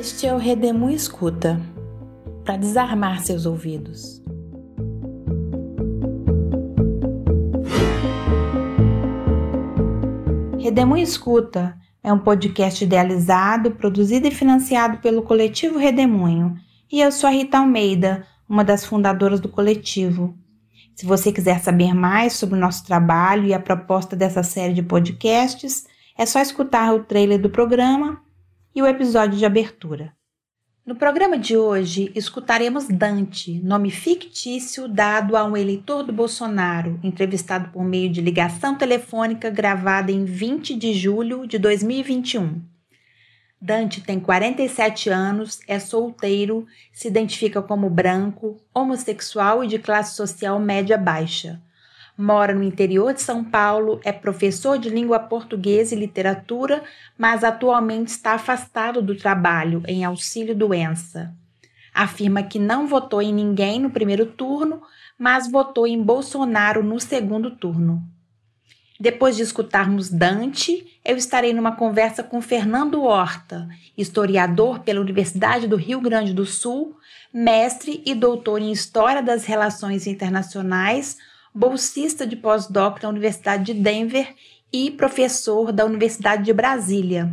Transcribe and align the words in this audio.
Este 0.00 0.26
é 0.26 0.34
o 0.34 0.38
Redemu 0.38 0.90
Escuta 0.90 1.60
para 2.44 2.56
desarmar 2.56 3.22
seus 3.22 3.46
ouvidos. 3.46 4.20
Redemu 10.58 10.96
Escuta 10.96 11.78
é 12.02 12.12
um 12.12 12.18
podcast 12.18 12.82
idealizado, 12.82 13.70
produzido 13.70 14.26
e 14.26 14.32
financiado 14.32 14.98
pelo 14.98 15.22
coletivo 15.22 15.78
Redemunho. 15.78 16.56
E 16.90 17.00
eu 17.00 17.12
sou 17.12 17.28
a 17.28 17.32
Rita 17.32 17.58
Almeida, 17.58 18.26
uma 18.48 18.64
das 18.64 18.84
fundadoras 18.84 19.38
do 19.38 19.48
coletivo. 19.48 20.36
Se 20.96 21.06
você 21.06 21.30
quiser 21.30 21.60
saber 21.60 21.94
mais 21.94 22.32
sobre 22.32 22.56
o 22.56 22.60
nosso 22.60 22.84
trabalho 22.84 23.46
e 23.46 23.54
a 23.54 23.60
proposta 23.60 24.16
dessa 24.16 24.42
série 24.42 24.74
de 24.74 24.82
podcasts, 24.82 25.86
é 26.18 26.26
só 26.26 26.40
escutar 26.40 26.92
o 26.92 27.04
trailer 27.04 27.40
do 27.40 27.48
programa 27.48 28.24
e 28.74 28.82
o 28.82 28.86
episódio 28.86 29.38
de 29.38 29.46
abertura. 29.46 30.12
No 30.84 30.96
programa 30.96 31.38
de 31.38 31.56
hoje, 31.56 32.12
escutaremos 32.14 32.86
Dante, 32.88 33.58
nome 33.62 33.90
fictício 33.90 34.86
dado 34.86 35.36
a 35.36 35.44
um 35.44 35.56
eleitor 35.56 36.02
do 36.02 36.12
Bolsonaro, 36.12 37.00
entrevistado 37.02 37.70
por 37.70 37.82
meio 37.82 38.10
de 38.10 38.20
ligação 38.20 38.74
telefônica 38.74 39.48
gravada 39.48 40.12
em 40.12 40.24
20 40.24 40.74
de 40.74 40.92
julho 40.92 41.46
de 41.46 41.58
2021. 41.58 42.60
Dante 43.58 44.02
tem 44.02 44.20
47 44.20 45.08
anos, 45.08 45.60
é 45.66 45.78
solteiro, 45.78 46.66
se 46.92 47.08
identifica 47.08 47.62
como 47.62 47.88
branco, 47.88 48.58
homossexual 48.74 49.64
e 49.64 49.68
de 49.68 49.78
classe 49.78 50.16
social 50.16 50.60
média-baixa 50.60 51.62
mora 52.16 52.54
no 52.54 52.62
interior 52.62 53.12
de 53.12 53.22
São 53.22 53.42
Paulo, 53.42 54.00
é 54.04 54.12
professor 54.12 54.78
de 54.78 54.88
língua 54.88 55.18
portuguesa 55.18 55.94
e 55.94 55.98
literatura, 55.98 56.82
mas 57.18 57.42
atualmente 57.42 58.08
está 58.08 58.32
afastado 58.32 59.02
do 59.02 59.16
trabalho 59.16 59.82
em 59.86 60.04
auxílio 60.04 60.54
doença. 60.54 61.34
Afirma 61.92 62.42
que 62.42 62.58
não 62.58 62.86
votou 62.86 63.22
em 63.22 63.32
ninguém 63.32 63.80
no 63.80 63.90
primeiro 63.90 64.26
turno, 64.26 64.82
mas 65.18 65.50
votou 65.50 65.86
em 65.86 66.02
Bolsonaro 66.02 66.82
no 66.82 66.98
segundo 66.98 67.50
turno. 67.50 68.02
Depois 68.98 69.36
de 69.36 69.42
escutarmos 69.42 70.08
Dante, 70.08 70.98
eu 71.04 71.16
estarei 71.16 71.52
numa 71.52 71.76
conversa 71.76 72.22
com 72.22 72.40
Fernando 72.40 73.02
Horta, 73.02 73.68
historiador 73.98 74.80
pela 74.80 75.00
Universidade 75.00 75.66
do 75.66 75.76
Rio 75.76 76.00
Grande 76.00 76.32
do 76.32 76.46
Sul, 76.46 76.96
mestre 77.32 78.02
e 78.06 78.14
doutor 78.14 78.62
em 78.62 78.70
História 78.70 79.20
das 79.20 79.44
Relações 79.44 80.06
Internacionais 80.06 81.16
bolsista 81.54 82.26
de 82.26 82.34
pós-doc 82.34 83.00
da 83.00 83.08
Universidade 83.08 83.72
de 83.72 83.74
Denver 83.74 84.34
e 84.72 84.90
professor 84.90 85.70
da 85.70 85.84
Universidade 85.84 86.42
de 86.42 86.52
Brasília. 86.52 87.30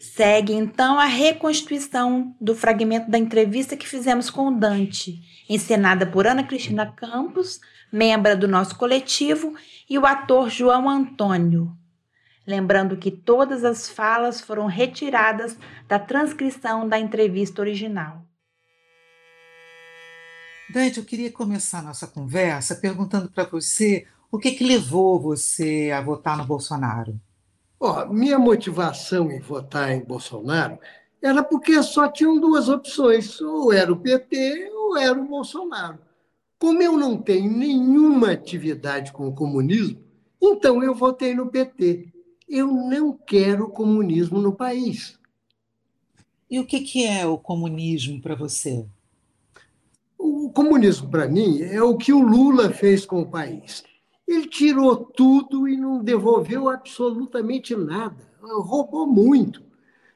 Segue 0.00 0.52
então 0.52 0.98
a 0.98 1.04
reconstituição 1.04 2.34
do 2.40 2.56
fragmento 2.56 3.08
da 3.08 3.18
entrevista 3.18 3.76
que 3.76 3.86
fizemos 3.86 4.30
com 4.30 4.52
Dante, 4.52 5.20
encenada 5.48 6.06
por 6.06 6.26
Ana 6.26 6.42
Cristina 6.42 6.90
Campos, 6.90 7.60
membro 7.92 8.36
do 8.36 8.48
nosso 8.48 8.76
coletivo, 8.76 9.54
e 9.88 9.96
o 9.96 10.06
ator 10.06 10.50
João 10.50 10.88
Antônio. 10.88 11.70
Lembrando 12.46 12.96
que 12.96 13.10
todas 13.10 13.64
as 13.64 13.88
falas 13.88 14.40
foram 14.40 14.66
retiradas 14.66 15.56
da 15.86 15.98
transcrição 15.98 16.88
da 16.88 16.98
entrevista 16.98 17.60
original. 17.60 18.24
Dante, 20.70 20.98
eu 20.98 21.04
queria 21.04 21.32
começar 21.32 21.82
nossa 21.82 22.06
conversa 22.06 22.76
perguntando 22.76 23.28
para 23.28 23.42
você 23.42 24.06
o 24.30 24.38
que, 24.38 24.52
que 24.52 24.62
levou 24.62 25.18
você 25.18 25.90
a 25.92 26.00
votar 26.00 26.38
no 26.38 26.46
Bolsonaro. 26.46 27.20
Oh, 27.80 28.06
minha 28.06 28.38
motivação 28.38 29.32
em 29.32 29.40
votar 29.40 29.90
em 29.90 30.04
Bolsonaro 30.04 30.78
era 31.20 31.42
porque 31.42 31.82
só 31.82 32.06
tinham 32.08 32.38
duas 32.38 32.68
opções: 32.68 33.40
ou 33.40 33.72
era 33.72 33.92
o 33.92 33.96
PT 33.96 34.70
ou 34.72 34.96
era 34.96 35.20
o 35.20 35.26
Bolsonaro. 35.26 35.98
Como 36.56 36.80
eu 36.80 36.96
não 36.96 37.18
tenho 37.20 37.50
nenhuma 37.50 38.30
atividade 38.30 39.10
com 39.10 39.26
o 39.26 39.34
comunismo, 39.34 40.00
então 40.40 40.84
eu 40.84 40.94
votei 40.94 41.34
no 41.34 41.48
PT. 41.48 42.12
Eu 42.48 42.68
não 42.68 43.12
quero 43.12 43.68
comunismo 43.68 44.40
no 44.40 44.54
país. 44.54 45.18
E 46.48 46.60
o 46.60 46.66
que, 46.66 46.78
que 46.80 47.04
é 47.04 47.26
o 47.26 47.36
comunismo 47.36 48.20
para 48.20 48.36
você? 48.36 48.86
O 50.32 50.48
comunismo, 50.48 51.10
para 51.10 51.26
mim, 51.26 51.60
é 51.60 51.82
o 51.82 51.96
que 51.96 52.12
o 52.12 52.22
Lula 52.22 52.70
fez 52.70 53.04
com 53.04 53.20
o 53.20 53.28
país. 53.28 53.82
Ele 54.28 54.46
tirou 54.46 54.94
tudo 54.94 55.66
e 55.66 55.76
não 55.76 56.04
devolveu 56.04 56.68
absolutamente 56.68 57.74
nada. 57.74 58.30
Roubou 58.40 59.08
muito. 59.08 59.60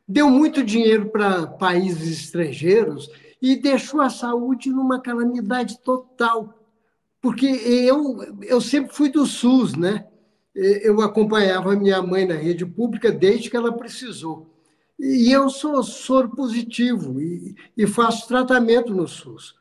Deu 0.06 0.30
muito 0.30 0.62
dinheiro 0.62 1.10
para 1.10 1.48
países 1.48 2.20
estrangeiros 2.20 3.10
e 3.42 3.56
deixou 3.56 4.00
a 4.00 4.08
saúde 4.08 4.70
numa 4.70 5.00
calamidade 5.00 5.80
total. 5.80 6.62
Porque 7.20 7.47
eu, 7.47 8.20
eu 8.42 8.60
sempre 8.60 8.94
fui 8.94 9.08
do 9.08 9.26
SUS, 9.26 9.74
né? 9.74 10.06
Eu 10.54 11.00
acompanhava 11.00 11.74
minha 11.74 12.00
mãe 12.00 12.24
na 12.24 12.34
rede 12.34 12.64
pública 12.64 13.10
desde 13.10 13.50
que 13.50 13.56
ela 13.56 13.72
precisou. 13.72 14.48
E 14.97 15.32
eu 15.32 15.50
sou 15.50 15.82
soro 15.82 16.28
positivo 16.28 17.20
e, 17.20 17.56
e 17.76 17.84
faço 17.84 18.28
tratamento 18.28 18.94
no 18.94 19.08
SUS. 19.08 19.56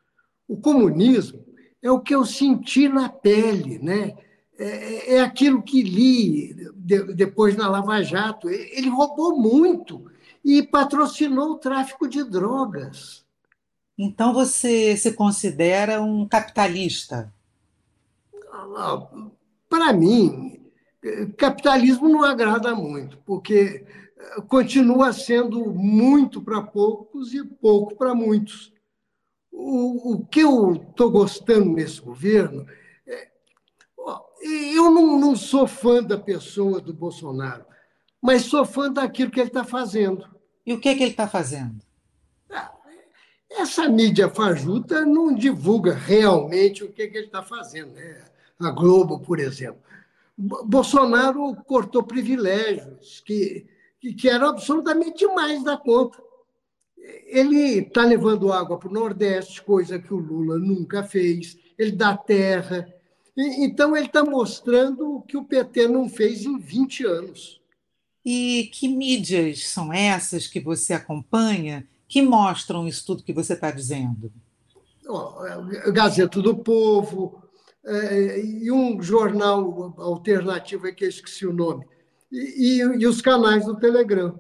O 0.53 0.58
comunismo 0.58 1.44
é 1.81 1.90
o 1.90 2.00
que 2.00 2.14
eu 2.14 2.25
senti 2.25 2.88
na 2.88 3.09
pele, 3.09 3.80
né? 3.80 4.16
é, 4.58 5.16
é 5.16 5.22
aquilo 5.22 5.62
que 5.62 5.81
li 5.81 6.53
de, 6.75 7.14
depois 7.14 7.56
na 7.56 7.68
Lava 7.68 8.02
Jato. 8.02 8.50
Ele 8.50 8.90
roubou 8.90 9.40
muito 9.40 10.12
e 10.44 10.63
patrocinou 10.63 11.52
o 11.52 11.58
tráfico 11.58 12.08
de 12.08 12.24
drogas. 12.24 13.25
Então 13.97 14.34
você 14.34 14.97
se 14.97 15.13
considera 15.13 16.02
um 16.02 16.28
capitalista? 16.28 17.34
Para 19.69 19.94
mim, 19.94 20.59
capitalismo 21.38 22.08
não 22.09 22.24
agrada 22.24 22.75
muito, 22.75 23.18
porque 23.25 23.86
continua 24.47 25.13
sendo 25.13 25.72
muito 25.72 26.42
para 26.42 26.62
poucos 26.62 27.34
e 27.34 27.44
pouco 27.44 27.96
para 27.96 28.16
muitos. 28.16 28.73
O, 29.56 30.14
o 30.14 30.25
que 30.25 30.40
eu 30.40 30.74
estou 30.74 31.12
gostando 31.12 31.69
nesse 31.72 32.02
governo 32.02 32.66
é, 33.06 33.30
eu 34.75 34.91
não, 34.91 35.19
não 35.19 35.36
sou 35.36 35.68
fã 35.68 36.02
da 36.03 36.18
pessoa 36.18 36.81
do 36.81 36.94
Bolsonaro, 36.94 37.63
mas 38.22 38.46
sou 38.46 38.66
fã 38.66 38.92
daquilo 38.92 39.31
que 39.31 39.40
ele 39.40 39.50
está 39.50 39.63
fazendo. 39.63 40.28
E 40.66 40.74
o 40.74 40.80
que, 40.80 40.90
é 40.90 40.96
que 40.96 41.03
ele 41.03 41.12
está 41.12 41.28
fazendo? 41.28 41.75
Ah, 42.50 42.72
essa 43.52 43.88
mídia 43.88 44.30
fajuta 44.30 45.06
não 45.06 45.34
divulga 45.34 45.94
realmente 45.94 46.84
o 46.84 46.92
que, 46.92 47.03
é 47.03 47.08
que 47.08 47.18
ele 47.18 47.28
está 47.28 47.44
fazendo. 47.44 47.94
Né? 47.94 48.25
A 48.59 48.72
Globo, 48.72 49.19
por 49.19 49.40
exemplo. 49.40 49.81
Bolsonaro 50.36 51.56
cortou 51.68 52.02
privilégios 52.02 53.22
que, 53.25 53.68
que, 54.00 54.13
que 54.13 54.28
eram 54.28 54.47
absolutamente 54.47 55.19
demais 55.19 55.63
da 55.63 55.78
conta 55.78 56.22
ele 57.25 57.80
está 57.80 58.03
levando 58.06 58.52
água 58.52 58.78
para 58.78 58.90
o 58.90 58.94
Nordeste, 58.94 59.62
coisa 59.62 60.00
que 60.00 60.14
o 60.14 60.18
Lula 60.18 60.58
nunca 60.58 61.03
fez, 61.03 61.58
ele 61.78 61.91
dá 61.91 62.16
terra. 62.16 62.88
E, 63.36 63.66
então, 63.66 63.96
ele 63.96 64.06
está 64.06 64.24
mostrando 64.24 65.16
o 65.16 65.22
que 65.22 65.36
o 65.36 65.44
PT 65.44 65.88
não 65.88 66.08
fez 66.08 66.46
em 66.46 66.58
20 66.58 67.06
anos. 67.06 67.62
E 68.25 68.69
que 68.74 68.88
mídias 68.88 69.68
são 69.68 69.92
essas 69.92 70.47
que 70.47 70.59
você 70.59 70.94
acompanha 70.94 71.88
que 72.08 72.22
mostram 72.22 72.88
isso 72.88 73.06
tudo 73.06 73.24
que 73.24 73.34
você 73.34 73.53
está 73.53 73.72
dizendo? 73.72 74.31
Oh, 75.08 75.34
Gazeta 75.92 76.42
do 76.42 76.56
Povo, 76.56 77.44
é, 77.84 78.40
e 78.40 78.72
um 78.72 79.02
jornal 79.02 79.94
alternativo, 79.97 80.88
é 80.88 80.92
que 80.92 81.03
eu 81.03 81.09
esqueci 81.09 81.46
o 81.46 81.52
nome, 81.52 81.86
e, 82.31 82.78
e, 82.78 83.02
e 83.02 83.08
os 83.08 83.22
canais 83.22 83.66
do 83.66 83.75
Telegram. 83.75 84.40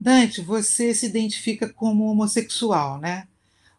Dante, 0.00 0.40
você 0.40 0.94
se 0.94 1.06
identifica 1.06 1.68
como 1.68 2.10
homossexual, 2.10 2.98
né? 2.98 3.26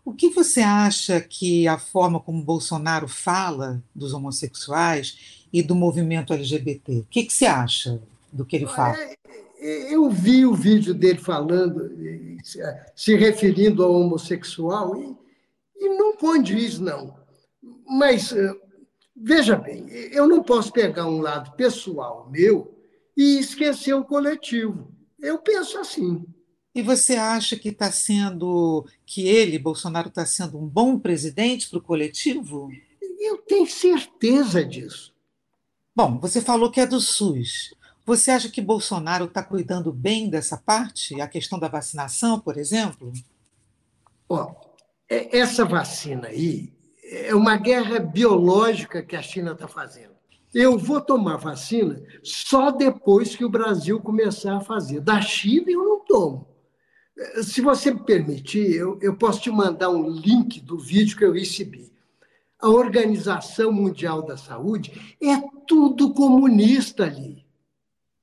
O 0.04 0.14
que 0.14 0.30
você 0.30 0.62
acha 0.62 1.22
que 1.22 1.68
a 1.68 1.78
forma 1.78 2.20
como 2.20 2.44
Bolsonaro 2.44 3.08
fala 3.08 3.82
dos 3.94 4.14
homossexuais 4.14 5.46
e 5.54 5.62
do 5.62 5.76
movimento 5.76 6.34
LGBT? 6.34 7.00
O 7.00 7.08
que, 7.10 7.24
que 7.24 7.34
você 7.34 7.46
acha 7.46 8.02
do 8.32 8.44
que 8.44 8.56
ele 8.56 8.68
fala? 8.68 8.98
É, 8.98 9.16
é, 9.60 9.94
eu 9.94 10.10
vi 10.10 10.46
o 10.46 10.54
vídeo 10.54 10.94
dele 10.94 11.20
falando, 11.20 11.92
se 12.96 13.16
referindo 13.16 13.84
ao 13.84 13.94
homossexual, 13.94 15.00
e, 15.00 15.16
e 15.78 15.90
não 15.90 16.16
condiz, 16.18 16.80
não. 16.80 17.16
Mas, 17.88 18.34
veja 19.16 19.56
bem, 19.56 19.88
eu 19.90 20.28
não 20.28 20.44
posso 20.44 20.72
pegar 20.72 21.06
um 21.06 21.22
lado 21.22 21.52
pessoal 21.56 22.28
meu 22.32 22.76
e 23.16 23.40
esquecer 23.40 23.94
o 23.94 24.04
coletivo. 24.04 24.99
Eu 25.22 25.40
penso 25.40 25.80
assim. 25.80 26.26
E 26.74 26.82
você 26.82 27.16
acha 27.16 27.56
que 27.56 27.70
está 27.70 27.92
sendo, 27.92 28.86
que 29.06 29.28
ele, 29.28 29.58
Bolsonaro, 29.60 30.10
está 30.10 30.26
sendo 30.26 30.58
um 30.58 30.68
bom 30.68 31.00
presidente 31.00 31.70
para 31.70 31.80
o 31.80 31.84
coletivo? 31.84 32.70
Eu 33.20 33.38
tenho 33.40 33.68
certeza 33.68 34.64
disso. 34.64 35.14
Bom, 35.96 36.20
você 36.20 36.42
falou 36.42 36.72
que 36.72 36.80
é 36.80 36.86
do 36.86 37.02
SUS. 37.02 37.74
Você 38.06 38.32
acha 38.32 38.50
que 38.50 38.62
Bolsonaro 38.62 39.26
está 39.26 39.44
cuidando 39.44 39.92
bem 39.92 40.30
dessa 40.30 40.58
parte? 40.58 41.20
A 41.20 41.28
questão 41.28 41.60
da 41.60 41.68
vacinação, 41.68 42.40
por 42.40 42.58
exemplo? 42.58 43.12
Ó, 44.28 44.56
essa 45.10 45.66
vacina 45.66 46.28
aí 46.28 46.72
é 47.04 47.34
uma 47.34 47.58
guerra 47.58 48.00
biológica 48.00 49.04
que 49.04 49.16
a 49.16 49.22
China 49.22 49.52
está 49.52 49.68
fazendo. 49.68 50.19
Eu 50.54 50.78
vou 50.78 51.00
tomar 51.00 51.38
vacina 51.38 52.02
só 52.24 52.72
depois 52.72 53.36
que 53.36 53.46
o 53.46 53.50
Brasil 53.50 54.00
começar 54.00 54.58
a 54.58 54.62
fazer. 54.62 55.00
Da 55.00 55.22
China 55.22 55.66
eu 55.70 55.84
não 55.84 56.00
tomo. 56.00 56.48
Se 57.44 57.62
você 57.62 57.92
me 57.92 58.00
permitir, 58.00 58.76
eu, 58.76 58.98
eu 59.02 59.16
posso 59.16 59.42
te 59.42 59.52
mandar 59.52 59.90
um 59.90 60.10
link 60.10 60.60
do 60.62 60.80
vídeo 60.80 61.18
que 61.18 61.26
eu 61.26 61.34
recebi. 61.34 61.92
A 62.60 62.70
Organização 62.70 63.72
Mundial 63.72 64.22
da 64.22 64.38
Saúde 64.38 65.16
é 65.22 65.38
tudo 65.68 66.14
comunista 66.14 67.04
ali. 67.04 67.46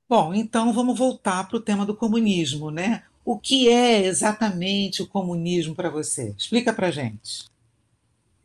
Bom, 0.09 0.33
então 0.33 0.71
vamos 0.73 0.97
voltar 0.97 1.47
para 1.47 1.57
o 1.57 1.61
tema 1.61 1.85
do 1.85 1.95
comunismo, 1.95 2.71
né? 2.71 3.03
O 3.25 3.37
que 3.37 3.67
é 3.67 4.05
exatamente 4.05 5.01
o 5.01 5.07
comunismo 5.07 5.75
para 5.75 5.89
você? 5.89 6.33
Explica 6.37 6.71
para 6.71 6.91
gente. 6.91 7.45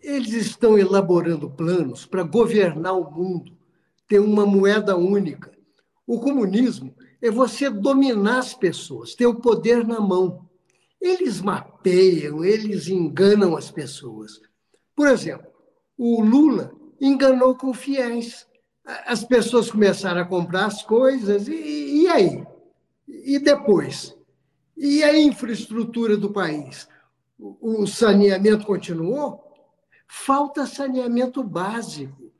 Eles 0.00 0.32
estão 0.32 0.76
elaborando 0.76 1.48
planos 1.48 2.04
para 2.04 2.24
governar 2.24 2.98
o 2.98 3.08
mundo, 3.08 3.52
ter 4.12 4.18
uma 4.18 4.44
moeda 4.44 4.94
única. 4.94 5.50
O 6.06 6.20
comunismo 6.20 6.94
é 7.22 7.30
você 7.30 7.70
dominar 7.70 8.40
as 8.40 8.52
pessoas, 8.52 9.14
ter 9.14 9.24
o 9.24 9.36
poder 9.36 9.86
na 9.86 9.98
mão. 10.02 10.46
Eles 11.00 11.40
mapeiam, 11.40 12.44
eles 12.44 12.88
enganam 12.88 13.56
as 13.56 13.70
pessoas. 13.70 14.38
Por 14.94 15.08
exemplo, 15.08 15.46
o 15.96 16.20
Lula 16.20 16.74
enganou 17.00 17.56
com 17.56 17.72
fiéis. 17.72 18.46
As 18.84 19.24
pessoas 19.24 19.70
começaram 19.70 20.20
a 20.20 20.26
comprar 20.26 20.66
as 20.66 20.82
coisas, 20.82 21.48
e, 21.48 22.02
e 22.02 22.08
aí? 22.08 22.46
E 23.08 23.38
depois? 23.38 24.14
E 24.76 25.02
a 25.02 25.18
infraestrutura 25.18 26.18
do 26.18 26.30
país? 26.30 26.86
O 27.38 27.86
saneamento 27.86 28.66
continuou? 28.66 29.42
Falta 30.06 30.66
saneamento 30.66 31.42
básico. 31.42 32.30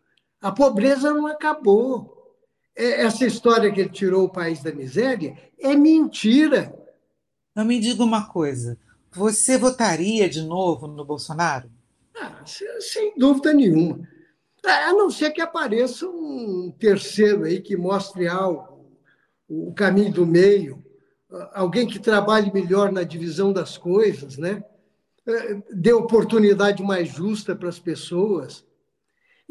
A 0.43 0.51
pobreza 0.51 1.15
não 1.15 1.29
acabou. 1.29 2.37
É, 2.75 3.03
essa 3.03 3.25
história 3.25 3.71
que 3.71 3.81
ele 3.81 3.91
tirou 3.91 4.25
o 4.25 4.33
país 4.33 4.61
da 4.61 4.73
miséria 4.73 5.39
é 5.59 5.77
mentira. 5.77 6.75
Não 7.55 7.65
me 7.65 7.79
diga 7.79 8.03
uma 8.03 8.27
coisa: 8.27 8.77
você 9.13 9.57
votaria 9.57 10.29
de 10.29 10.43
novo 10.43 10.89
no 10.89 11.05
Bolsonaro? 11.05 11.71
Ah, 12.17 12.43
sem 12.45 13.15
dúvida 13.17 13.53
nenhuma. 13.53 14.09
A 14.65 14.93
não 14.93 15.11
ser 15.11 15.31
que 15.31 15.41
apareça 15.41 16.07
um 16.07 16.75
terceiro 16.79 17.45
aí 17.45 17.61
que 17.61 17.77
mostre 17.77 18.29
algo, 18.29 18.87
o 19.49 19.73
caminho 19.75 20.13
do 20.13 20.27
meio, 20.27 20.83
alguém 21.53 21.87
que 21.87 21.99
trabalhe 21.99 22.53
melhor 22.53 22.93
na 22.93 23.03
divisão 23.03 23.53
das 23.53 23.77
coisas, 23.77 24.37
né? 24.37 24.65
É, 25.27 25.63
dê 25.73 25.93
oportunidade 25.93 26.83
mais 26.83 27.09
justa 27.09 27.55
para 27.55 27.69
as 27.69 27.79
pessoas. 27.79 28.65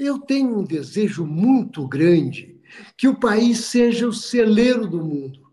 Eu 0.04 0.18
tenho 0.18 0.58
um 0.58 0.64
desejo 0.64 1.28
muito 1.28 1.88
grande 1.88 2.60
que 2.98 3.08
o 3.08 3.20
país 3.20 3.66
seja 3.66 4.08
o 4.08 4.12
celeiro 4.12 4.88
do 4.88 4.98
mundo, 4.98 5.48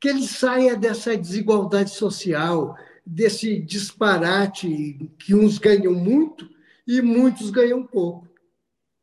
que 0.00 0.08
ele 0.08 0.26
saia 0.26 0.76
dessa 0.76 1.16
desigualdade 1.16 1.90
social, 1.90 2.76
desse 3.06 3.60
disparate 3.60 5.08
que 5.20 5.36
uns 5.36 5.56
ganham 5.56 5.94
muito 5.94 6.50
e 6.84 7.00
muitos 7.00 7.48
ganham 7.50 7.86
pouco. 7.86 8.26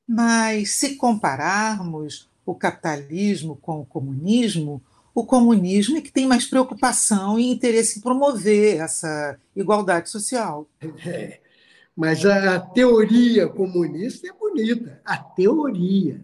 Mas 0.06 0.72
se 0.72 0.98
compararmos 0.98 2.30
o 2.46 2.54
capitalismo 2.54 3.56
com 3.56 3.80
o 3.80 3.86
comunismo, 3.86 4.84
o 5.16 5.26
comunismo 5.26 5.96
é 5.96 6.02
que 6.02 6.12
tem 6.12 6.28
mais 6.28 6.46
preocupação 6.46 7.40
e 7.40 7.50
interesse 7.50 8.00
em 8.00 8.02
promover 8.02 8.82
essa 8.82 9.40
igualdade 9.56 10.10
social. 10.10 10.68
É, 11.06 11.39
mas 12.00 12.26
a 12.26 12.58
teoria 12.58 13.50
comunista 13.50 14.26
é 14.26 14.32
bonita, 14.32 15.02
a 15.04 15.18
teoria. 15.18 16.24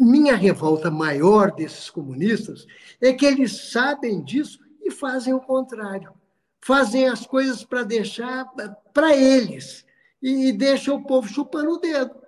Minha 0.00 0.34
revolta 0.34 0.90
maior 0.90 1.52
desses 1.52 1.88
comunistas 1.88 2.66
é 3.00 3.12
que 3.12 3.24
eles 3.24 3.70
sabem 3.70 4.20
disso 4.20 4.58
e 4.82 4.90
fazem 4.90 5.32
o 5.32 5.38
contrário. 5.38 6.12
Fazem 6.60 7.06
as 7.06 7.24
coisas 7.24 7.62
para 7.62 7.84
deixar 7.84 8.46
para 8.92 9.16
eles 9.16 9.86
e 10.20 10.52
deixam 10.52 10.96
o 10.96 11.06
povo 11.06 11.28
chupando 11.28 11.74
o 11.74 11.78
dedo. 11.78 12.20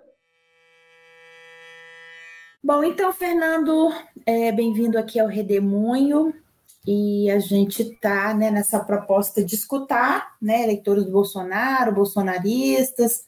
Bom, 2.63 2.81
então, 2.81 3.11
Fernando, 3.11 3.93
é, 4.25 4.53
bem-vindo 4.53 4.97
aqui 4.97 5.19
ao 5.19 5.27
Redemoinho. 5.27 6.33
E 6.85 7.31
a 7.31 7.39
gente 7.39 7.81
está 7.81 8.33
né, 8.33 8.51
nessa 8.51 8.79
proposta 8.79 9.43
de 9.43 9.55
escutar 9.55 10.35
né, 10.41 10.63
eleitores 10.63 11.05
do 11.05 11.11
Bolsonaro, 11.11 11.93
bolsonaristas, 11.93 13.25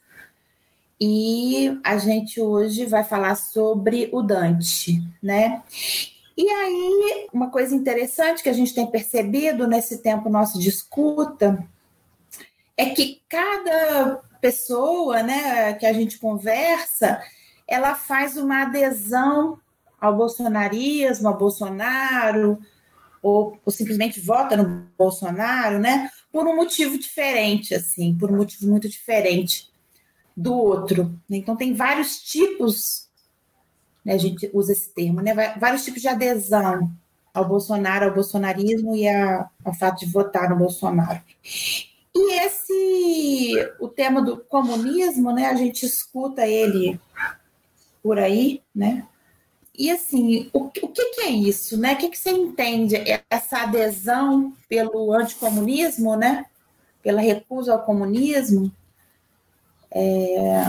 e 1.00 1.78
a 1.84 1.98
gente 1.98 2.40
hoje 2.40 2.86
vai 2.86 3.04
falar 3.04 3.36
sobre 3.36 4.10
o 4.14 4.22
Dante, 4.22 5.02
né? 5.22 5.62
E 6.38 6.50
aí, 6.50 7.28
uma 7.34 7.50
coisa 7.50 7.76
interessante 7.76 8.44
que 8.44 8.50
a 8.50 8.54
gente 8.54 8.74
tem 8.74 8.88
percebido 8.88 9.68
nesse 9.68 10.00
tempo 10.00 10.30
nosso 10.30 10.60
de 10.60 10.70
escuta 10.70 11.66
é 12.78 12.90
que 12.90 13.22
cada 13.30 14.22
pessoa, 14.42 15.24
né, 15.24 15.74
que 15.74 15.86
a 15.86 15.94
gente 15.94 16.20
conversa, 16.20 17.22
ela 17.68 17.96
faz 17.96 18.38
uma 18.38 18.64
adesão 18.64 19.60
ao 20.00 20.16
bolsonarismo, 20.16 21.28
ao 21.28 21.38
Bolsonaro, 21.38 22.60
ou, 23.26 23.60
ou, 23.66 23.72
simplesmente 23.72 24.20
vota 24.20 24.56
no 24.56 24.88
Bolsonaro, 24.96 25.80
né? 25.80 26.12
Por 26.32 26.48
um 26.48 26.56
motivo 26.56 26.96
diferente, 26.96 27.74
assim, 27.74 28.16
por 28.16 28.32
um 28.32 28.38
motivo 28.38 28.68
muito 28.68 28.88
diferente 28.88 29.72
do 30.38 30.54
outro. 30.54 31.20
Então, 31.28 31.56
tem 31.56 31.74
vários 31.74 32.22
tipos, 32.22 33.10
né, 34.06 34.14
a 34.14 34.18
gente 34.18 34.48
usa 34.54 34.74
esse 34.74 34.90
termo, 34.90 35.22
né, 35.22 35.34
vários 35.58 35.84
tipos 35.84 36.04
de 36.04 36.08
adesão 36.08 36.92
ao 37.34 37.48
Bolsonaro, 37.48 38.06
ao 38.06 38.14
bolsonarismo 38.14 38.96
e 38.96 39.08
a, 39.08 39.50
ao 39.64 39.74
fato 39.74 40.02
de 40.02 40.06
votar 40.06 40.48
no 40.48 40.58
Bolsonaro. 40.58 41.20
E 42.14 42.40
esse, 42.42 43.74
o 43.80 43.88
tema 43.88 44.22
do 44.22 44.38
comunismo, 44.38 45.32
né, 45.32 45.48
a 45.48 45.56
gente 45.56 45.84
escuta 45.84 46.46
ele 46.46 47.00
por 48.04 48.20
aí, 48.20 48.62
né? 48.74 49.04
E 49.78 49.92
assim, 49.92 50.50
o, 50.54 50.66
o 50.66 50.70
que, 50.70 50.88
que, 50.88 51.22
é 51.22 51.30
isso, 51.30 51.78
né? 51.78 51.94
O 51.94 51.98
que, 51.98 52.10
que 52.10 52.18
você 52.18 52.32
entende 52.32 52.96
essa 53.30 53.64
adesão 53.64 54.54
pelo 54.68 55.14
anticomunismo, 55.14 56.16
né? 56.16 56.46
Pela 57.02 57.22
recusa 57.22 57.74
ao 57.74 57.84
comunismo? 57.84 58.72
É... 59.92 60.68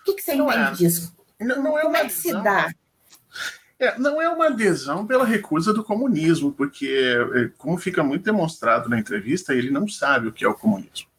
O 0.00 0.04
que, 0.04 0.14
que 0.14 0.22
você 0.22 0.34
não 0.34 0.48
entende 0.48 0.70
é, 0.70 0.74
disso? 0.74 1.14
Não, 1.40 1.62
não 1.62 1.78
é 1.78 1.82
Como 1.82 1.96
é 1.96 2.04
que 2.04 2.12
se 2.12 2.32
dá? 2.32 2.68
É, 3.78 3.98
não 3.98 4.22
é 4.22 4.28
uma 4.28 4.46
adesão 4.46 5.04
pela 5.04 5.24
recusa 5.24 5.72
do 5.72 5.82
comunismo, 5.82 6.52
porque, 6.52 7.16
é, 7.34 7.50
como 7.58 7.76
fica 7.76 8.02
muito 8.02 8.22
demonstrado 8.22 8.88
na 8.88 8.98
entrevista, 8.98 9.52
ele 9.52 9.70
não 9.70 9.88
sabe 9.88 10.28
o 10.28 10.32
que 10.32 10.44
é 10.44 10.48
o 10.48 10.54
comunismo. 10.54 11.11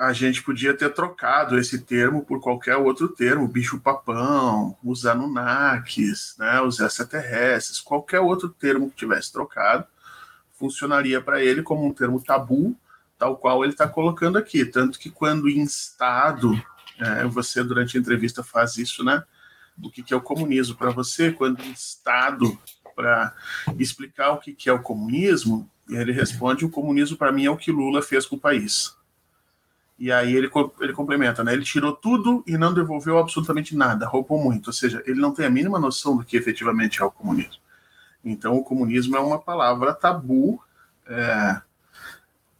A 0.00 0.14
gente 0.14 0.42
podia 0.42 0.72
ter 0.72 0.94
trocado 0.94 1.58
esse 1.58 1.78
termo 1.78 2.24
por 2.24 2.40
qualquer 2.40 2.74
outro 2.74 3.06
termo, 3.06 3.46
bicho-papão, 3.46 4.74
os 4.82 5.04
Anunnakis, 5.04 6.34
né, 6.38 6.58
os 6.62 6.80
extraterrestres, 6.80 7.82
qualquer 7.82 8.18
outro 8.20 8.48
termo 8.48 8.88
que 8.88 8.96
tivesse 8.96 9.30
trocado, 9.30 9.84
funcionaria 10.58 11.20
para 11.20 11.44
ele 11.44 11.62
como 11.62 11.86
um 11.86 11.92
termo 11.92 12.18
tabu, 12.18 12.74
tal 13.18 13.36
qual 13.36 13.62
ele 13.62 13.74
está 13.74 13.86
colocando 13.86 14.38
aqui. 14.38 14.64
Tanto 14.64 14.98
que 14.98 15.10
quando 15.10 15.50
instado, 15.50 16.58
é, 16.98 17.26
você 17.26 17.62
durante 17.62 17.98
a 17.98 18.00
entrevista 18.00 18.42
faz 18.42 18.78
isso, 18.78 19.04
né? 19.04 19.22
O 19.84 19.90
que, 19.90 20.02
que 20.02 20.14
é 20.14 20.16
o 20.16 20.22
comunismo 20.22 20.76
para 20.76 20.88
você, 20.88 21.30
quando 21.30 21.62
instado 21.62 22.58
para 22.96 23.34
explicar 23.78 24.30
o 24.30 24.38
que, 24.38 24.54
que 24.54 24.70
é 24.70 24.72
o 24.72 24.82
comunismo, 24.82 25.70
ele 25.90 26.10
responde: 26.10 26.64
o 26.64 26.70
comunismo 26.70 27.18
para 27.18 27.30
mim 27.30 27.44
é 27.44 27.50
o 27.50 27.56
que 27.58 27.70
Lula 27.70 28.00
fez 28.00 28.24
com 28.24 28.36
o 28.36 28.40
país. 28.40 28.98
E 30.00 30.10
aí 30.10 30.34
ele, 30.34 30.50
ele 30.80 30.92
complementa, 30.94 31.44
né? 31.44 31.52
Ele 31.52 31.62
tirou 31.62 31.92
tudo 31.92 32.42
e 32.46 32.56
não 32.56 32.72
devolveu 32.72 33.18
absolutamente 33.18 33.76
nada, 33.76 34.06
roubou 34.06 34.42
muito. 34.42 34.68
Ou 34.68 34.72
seja, 34.72 35.02
ele 35.06 35.20
não 35.20 35.30
tem 35.30 35.44
a 35.44 35.50
mínima 35.50 35.78
noção 35.78 36.16
do 36.16 36.24
que 36.24 36.38
efetivamente 36.38 37.02
é 37.02 37.04
o 37.04 37.10
comunismo. 37.10 37.60
Então, 38.24 38.56
o 38.56 38.64
comunismo 38.64 39.14
é 39.14 39.20
uma 39.20 39.38
palavra 39.38 39.92
tabu 39.92 40.58
é, 41.06 41.60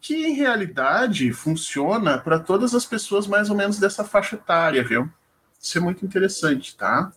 que 0.02 0.14
em 0.14 0.34
realidade 0.34 1.32
funciona 1.32 2.18
para 2.18 2.38
todas 2.38 2.74
as 2.74 2.84
pessoas 2.84 3.26
mais 3.26 3.48
ou 3.48 3.56
menos 3.56 3.78
dessa 3.78 4.04
faixa 4.04 4.36
etária, 4.36 4.84
viu? 4.84 5.10
Isso 5.58 5.78
é 5.78 5.80
muito 5.80 6.04
interessante, 6.04 6.76
tá? 6.76 7.10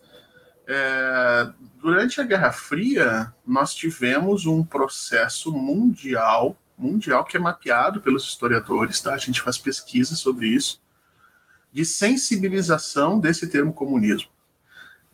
É, 0.66 1.50
durante 1.82 2.22
a 2.22 2.24
Guerra 2.24 2.54
Fria, 2.54 3.34
nós 3.46 3.76
tivemos 3.76 4.46
um 4.46 4.64
processo 4.64 5.52
mundial, 5.52 6.56
mundial 6.84 7.24
que 7.24 7.38
é 7.38 7.40
mapeado 7.40 8.02
pelos 8.02 8.26
historiadores, 8.26 9.00
tá? 9.02 9.14
A 9.14 9.18
gente 9.18 9.42
faz 9.42 9.58
pesquisa 9.58 10.16
sobre 10.16 10.48
isso, 10.48 10.82
de 11.72 11.86
sensibilização 11.86 13.20
desse 13.20 13.48
termo 13.48 13.74
comunismo. 13.74 14.30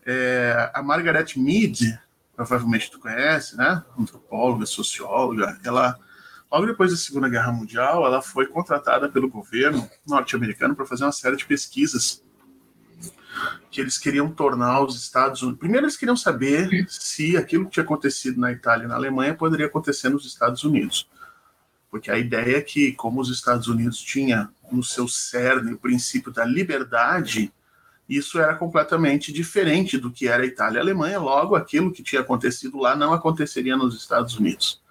É, 0.06 0.72
a 0.74 0.82
Margaret 0.82 1.28
Mead, 1.38 2.00
provavelmente 2.36 2.90
tu 2.90 3.00
conhece, 3.00 3.56
né? 3.56 3.84
Antropóloga, 3.98 4.66
socióloga. 4.66 5.60
Ela, 5.64 5.98
logo 6.52 6.66
depois 6.66 6.92
da 6.92 6.98
Segunda 6.98 7.30
Guerra 7.30 7.52
Mundial, 7.52 8.06
ela 8.06 8.22
foi 8.22 8.48
contratada 8.48 9.08
pelo 9.08 9.30
governo 9.30 9.90
norte-americano 10.08 10.76
para 10.76 10.86
fazer 10.86 11.04
uma 11.06 11.12
série 11.12 11.38
de 11.38 11.46
pesquisas 11.46 12.24
que 13.72 13.80
eles 13.80 13.98
queriam 13.98 14.30
tornar 14.32 14.82
os 14.82 15.02
Estados 15.02 15.42
Unidos. 15.42 15.60
Primeiro, 15.60 15.86
eles 15.86 15.96
queriam 15.96 16.18
saber 16.18 16.88
se 16.90 17.38
aquilo 17.38 17.66
que 17.66 17.72
tinha 17.72 17.84
acontecido 17.84 18.40
na 18.40 18.52
Itália 18.52 18.86
e 18.86 18.88
na 18.88 18.96
Alemanha 18.96 19.36
poderia 19.36 19.68
acontecer 19.68 20.10
nos 20.10 20.26
Estados 20.26 20.64
Unidos. 20.64 21.08
Porque 21.90 22.12
a 22.12 22.18
ideia 22.18 22.58
é 22.58 22.62
que, 22.62 22.92
como 22.94 23.20
os 23.20 23.30
Estados 23.30 23.68
Unidos 23.68 24.00
tinha 24.00 24.50
no 24.72 24.84
seu 24.84 25.08
cerne 25.08 25.74
o 25.74 25.78
princípio 25.78 26.32
da 26.32 26.46
liberdade, 26.46 27.52
isso 28.08 28.40
era 28.40 28.56
completamente 28.56 29.32
diferente 29.32 29.98
do 29.98 30.12
que 30.12 30.28
era 30.28 30.44
a 30.44 30.46
Itália 30.46 30.78
e 30.78 30.80
a 30.80 30.82
Alemanha, 30.82 31.20
logo 31.20 31.56
aquilo 31.56 31.92
que 31.92 32.04
tinha 32.04 32.22
acontecido 32.22 32.80
lá 32.80 32.96
não 32.96 33.14
aconteceria 33.14 33.78
nos 33.78 33.96
Estados 33.96 34.36
Unidos. 34.36 34.82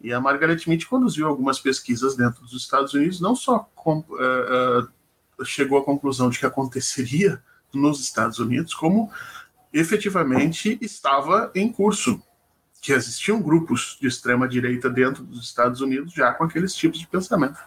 E 0.00 0.12
a 0.12 0.20
Margaret 0.20 0.60
Mead 0.66 0.86
conduziu 0.86 1.26
algumas 1.26 1.58
pesquisas 1.58 2.16
dentro 2.16 2.40
dos 2.42 2.54
Estados 2.54 2.94
Unidos, 2.94 3.20
não 3.20 3.34
só 3.34 3.68
com, 3.74 3.98
uh, 3.98 4.88
uh, 5.38 5.44
chegou 5.44 5.78
à 5.78 5.84
conclusão 5.84 6.30
de 6.30 6.38
que 6.38 6.46
aconteceria 6.46 7.42
nos 7.74 8.00
Estados 8.00 8.38
Unidos, 8.38 8.72
como 8.72 9.10
efetivamente 9.72 10.78
estava 10.80 11.50
em 11.54 11.70
curso, 11.70 12.22
que 12.86 12.92
existiam 12.92 13.42
grupos 13.42 13.98
de 14.00 14.06
extrema 14.06 14.46
direita 14.46 14.88
dentro 14.88 15.24
dos 15.24 15.42
Estados 15.42 15.80
Unidos 15.80 16.12
já 16.12 16.32
com 16.32 16.44
aqueles 16.44 16.72
tipos 16.72 17.00
de 17.00 17.06
pensamento. 17.08 17.58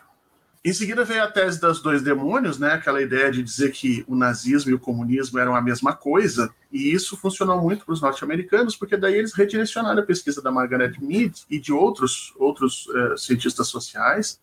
Em 0.64 0.72
seguida 0.72 1.04
veio 1.04 1.22
a 1.22 1.28
tese 1.28 1.60
das 1.60 1.82
dois 1.82 2.02
demônios, 2.02 2.58
né? 2.58 2.72
aquela 2.72 3.02
ideia 3.02 3.30
de 3.30 3.44
dizer 3.44 3.74
que 3.74 4.06
o 4.08 4.16
nazismo 4.16 4.72
e 4.72 4.74
o 4.74 4.80
comunismo 4.80 5.38
eram 5.38 5.54
a 5.54 5.62
mesma 5.62 5.94
coisa, 5.94 6.50
e 6.72 6.94
isso 6.94 7.18
funcionou 7.18 7.62
muito 7.62 7.84
para 7.84 7.94
os 7.94 8.02
norte-americanos, 8.02 8.78
porque 8.78 8.96
daí 8.96 9.16
eles 9.16 9.34
redirecionaram 9.34 10.02
a 10.02 10.06
pesquisa 10.06 10.42
da 10.42 10.54
Margaret 10.54 10.94
Mead 11.02 11.44
e 11.50 11.60
de 11.60 11.74
outros, 11.74 12.34
outros 12.38 12.88
uh, 12.88 13.18
cientistas 13.18 13.68
sociais, 13.68 14.40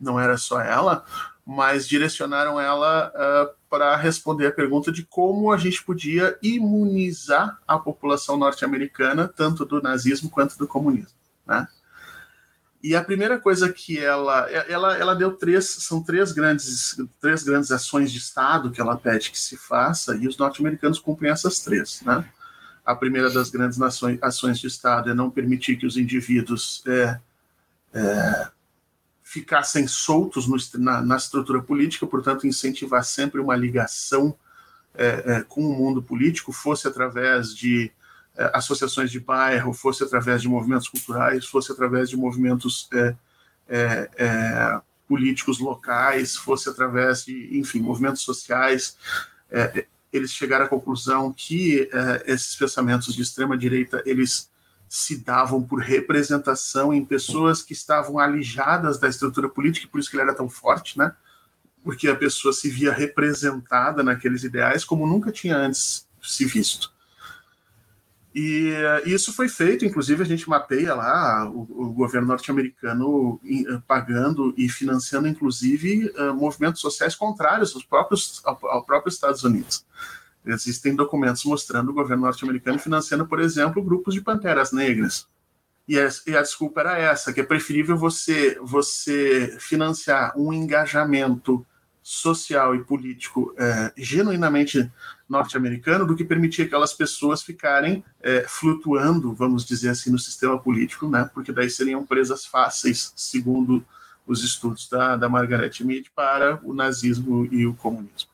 não 0.00 0.18
era 0.18 0.36
só 0.36 0.60
ela, 0.60 1.04
mas 1.50 1.88
direcionaram 1.88 2.60
ela 2.60 3.10
uh, 3.16 3.56
para 3.70 3.96
responder 3.96 4.48
a 4.48 4.52
pergunta 4.52 4.92
de 4.92 5.02
como 5.02 5.50
a 5.50 5.56
gente 5.56 5.82
podia 5.82 6.38
imunizar 6.42 7.58
a 7.66 7.78
população 7.78 8.36
norte-americana, 8.36 9.26
tanto 9.26 9.64
do 9.64 9.80
nazismo 9.80 10.28
quanto 10.28 10.58
do 10.58 10.68
comunismo. 10.68 11.16
Né? 11.46 11.66
E 12.82 12.94
a 12.94 13.02
primeira 13.02 13.40
coisa 13.40 13.72
que 13.72 13.98
ela, 13.98 14.46
ela, 14.50 14.98
ela 14.98 15.14
deu 15.14 15.32
três, 15.32 15.64
são 15.64 16.02
três 16.02 16.32
grandes, 16.32 16.98
três 17.18 17.42
grandes 17.42 17.72
ações 17.72 18.12
de 18.12 18.18
Estado 18.18 18.70
que 18.70 18.80
ela 18.82 18.98
pede 18.98 19.30
que 19.30 19.40
se 19.40 19.56
faça, 19.56 20.14
e 20.16 20.28
os 20.28 20.36
norte-americanos 20.36 20.98
cumprem 20.98 21.32
essas 21.32 21.60
três, 21.60 22.02
né? 22.02 22.28
A 22.84 22.94
primeira 22.94 23.30
das 23.30 23.48
grandes 23.48 23.78
nações, 23.78 24.18
ações 24.22 24.58
de 24.58 24.66
Estado 24.66 25.10
é 25.10 25.14
não 25.14 25.30
permitir 25.30 25.76
que 25.76 25.86
os 25.86 25.96
indivíduos 25.96 26.82
é, 26.86 27.18
é, 27.94 28.48
ficassem 29.28 29.86
soltos 29.86 30.48
no, 30.48 30.56
na, 30.82 31.02
na, 31.02 31.16
estrutura 31.18 31.60
política, 31.60 32.06
portanto, 32.06 32.46
incentivar 32.46 33.04
sempre 33.04 33.38
uma 33.42 33.54
ligação 33.54 34.34
é, 34.94 35.22
é 35.26 35.42
com 35.42 35.60
o 35.60 35.74
mundo 35.74 36.02
político, 36.02 36.50
fosse 36.50 36.88
através 36.88 37.54
de 37.54 37.92
é, 38.34 38.50
associações 38.54 39.10
de 39.10 39.20
bairro, 39.20 39.74
fosse 39.74 40.02
através 40.02 40.40
de 40.40 40.48
movimentos 40.48 40.88
culturais, 40.88 41.44
fosse 41.44 41.70
através 41.70 42.08
de 42.08 42.16
movimentos 42.16 42.88
é, 42.90 43.14
é, 43.68 44.10
é 44.16 44.80
políticos 45.06 45.58
locais, 45.58 46.34
fosse 46.34 46.70
através 46.70 47.26
de, 47.26 47.58
enfim, 47.58 47.80
movimentos 47.80 48.22
sociais, 48.22 48.96
eles 50.12 50.30
chegaram 50.32 50.66
à 50.66 50.68
conclusão 50.68 51.32
que 51.32 51.88
esses 52.26 52.54
pensamentos 52.54 53.14
de 53.14 53.22
extrema 53.22 53.56
direita 53.56 54.02
eles 54.04 54.50
se 54.88 55.18
davam 55.18 55.62
por 55.62 55.80
representação 55.80 56.92
em 56.92 57.04
pessoas 57.04 57.62
que 57.62 57.72
estavam 57.72 58.18
alijadas 58.18 58.98
da 58.98 59.08
estrutura 59.08 59.48
política, 59.48 59.88
por 59.90 60.00
isso 60.00 60.10
que 60.10 60.16
ele 60.16 60.22
era 60.22 60.34
tão 60.34 60.48
forte, 60.48 60.98
né? 60.98 61.14
Porque 61.84 62.08
a 62.08 62.16
pessoa 62.16 62.52
se 62.52 62.70
via 62.70 62.92
representada 62.92 64.02
naqueles 64.02 64.44
ideais 64.44 64.84
como 64.84 65.06
nunca 65.06 65.30
tinha 65.30 65.56
antes 65.56 66.08
se 66.22 66.44
visto. 66.44 66.92
E 68.34 68.72
isso 69.06 69.32
foi 69.32 69.48
feito, 69.48 69.84
inclusive 69.84 70.22
a 70.22 70.26
gente 70.26 70.48
mapeia 70.48 70.94
lá 70.94 71.50
o, 71.50 71.62
o 71.86 71.92
governo 71.92 72.28
norte-americano 72.28 73.34
uh, 73.34 73.82
pagando 73.86 74.54
e 74.56 74.68
financiando, 74.68 75.26
inclusive, 75.26 76.12
uh, 76.16 76.34
movimentos 76.34 76.80
sociais 76.80 77.16
contrários 77.16 77.74
aos 77.74 77.84
próprios, 77.84 78.40
ao, 78.44 78.58
ao, 78.68 78.84
próprio 78.84 79.10
Estados 79.10 79.42
Unidos. 79.42 79.84
Existem 80.52 80.94
documentos 80.94 81.44
mostrando 81.44 81.90
o 81.90 81.94
governo 81.94 82.24
norte-americano 82.24 82.78
financiando, 82.78 83.26
por 83.26 83.40
exemplo, 83.40 83.82
grupos 83.82 84.14
de 84.14 84.20
panteras 84.20 84.72
negras. 84.72 85.26
E 85.86 85.98
a, 85.98 86.08
e 86.26 86.36
a 86.36 86.42
desculpa 86.42 86.80
era 86.80 86.98
essa, 86.98 87.32
que 87.32 87.40
é 87.40 87.44
preferível 87.44 87.96
você, 87.96 88.58
você 88.60 89.56
financiar 89.58 90.32
um 90.36 90.52
engajamento 90.52 91.66
social 92.02 92.74
e 92.74 92.82
político 92.82 93.54
é, 93.58 93.92
genuinamente 93.96 94.90
norte-americano 95.28 96.06
do 96.06 96.16
que 96.16 96.24
permitir 96.24 96.62
aquelas 96.62 96.94
pessoas 96.94 97.42
ficarem 97.42 98.02
é, 98.22 98.46
flutuando, 98.48 99.34
vamos 99.34 99.64
dizer 99.64 99.90
assim, 99.90 100.10
no 100.10 100.18
sistema 100.18 100.58
político, 100.58 101.08
né? 101.08 101.28
porque 101.34 101.52
daí 101.52 101.68
seriam 101.68 102.04
presas 102.06 102.46
fáceis, 102.46 103.12
segundo 103.14 103.84
os 104.26 104.42
estudos 104.42 104.88
da, 104.88 105.16
da 105.16 105.28
Margaret 105.28 105.72
Mead, 105.80 106.10
para 106.14 106.58
o 106.62 106.72
nazismo 106.72 107.46
e 107.50 107.66
o 107.66 107.74
comunismo. 107.74 108.30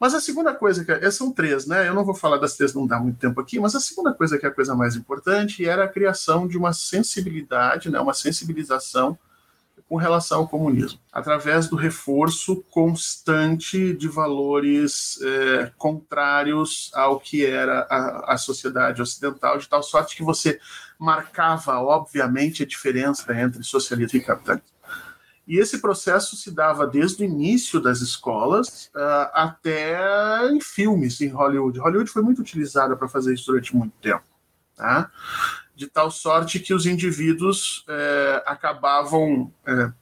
Mas 0.00 0.14
a 0.14 0.20
segunda 0.20 0.54
coisa, 0.54 0.84
que 0.84 0.92
é, 0.92 1.10
são 1.10 1.32
três, 1.32 1.66
né? 1.66 1.88
Eu 1.88 1.94
não 1.94 2.04
vou 2.04 2.14
falar 2.14 2.38
das 2.38 2.56
três, 2.56 2.74
não 2.74 2.86
dá 2.86 2.98
muito 2.98 3.18
tempo 3.18 3.40
aqui, 3.40 3.58
mas 3.58 3.74
a 3.74 3.80
segunda 3.80 4.12
coisa 4.12 4.38
que 4.38 4.46
é 4.46 4.48
a 4.48 4.54
coisa 4.54 4.74
mais 4.74 4.96
importante 4.96 5.64
era 5.66 5.84
a 5.84 5.88
criação 5.88 6.46
de 6.46 6.58
uma 6.58 6.72
sensibilidade, 6.72 7.90
né? 7.90 8.00
uma 8.00 8.14
sensibilização 8.14 9.18
com 9.88 9.96
relação 9.96 10.40
ao 10.40 10.48
comunismo, 10.48 10.98
através 11.12 11.68
do 11.68 11.76
reforço 11.76 12.64
constante 12.70 13.92
de 13.94 14.08
valores 14.08 15.20
é, 15.22 15.70
contrários 15.76 16.90
ao 16.94 17.20
que 17.20 17.44
era 17.44 17.86
a, 17.90 18.34
a, 18.34 18.38
sociedade 18.38 19.02
ocidental, 19.02 19.58
de 19.58 19.68
tal 19.68 19.82
sorte 19.82 20.16
que 20.16 20.22
você 20.22 20.58
marcava, 20.98 21.78
obviamente, 21.80 22.62
a 22.62 22.66
diferença 22.66 23.38
entre 23.38 23.62
socialismo 23.62 24.18
e 24.18 24.22
capitalismo. 24.22 24.73
E 25.46 25.58
esse 25.58 25.78
processo 25.78 26.36
se 26.36 26.50
dava 26.50 26.86
desde 26.86 27.22
o 27.22 27.26
início 27.26 27.80
das 27.80 28.00
escolas 28.00 28.86
uh, 28.94 29.30
até 29.32 30.48
em 30.50 30.60
filmes 30.60 31.20
em 31.20 31.28
Hollywood. 31.28 31.78
Hollywood 31.78 32.10
foi 32.10 32.22
muito 32.22 32.40
utilizada 32.40 32.96
para 32.96 33.08
fazer 33.08 33.34
isso 33.34 33.46
durante 33.46 33.76
muito 33.76 33.92
tempo. 34.00 34.24
Tá? 34.76 35.10
de 35.74 35.86
tal 35.86 36.10
sorte 36.10 36.60
que 36.60 36.72
os 36.72 36.86
indivíduos 36.86 37.84
é, 37.88 38.42
acabavam 38.46 39.52
é, 39.66 39.92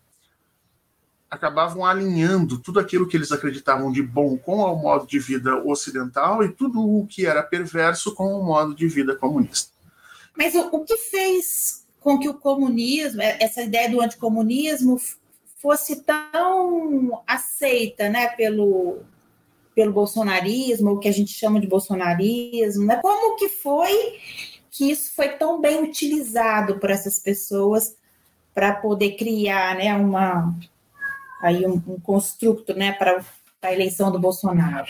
acabavam 1.30 1.84
alinhando 1.84 2.58
tudo 2.58 2.78
aquilo 2.78 3.08
que 3.08 3.16
eles 3.16 3.32
acreditavam 3.32 3.90
de 3.90 4.02
bom 4.02 4.37
com 4.37 4.56
o 4.56 4.76
modo 4.76 5.06
de 5.06 5.18
vida 5.18 5.56
ocidental 5.64 6.44
e 6.44 6.50
tudo 6.50 6.78
o 6.78 7.06
que 7.06 7.25
era 7.25 7.42
perverso 7.42 8.14
com 8.14 8.34
o 8.38 8.44
modo 8.44 8.75
de 8.75 8.87
vida 8.87 9.16
comunista. 9.16 9.72
Mas 10.37 10.54
o, 10.54 10.68
o 10.70 10.84
que 10.84 10.96
fez 10.99 11.87
com 12.00 12.18
que 12.18 12.28
o 12.28 12.34
comunismo, 12.34 13.22
essa 13.22 13.62
ideia 13.62 13.90
do 13.90 14.02
anticomunismo, 14.02 15.00
fosse 15.62 16.02
tão 16.02 17.23
aceita 17.25 18.09
né, 18.09 18.28
pelo, 18.31 18.99
pelo 19.75 19.92
bolsonarismo, 19.92 20.90
o 20.90 20.99
que 20.99 21.09
a 21.09 21.12
gente 21.12 21.33
chama 21.33 21.61
de 21.61 21.69
bolsonarismo, 21.69 22.85
né? 22.85 22.97
como 23.00 23.37
que 23.37 23.49
foi 23.49 24.19
que 24.73 24.90
isso 24.90 25.14
foi 25.14 25.28
tão 25.28 25.61
bem 25.61 25.83
utilizado 25.85 26.81
por 26.81 26.90
essas 26.90 27.19
pessoas 27.19 27.95
para 28.52 28.75
poder 28.75 29.12
criar 29.12 29.76
né, 29.76 29.95
uma, 29.95 30.52
aí 31.40 31.64
um, 31.66 31.81
um 31.87 32.00
construto 32.00 32.75
né, 32.75 32.92
para 32.92 33.25
a 33.62 33.73
eleição 33.73 34.11
do 34.11 34.19
Bolsonaro? 34.19 34.87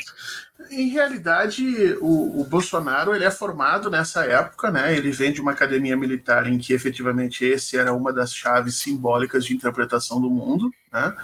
Em 0.71 0.88
realidade, 0.88 1.64
o, 2.00 2.41
o, 2.41 2.45
Bolsonaro 2.45 3.14
ele 3.14 3.25
é 3.25 3.31
formado 3.31 3.91
nessa 3.91 4.25
época, 4.25 4.71
né? 4.71 4.97
Ele 4.97 5.11
vem 5.11 5.33
de 5.33 5.41
uma 5.41 5.52
academia 5.52 5.97
militar 5.97 6.47
em 6.47 6.59
que 6.59 6.73
efetivamente 6.73 7.45
esse 7.45 7.76
era 7.76 7.93
uma 7.93 8.12
das 8.12 8.35
chaves 8.35 8.76
simbólicas 8.76 9.45
de 9.45 9.55
interpretação 9.55 10.21
do 10.21 10.31
mundo, 10.31 10.73
né? 10.93 11.14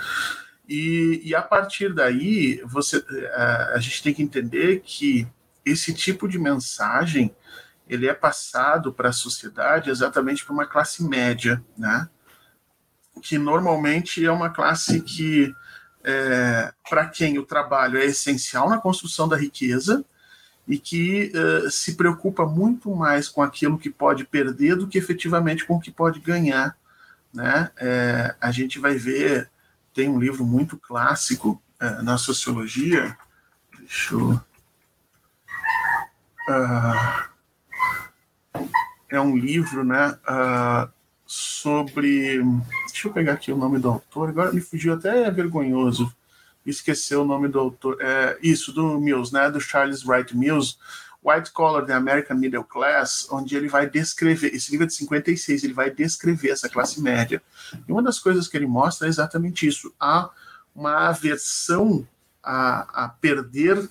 E, 0.68 1.22
e 1.24 1.34
a 1.34 1.40
partir 1.40 1.94
daí, 1.94 2.60
você, 2.66 3.02
a, 3.32 3.72
a 3.74 3.78
gente 3.78 4.02
tem 4.02 4.12
que 4.12 4.22
entender 4.22 4.82
que 4.84 5.26
esse 5.64 5.94
tipo 5.94 6.28
de 6.28 6.38
mensagem 6.38 7.34
ele 7.88 8.06
é 8.06 8.12
passado 8.12 8.92
para 8.92 9.08
a 9.08 9.12
sociedade 9.12 9.88
exatamente 9.88 10.44
para 10.44 10.52
uma 10.52 10.66
classe 10.66 11.02
média, 11.02 11.64
né? 11.76 12.08
que 13.18 13.38
normalmente 13.38 14.24
é 14.24 14.30
uma 14.30 14.50
classe 14.50 15.00
que, 15.00 15.52
é, 16.04 16.72
para 16.88 17.06
quem 17.06 17.38
o 17.38 17.44
trabalho 17.44 17.98
é 17.98 18.04
essencial 18.06 18.68
na 18.68 18.78
construção 18.78 19.28
da 19.28 19.36
riqueza 19.36 20.04
e 20.66 20.78
que 20.78 21.32
é, 21.34 21.70
se 21.70 21.94
preocupa 21.94 22.46
muito 22.46 22.94
mais 22.94 23.28
com 23.28 23.42
aquilo 23.42 23.78
que 23.78 23.90
pode 23.90 24.24
perder 24.24 24.76
do 24.76 24.86
que 24.86 24.98
efetivamente 24.98 25.64
com 25.64 25.76
o 25.76 25.80
que 25.80 25.90
pode 25.90 26.20
ganhar. 26.20 26.76
Né? 27.32 27.70
É, 27.76 28.34
a 28.40 28.50
gente 28.50 28.78
vai 28.78 28.94
ver, 28.94 29.50
tem 29.94 30.08
um 30.08 30.18
livro 30.18 30.44
muito 30.44 30.76
clássico 30.76 31.62
é, 31.80 32.02
na 32.02 32.18
sociologia, 32.18 33.16
deixa 33.78 34.14
eu. 34.14 34.40
Uh, 36.48 37.28
é 39.10 39.20
um 39.20 39.36
livro, 39.36 39.84
né, 39.84 40.18
uh, 40.28 40.90
sobre. 41.26 42.40
Deixa 42.98 43.06
eu 43.06 43.12
pegar 43.12 43.34
aqui 43.34 43.52
o 43.52 43.56
nome 43.56 43.78
do 43.78 43.88
autor, 43.88 44.28
agora 44.28 44.52
me 44.52 44.60
fugiu 44.60 44.92
até 44.92 45.22
é 45.22 45.30
vergonhoso 45.30 46.12
esquecer 46.66 47.14
o 47.14 47.24
nome 47.24 47.46
do 47.46 47.56
autor. 47.60 47.96
É, 48.00 48.36
isso, 48.42 48.72
do 48.72 48.98
Mills, 48.98 49.32
né, 49.32 49.48
do 49.48 49.60
Charles 49.60 50.04
Wright 50.04 50.36
Mills, 50.36 50.76
White 51.22 51.52
Collar, 51.52 51.86
The 51.86 51.92
American 51.92 52.36
Middle 52.36 52.64
Class, 52.64 53.28
onde 53.30 53.56
ele 53.56 53.68
vai 53.68 53.88
descrever, 53.88 54.52
esse 54.52 54.72
livro 54.72 54.82
é 54.82 54.88
de 54.88 54.94
56, 54.94 55.62
ele 55.62 55.74
vai 55.74 55.92
descrever 55.92 56.50
essa 56.50 56.68
classe 56.68 57.00
média. 57.00 57.40
E 57.86 57.92
uma 57.92 58.02
das 58.02 58.18
coisas 58.18 58.48
que 58.48 58.56
ele 58.56 58.66
mostra 58.66 59.06
é 59.06 59.10
exatamente 59.10 59.64
isso: 59.64 59.94
há 60.00 60.28
uma 60.74 61.08
aversão 61.08 62.04
a, 62.42 63.04
a 63.04 63.08
perder 63.08 63.88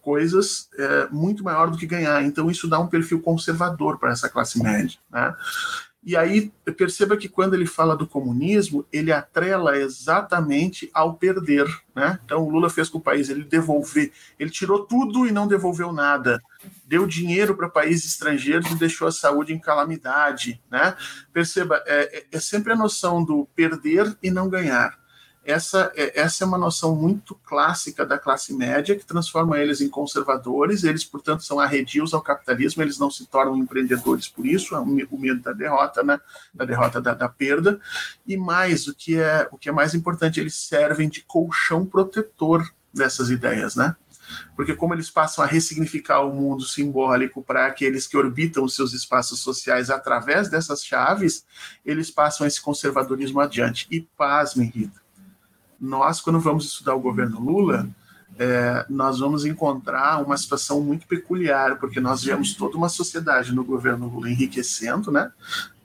coisas 0.00 0.68
é, 0.78 1.08
muito 1.10 1.42
maior 1.42 1.68
do 1.68 1.76
que 1.76 1.84
ganhar. 1.84 2.22
Então, 2.22 2.48
isso 2.48 2.68
dá 2.68 2.78
um 2.78 2.86
perfil 2.86 3.20
conservador 3.20 3.98
para 3.98 4.12
essa 4.12 4.28
classe 4.28 4.62
média. 4.62 4.98
Né? 5.10 5.34
E 6.02 6.16
aí, 6.16 6.50
perceba 6.78 7.16
que 7.16 7.28
quando 7.28 7.52
ele 7.52 7.66
fala 7.66 7.94
do 7.94 8.06
comunismo, 8.06 8.86
ele 8.90 9.12
atrela 9.12 9.76
exatamente 9.76 10.90
ao 10.94 11.14
perder. 11.14 11.66
Né? 11.94 12.18
Então, 12.24 12.42
o 12.42 12.48
Lula 12.48 12.70
fez 12.70 12.88
com 12.88 12.96
o 12.96 13.02
país, 13.02 13.28
ele 13.28 13.44
devolver, 13.44 14.10
ele 14.38 14.50
tirou 14.50 14.86
tudo 14.86 15.26
e 15.26 15.32
não 15.32 15.46
devolveu 15.46 15.92
nada. 15.92 16.42
Deu 16.86 17.06
dinheiro 17.06 17.54
para 17.54 17.68
países 17.68 18.12
estrangeiros 18.12 18.70
e 18.70 18.76
deixou 18.76 19.08
a 19.08 19.12
saúde 19.12 19.52
em 19.52 19.58
calamidade. 19.58 20.60
Né? 20.70 20.96
Perceba, 21.34 21.82
é, 21.86 22.18
é, 22.18 22.26
é 22.32 22.40
sempre 22.40 22.72
a 22.72 22.76
noção 22.76 23.22
do 23.22 23.46
perder 23.54 24.16
e 24.22 24.30
não 24.30 24.48
ganhar 24.48 24.99
essa, 25.50 25.92
é, 25.94 26.20
essa 26.20 26.44
é 26.44 26.46
uma 26.46 26.58
noção 26.58 26.94
muito 26.94 27.34
clássica 27.44 28.06
da 28.06 28.18
classe 28.18 28.54
média, 28.54 28.96
que 28.96 29.04
transforma 29.04 29.58
eles 29.58 29.80
em 29.80 29.88
conservadores, 29.88 30.84
eles, 30.84 31.04
portanto, 31.04 31.42
são 31.42 31.60
arredios 31.60 32.14
ao 32.14 32.22
capitalismo, 32.22 32.82
eles 32.82 32.98
não 32.98 33.10
se 33.10 33.26
tornam 33.26 33.56
empreendedores 33.56 34.28
por 34.28 34.46
isso, 34.46 34.74
é 34.74 34.78
o 34.78 35.18
medo 35.18 35.40
da 35.40 35.52
derrota, 35.52 36.02
né, 36.02 36.20
da 36.54 36.64
derrota 36.64 37.00
da, 37.00 37.14
da 37.14 37.28
perda, 37.28 37.80
e 38.26 38.36
mais, 38.36 38.86
o 38.86 38.94
que, 38.94 39.18
é, 39.18 39.48
o 39.50 39.58
que 39.58 39.68
é 39.68 39.72
mais 39.72 39.94
importante, 39.94 40.40
eles 40.40 40.54
servem 40.54 41.08
de 41.08 41.22
colchão 41.22 41.84
protetor 41.84 42.68
dessas 42.92 43.30
ideias, 43.30 43.76
né? 43.76 43.94
porque 44.54 44.74
como 44.74 44.94
eles 44.94 45.10
passam 45.10 45.44
a 45.44 45.46
ressignificar 45.46 46.20
o 46.20 46.32
mundo 46.32 46.64
simbólico 46.64 47.42
para 47.42 47.66
aqueles 47.66 48.06
que 48.06 48.16
orbitam 48.16 48.64
os 48.64 48.74
seus 48.74 48.92
espaços 48.92 49.40
sociais 49.40 49.90
através 49.90 50.48
dessas 50.48 50.84
chaves, 50.84 51.44
eles 51.84 52.10
passam 52.10 52.46
esse 52.46 52.60
conservadorismo 52.60 53.40
adiante. 53.40 53.86
E 53.90 54.00
pasmem, 54.16 54.68
Rita, 54.68 55.00
nós, 55.80 56.20
quando 56.20 56.38
vamos 56.38 56.66
estudar 56.66 56.94
o 56.94 57.00
governo 57.00 57.40
Lula, 57.40 57.88
é, 58.38 58.86
nós 58.88 59.18
vamos 59.18 59.44
encontrar 59.44 60.22
uma 60.22 60.36
situação 60.36 60.80
muito 60.80 61.06
peculiar, 61.06 61.78
porque 61.78 62.00
nós 62.00 62.22
vemos 62.22 62.54
toda 62.54 62.76
uma 62.76 62.88
sociedade 62.88 63.54
no 63.54 63.64
governo 63.64 64.08
Lula 64.08 64.30
enriquecendo, 64.30 65.10
né? 65.10 65.32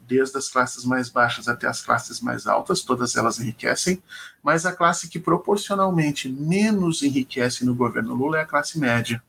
Desde 0.08 0.38
as 0.38 0.48
classes 0.48 0.86
mais 0.86 1.10
baixas 1.10 1.48
até 1.48 1.68
as 1.68 1.82
classes 1.82 2.22
mais 2.22 2.46
altas, 2.46 2.82
todas 2.82 3.16
elas 3.16 3.40
enriquecem, 3.40 4.02
mas 4.44 4.66
a 4.66 4.72
classe 4.72 5.08
que 5.08 5.20
proporcionalmente 5.20 6.30
menos 6.30 7.02
enriquece 7.02 7.66
no 7.66 7.74
governo 7.74 8.14
Lula 8.14 8.38
é 8.38 8.42
a 8.42 8.46
classe 8.46 8.80
média 8.80 9.22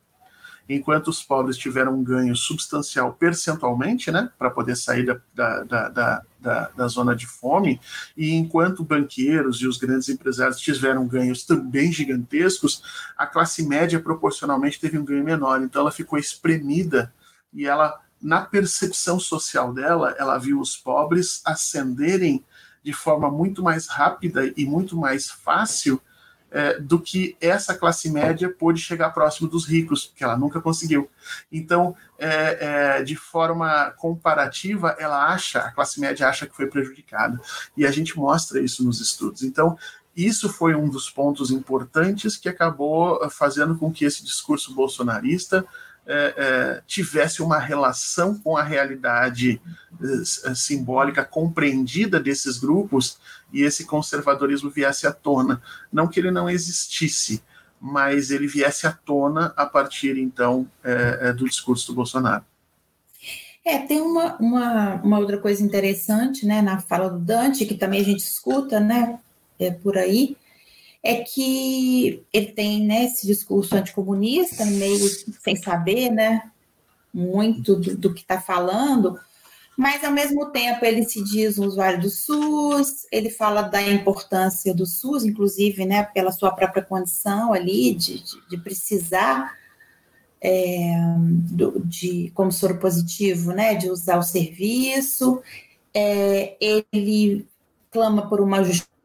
enquanto 0.68 1.08
os 1.08 1.22
pobres 1.22 1.56
tiveram 1.56 1.94
um 1.94 2.02
ganho 2.02 2.34
substancial 2.34 3.12
percentualmente, 3.12 4.10
né, 4.10 4.30
para 4.38 4.50
poder 4.50 4.76
sair 4.76 5.04
da, 5.04 5.20
da, 5.34 5.88
da, 5.88 6.22
da, 6.40 6.70
da 6.76 6.88
zona 6.88 7.14
de 7.14 7.26
fome, 7.26 7.80
e 8.16 8.34
enquanto 8.34 8.84
banqueiros 8.84 9.60
e 9.60 9.66
os 9.66 9.78
grandes 9.78 10.08
empresários 10.08 10.58
tiveram 10.58 11.06
ganhos 11.06 11.44
também 11.44 11.92
gigantescos, 11.92 12.82
a 13.16 13.26
classe 13.26 13.66
média 13.66 14.00
proporcionalmente 14.00 14.80
teve 14.80 14.98
um 14.98 15.04
ganho 15.04 15.24
menor, 15.24 15.62
então 15.62 15.82
ela 15.82 15.92
ficou 15.92 16.18
espremida 16.18 17.12
e 17.52 17.66
ela, 17.66 18.00
na 18.20 18.42
percepção 18.42 19.20
social 19.20 19.72
dela, 19.72 20.14
ela 20.18 20.38
viu 20.38 20.60
os 20.60 20.76
pobres 20.76 21.40
ascenderem 21.44 22.44
de 22.82 22.92
forma 22.92 23.30
muito 23.30 23.62
mais 23.62 23.88
rápida 23.88 24.52
e 24.56 24.64
muito 24.64 24.96
mais 24.96 25.28
fácil 25.28 26.00
é, 26.50 26.78
do 26.78 27.00
que 27.00 27.36
essa 27.40 27.74
classe 27.74 28.10
média 28.10 28.48
pôde 28.48 28.80
chegar 28.80 29.10
próximo 29.10 29.48
dos 29.48 29.66
ricos, 29.66 30.12
que 30.14 30.22
ela 30.22 30.36
nunca 30.36 30.60
conseguiu. 30.60 31.10
Então, 31.50 31.96
é, 32.18 32.98
é, 32.98 33.02
de 33.02 33.16
forma 33.16 33.90
comparativa, 33.92 34.96
ela 34.98 35.26
acha, 35.26 35.60
a 35.60 35.72
classe 35.72 36.00
média 36.00 36.28
acha 36.28 36.46
que 36.46 36.56
foi 36.56 36.66
prejudicada. 36.66 37.40
E 37.76 37.86
a 37.86 37.90
gente 37.90 38.16
mostra 38.16 38.60
isso 38.60 38.84
nos 38.84 39.00
estudos. 39.00 39.42
Então, 39.42 39.76
isso 40.16 40.48
foi 40.48 40.74
um 40.74 40.88
dos 40.88 41.10
pontos 41.10 41.50
importantes 41.50 42.36
que 42.36 42.48
acabou 42.48 43.28
fazendo 43.28 43.76
com 43.76 43.92
que 43.92 44.04
esse 44.04 44.24
discurso 44.24 44.74
bolsonarista 44.74 45.66
é, 46.06 46.34
é, 46.36 46.82
tivesse 46.86 47.42
uma 47.42 47.58
relação 47.58 48.38
com 48.38 48.56
a 48.56 48.62
realidade 48.62 49.60
é, 50.00 50.54
simbólica 50.54 51.24
compreendida 51.24 52.20
desses 52.20 52.58
grupos 52.58 53.18
e 53.52 53.62
esse 53.62 53.84
conservadorismo 53.84 54.70
viesse 54.70 55.06
à 55.06 55.12
tona. 55.12 55.60
Não 55.92 56.06
que 56.06 56.20
ele 56.20 56.30
não 56.30 56.48
existisse, 56.48 57.42
mas 57.80 58.30
ele 58.30 58.46
viesse 58.46 58.86
à 58.86 58.92
tona 58.92 59.52
a 59.56 59.66
partir, 59.66 60.16
então, 60.16 60.66
do 61.36 61.44
discurso 61.44 61.88
do 61.88 61.94
Bolsonaro. 61.94 62.44
É, 63.64 63.78
tem 63.78 64.00
uma, 64.00 64.36
uma, 64.36 64.94
uma, 65.02 65.18
outra 65.18 65.38
coisa 65.38 65.62
interessante, 65.62 66.46
né, 66.46 66.62
na 66.62 66.80
fala 66.80 67.10
do 67.10 67.18
Dante, 67.18 67.66
que 67.66 67.74
também 67.74 68.00
a 68.00 68.04
gente 68.04 68.20
escuta, 68.20 68.80
né, 68.80 69.18
por 69.82 69.98
aí, 69.98 70.36
é 71.06 71.22
que 71.22 72.26
ele 72.32 72.46
tem, 72.46 72.84
né, 72.84 73.04
esse 73.04 73.24
discurso 73.24 73.76
anticomunista, 73.76 74.64
meio 74.64 75.08
sem 75.40 75.54
saber, 75.54 76.10
né, 76.10 76.50
muito 77.14 77.76
do, 77.76 77.96
do 77.96 78.12
que 78.12 78.22
está 78.22 78.40
falando, 78.40 79.16
mas 79.76 80.02
ao 80.02 80.10
mesmo 80.10 80.46
tempo 80.50 80.84
ele 80.84 81.04
se 81.04 81.22
diz 81.22 81.58
um 81.58 81.66
usuário 81.66 82.00
do 82.00 82.10
SUS, 82.10 83.06
ele 83.12 83.30
fala 83.30 83.62
da 83.62 83.80
importância 83.80 84.74
do 84.74 84.84
SUS, 84.84 85.24
inclusive, 85.24 85.86
né, 85.86 86.02
pela 86.02 86.32
sua 86.32 86.50
própria 86.50 86.82
condição 86.82 87.52
ali 87.52 87.94
de, 87.94 88.18
de, 88.24 88.48
de 88.48 88.58
precisar 88.58 89.54
é, 90.40 90.92
do, 91.52 91.80
de 91.84 92.32
como 92.34 92.50
soro 92.50 92.78
positivo, 92.78 93.52
né, 93.52 93.76
de 93.76 93.88
usar 93.90 94.18
o 94.18 94.22
serviço. 94.24 95.40
É, 95.94 96.56
ele 96.60 97.46
clama 97.92 98.28
por 98.28 98.40
uma 98.40 98.64
justiça 98.64 98.95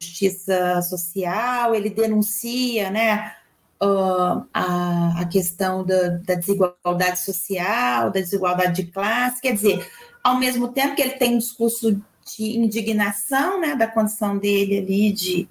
social, 0.84 1.76
ele 1.76 1.90
denuncia, 1.90 2.90
né, 2.90 3.34
uh, 3.82 4.46
a, 4.54 5.22
a 5.22 5.26
questão 5.26 5.84
da, 5.84 6.10
da 6.10 6.36
desigualdade 6.36 7.20
social, 7.20 8.12
da 8.12 8.20
desigualdade 8.20 8.84
de 8.84 8.92
classe, 8.92 9.42
quer 9.42 9.54
dizer 9.54 9.90
ao 10.24 10.38
mesmo 10.38 10.68
tempo 10.70 10.96
que 10.96 11.02
ele 11.02 11.12
tem 11.12 11.36
um 11.36 11.40
discurso 11.40 12.00
de 12.36 12.58
indignação 12.58 13.60
né, 13.60 13.76
da 13.76 13.88
condição 13.88 14.38
dele 14.38 14.78
ali 14.78 15.12
de, 15.12 15.50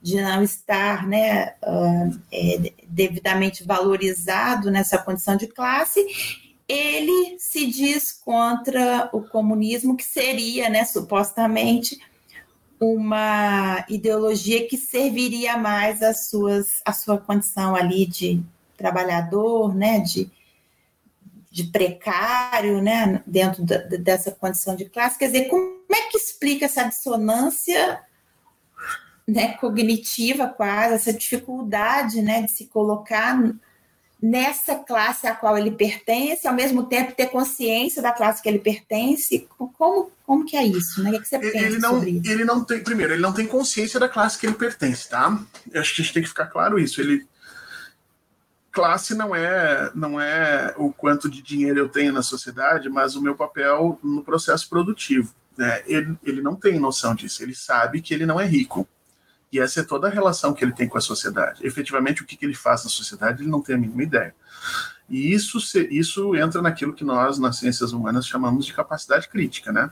de 0.00 0.20
não 0.20 0.42
estar 0.42 1.06
né, 1.06 1.54
uh, 1.62 2.20
é, 2.32 2.72
devidamente 2.86 3.64
valorizado 3.64 4.70
nessa 4.70 4.98
condição 4.98 5.36
de 5.36 5.48
classe, 5.48 6.04
ele 6.68 7.36
se 7.38 7.66
diz 7.66 8.12
contra 8.12 9.08
o 9.12 9.22
comunismo, 9.22 9.96
que 9.96 10.04
seria, 10.04 10.68
né, 10.68 10.84
supostamente, 10.84 12.00
uma 12.80 13.84
ideologia 13.88 14.66
que 14.68 14.76
serviria 14.76 15.56
mais 15.56 16.02
às 16.02 16.28
suas, 16.28 16.80
à 16.84 16.92
sua 16.92 17.18
condição 17.18 17.74
ali 17.74 18.06
de 18.06 18.42
trabalhador, 18.76 19.74
né, 19.74 20.00
de, 20.00 20.30
de 21.50 21.64
precário, 21.64 22.82
né, 22.82 23.22
dentro 23.26 23.64
da, 23.64 23.78
dessa 23.78 24.30
condição 24.30 24.76
de 24.76 24.84
classe. 24.84 25.18
Quer 25.18 25.26
dizer, 25.26 25.48
como 25.48 25.80
é 25.90 26.02
que 26.10 26.18
explica 26.18 26.66
essa 26.66 26.84
dissonância 26.84 28.00
né, 29.26 29.54
cognitiva 29.54 30.46
quase, 30.46 30.94
essa 30.94 31.12
dificuldade 31.12 32.22
né, 32.22 32.42
de 32.42 32.50
se 32.50 32.66
colocar 32.66 33.42
nessa 34.26 34.74
classe 34.74 35.26
a 35.26 35.34
qual 35.34 35.56
ele 35.56 35.70
pertence, 35.70 36.48
ao 36.48 36.54
mesmo 36.54 36.84
tempo 36.86 37.14
ter 37.14 37.26
consciência 37.26 38.02
da 38.02 38.10
classe 38.10 38.42
que 38.42 38.48
ele 38.48 38.58
pertence? 38.58 39.46
Como, 39.56 40.10
como 40.24 40.44
que 40.44 40.56
é 40.56 40.64
isso? 40.64 41.00
Né? 41.02 41.10
O 41.10 41.12
que, 41.12 41.18
é 41.18 41.20
que 41.20 41.28
você 41.28 41.38
pensa 41.38 41.58
ele 41.58 41.78
não, 41.78 41.94
sobre 41.94 42.10
isso? 42.10 42.30
Ele 42.30 42.44
não 42.44 42.64
tem, 42.64 42.80
primeiro, 42.82 43.12
ele 43.12 43.22
não 43.22 43.32
tem 43.32 43.46
consciência 43.46 44.00
da 44.00 44.08
classe 44.08 44.36
que 44.36 44.46
ele 44.46 44.56
pertence, 44.56 45.08
tá? 45.08 45.40
Eu 45.70 45.80
acho 45.80 45.94
que 45.94 46.02
a 46.02 46.04
gente 46.04 46.14
tem 46.14 46.22
que 46.24 46.28
ficar 46.28 46.46
claro 46.46 46.78
isso. 46.78 47.00
Ele 47.00 47.24
classe 48.72 49.14
não 49.14 49.34
é 49.34 49.90
não 49.94 50.20
é 50.20 50.74
o 50.76 50.92
quanto 50.92 51.30
de 51.30 51.40
dinheiro 51.40 51.78
eu 51.78 51.88
tenho 51.88 52.12
na 52.12 52.22
sociedade, 52.22 52.90
mas 52.90 53.16
o 53.16 53.22
meu 53.22 53.34
papel 53.34 53.98
no 54.02 54.24
processo 54.24 54.68
produtivo. 54.68 55.32
Né? 55.56 55.82
Ele, 55.86 56.18
ele 56.22 56.42
não 56.42 56.56
tem 56.56 56.78
noção 56.78 57.14
disso. 57.14 57.42
Ele 57.42 57.54
sabe 57.54 58.02
que 58.02 58.12
ele 58.12 58.26
não 58.26 58.40
é 58.40 58.44
rico. 58.44 58.86
E 59.52 59.60
essa 59.60 59.80
é 59.80 59.84
toda 59.84 60.08
a 60.08 60.10
relação 60.10 60.52
que 60.52 60.64
ele 60.64 60.72
tem 60.72 60.88
com 60.88 60.98
a 60.98 61.00
sociedade. 61.00 61.64
Efetivamente, 61.66 62.22
o 62.22 62.26
que, 62.26 62.36
que 62.36 62.44
ele 62.44 62.54
faz 62.54 62.84
na 62.84 62.90
sociedade, 62.90 63.42
ele 63.42 63.50
não 63.50 63.62
tem 63.62 63.76
a 63.76 63.78
mínima 63.78 64.02
ideia. 64.02 64.34
E 65.08 65.32
isso, 65.32 65.58
isso 65.90 66.34
entra 66.34 66.60
naquilo 66.60 66.92
que 66.92 67.04
nós, 67.04 67.38
nas 67.38 67.58
ciências 67.58 67.92
humanas, 67.92 68.26
chamamos 68.26 68.66
de 68.66 68.74
capacidade 68.74 69.28
crítica, 69.28 69.72
né? 69.72 69.90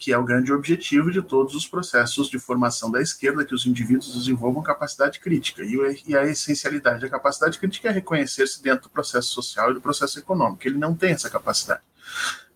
que 0.00 0.14
é 0.14 0.16
o 0.16 0.24
grande 0.24 0.50
objetivo 0.50 1.10
de 1.10 1.20
todos 1.20 1.54
os 1.54 1.66
processos 1.66 2.30
de 2.30 2.38
formação 2.38 2.90
da 2.90 3.02
esquerda, 3.02 3.44
que 3.44 3.54
os 3.54 3.66
indivíduos 3.66 4.14
desenvolvam 4.14 4.62
capacidade 4.62 5.20
crítica. 5.20 5.62
E, 5.62 6.16
a 6.16 6.24
essencialidade 6.24 7.02
da 7.02 7.08
capacidade 7.10 7.58
crítica 7.58 7.90
é 7.90 7.92
reconhecer-se 7.92 8.62
dentro 8.62 8.84
do 8.84 8.90
processo 8.90 9.28
social 9.28 9.70
e 9.70 9.74
do 9.74 9.80
processo 9.80 10.18
econômico. 10.18 10.66
Ele 10.66 10.78
não 10.78 10.94
tem 10.94 11.12
essa 11.12 11.28
capacidade. 11.28 11.82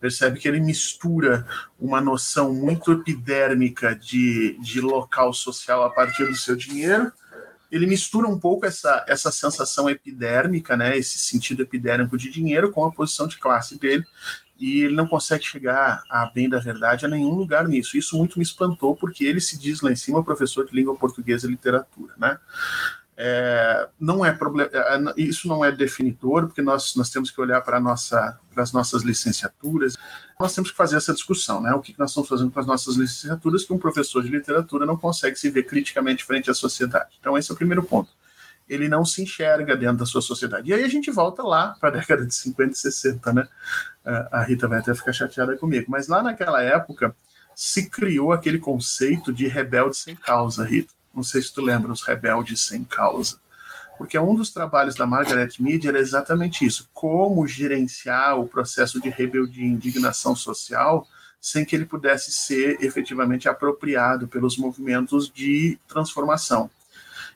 Percebe 0.04 0.38
que 0.38 0.46
ele 0.46 0.60
mistura 0.60 1.46
uma 1.80 1.98
noção 1.98 2.52
muito 2.52 2.92
epidérmica 2.92 3.94
de, 3.94 4.54
de 4.60 4.78
local 4.78 5.32
social 5.32 5.82
a 5.82 5.88
partir 5.88 6.26
do 6.26 6.34
seu 6.34 6.54
dinheiro. 6.54 7.10
Ele 7.72 7.86
mistura 7.86 8.28
um 8.28 8.38
pouco 8.38 8.66
essa, 8.66 9.02
essa 9.08 9.32
sensação 9.32 9.88
epidérmica, 9.88 10.76
né, 10.76 10.98
esse 10.98 11.16
sentido 11.16 11.62
epidérmico 11.62 12.18
de 12.18 12.30
dinheiro, 12.30 12.70
com 12.70 12.84
a 12.84 12.92
posição 12.92 13.26
de 13.26 13.38
classe 13.38 13.78
dele, 13.78 14.04
e 14.60 14.82
ele 14.82 14.94
não 14.94 15.06
consegue 15.06 15.42
chegar, 15.42 16.02
a 16.10 16.26
bem 16.26 16.50
da 16.50 16.58
verdade, 16.58 17.06
a 17.06 17.08
nenhum 17.08 17.32
lugar 17.34 17.66
nisso. 17.66 17.96
Isso 17.96 18.14
muito 18.18 18.38
me 18.38 18.44
espantou, 18.44 18.94
porque 18.94 19.24
ele 19.24 19.40
se 19.40 19.58
diz 19.58 19.80
lá 19.80 19.90
em 19.90 19.96
cima 19.96 20.22
professor 20.22 20.66
de 20.66 20.76
língua 20.76 20.94
portuguesa 20.94 21.46
e 21.46 21.50
literatura, 21.50 22.12
né? 22.18 22.38
É, 23.16 23.88
não 23.98 24.24
é 24.24 24.32
problema, 24.32 24.68
é, 24.72 24.98
isso 25.16 25.46
não 25.46 25.64
é 25.64 25.70
definidor, 25.70 26.46
porque 26.46 26.60
nós, 26.60 26.96
nós 26.96 27.10
temos 27.10 27.30
que 27.30 27.40
olhar 27.40 27.60
para, 27.60 27.78
nossa, 27.78 28.38
as 28.56 28.72
nossas 28.72 29.02
licenciaturas, 29.02 29.96
nós 30.38 30.52
temos 30.52 30.72
que 30.72 30.76
fazer 30.76 30.96
essa 30.96 31.12
discussão, 31.12 31.60
né? 31.60 31.72
O 31.74 31.80
que 31.80 31.94
nós 31.96 32.10
estamos 32.10 32.28
fazendo 32.28 32.50
com 32.50 32.58
as 32.58 32.66
nossas 32.66 32.96
licenciaturas 32.96 33.64
que 33.64 33.72
um 33.72 33.78
professor 33.78 34.22
de 34.22 34.28
literatura 34.28 34.84
não 34.84 34.96
consegue 34.96 35.36
se 35.36 35.48
ver 35.48 35.62
criticamente 35.62 36.24
frente 36.24 36.50
à 36.50 36.54
sociedade. 36.54 37.16
Então, 37.20 37.38
esse 37.38 37.50
é 37.50 37.54
o 37.54 37.56
primeiro 37.56 37.84
ponto. 37.84 38.10
Ele 38.68 38.88
não 38.88 39.04
se 39.04 39.22
enxerga 39.22 39.76
dentro 39.76 39.98
da 39.98 40.06
sua 40.06 40.22
sociedade. 40.22 40.70
E 40.70 40.74
aí 40.74 40.82
a 40.82 40.88
gente 40.88 41.10
volta 41.10 41.42
lá 41.42 41.76
para 41.78 41.90
a 41.90 41.92
década 41.92 42.26
de 42.26 42.34
50 42.34 42.72
e 42.72 42.76
60, 42.76 43.32
né? 43.32 43.48
A 44.32 44.42
Rita 44.42 44.66
vai 44.66 44.80
até 44.80 44.92
ficar 44.92 45.12
chateada 45.12 45.56
comigo, 45.56 45.86
mas 45.88 46.08
lá 46.08 46.22
naquela 46.22 46.62
época 46.62 47.14
se 47.54 47.88
criou 47.88 48.32
aquele 48.32 48.58
conceito 48.58 49.32
de 49.32 49.46
rebelde 49.46 49.96
sem 49.96 50.16
causa, 50.16 50.64
Rita 50.64 50.92
não 51.14 51.22
sei 51.22 51.42
se 51.42 51.52
tu 51.52 51.60
lembra, 51.60 51.92
Os 51.92 52.02
Rebeldes 52.02 52.60
Sem 52.60 52.84
Causa. 52.84 53.38
Porque 53.96 54.18
um 54.18 54.34
dos 54.34 54.50
trabalhos 54.50 54.94
da 54.94 55.06
Margaret 55.06 55.50
Mead 55.60 55.86
era 55.86 55.98
exatamente 55.98 56.64
isso: 56.64 56.88
como 56.92 57.46
gerenciar 57.46 58.38
o 58.38 58.48
processo 58.48 59.00
de 59.00 59.08
rebeldia 59.08 59.64
e 59.64 59.68
indignação 59.68 60.34
social 60.34 61.06
sem 61.40 61.62
que 61.62 61.76
ele 61.76 61.84
pudesse 61.84 62.32
ser 62.32 62.82
efetivamente 62.82 63.50
apropriado 63.50 64.26
pelos 64.26 64.56
movimentos 64.56 65.30
de 65.30 65.78
transformação. 65.86 66.70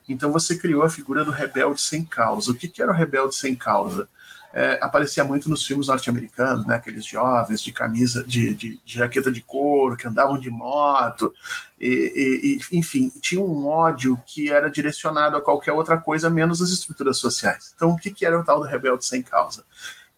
Então 0.09 0.33
você 0.33 0.57
criou 0.57 0.83
a 0.83 0.89
figura 0.89 1.27
do 1.27 1.31
rebelde 1.31 1.79
sem 1.83 2.03
causa. 2.07 2.51
O 2.51 2.55
que, 2.55 2.69
que 2.69 2.81
era 2.81 2.91
o 2.91 2.95
rebelde 2.95 3.35
sem 3.35 3.55
causa? 3.55 4.09
É, 4.53 4.79
aparecia 4.81 5.25
muito 5.25 5.49
nos 5.51 5.67
filmes 5.67 5.89
norte-americanos, 5.89 6.67
né? 6.67 6.77
Aqueles 6.77 7.05
jovens 7.05 7.61
de 7.61 7.73
camisa, 7.73 8.25
de, 8.25 8.55
de, 8.55 8.81
de, 8.85 8.95
jaqueta 8.99 9.31
de 9.31 9.43
couro, 9.43 9.97
que 9.97 10.07
andavam 10.07 10.39
de 10.39 10.51
moto, 10.51 11.33
e, 11.79 12.59
e, 12.73 12.79
enfim, 12.79 13.13
tinha 13.21 13.41
um 13.41 13.67
ódio 13.67 14.21
que 14.27 14.51
era 14.51 14.71
direcionado 14.71 15.37
a 15.37 15.43
qualquer 15.43 15.73
outra 15.73 15.99
coisa 15.99 16.31
menos 16.31 16.63
as 16.63 16.71
estruturas 16.71 17.19
sociais. 17.19 17.73
Então, 17.77 17.91
o 17.91 17.97
que, 17.97 18.11
que 18.11 18.25
era 18.25 18.39
o 18.39 18.45
tal 18.45 18.61
do 18.61 18.67
rebelde 18.67 19.05
sem 19.05 19.23
causa? 19.23 19.65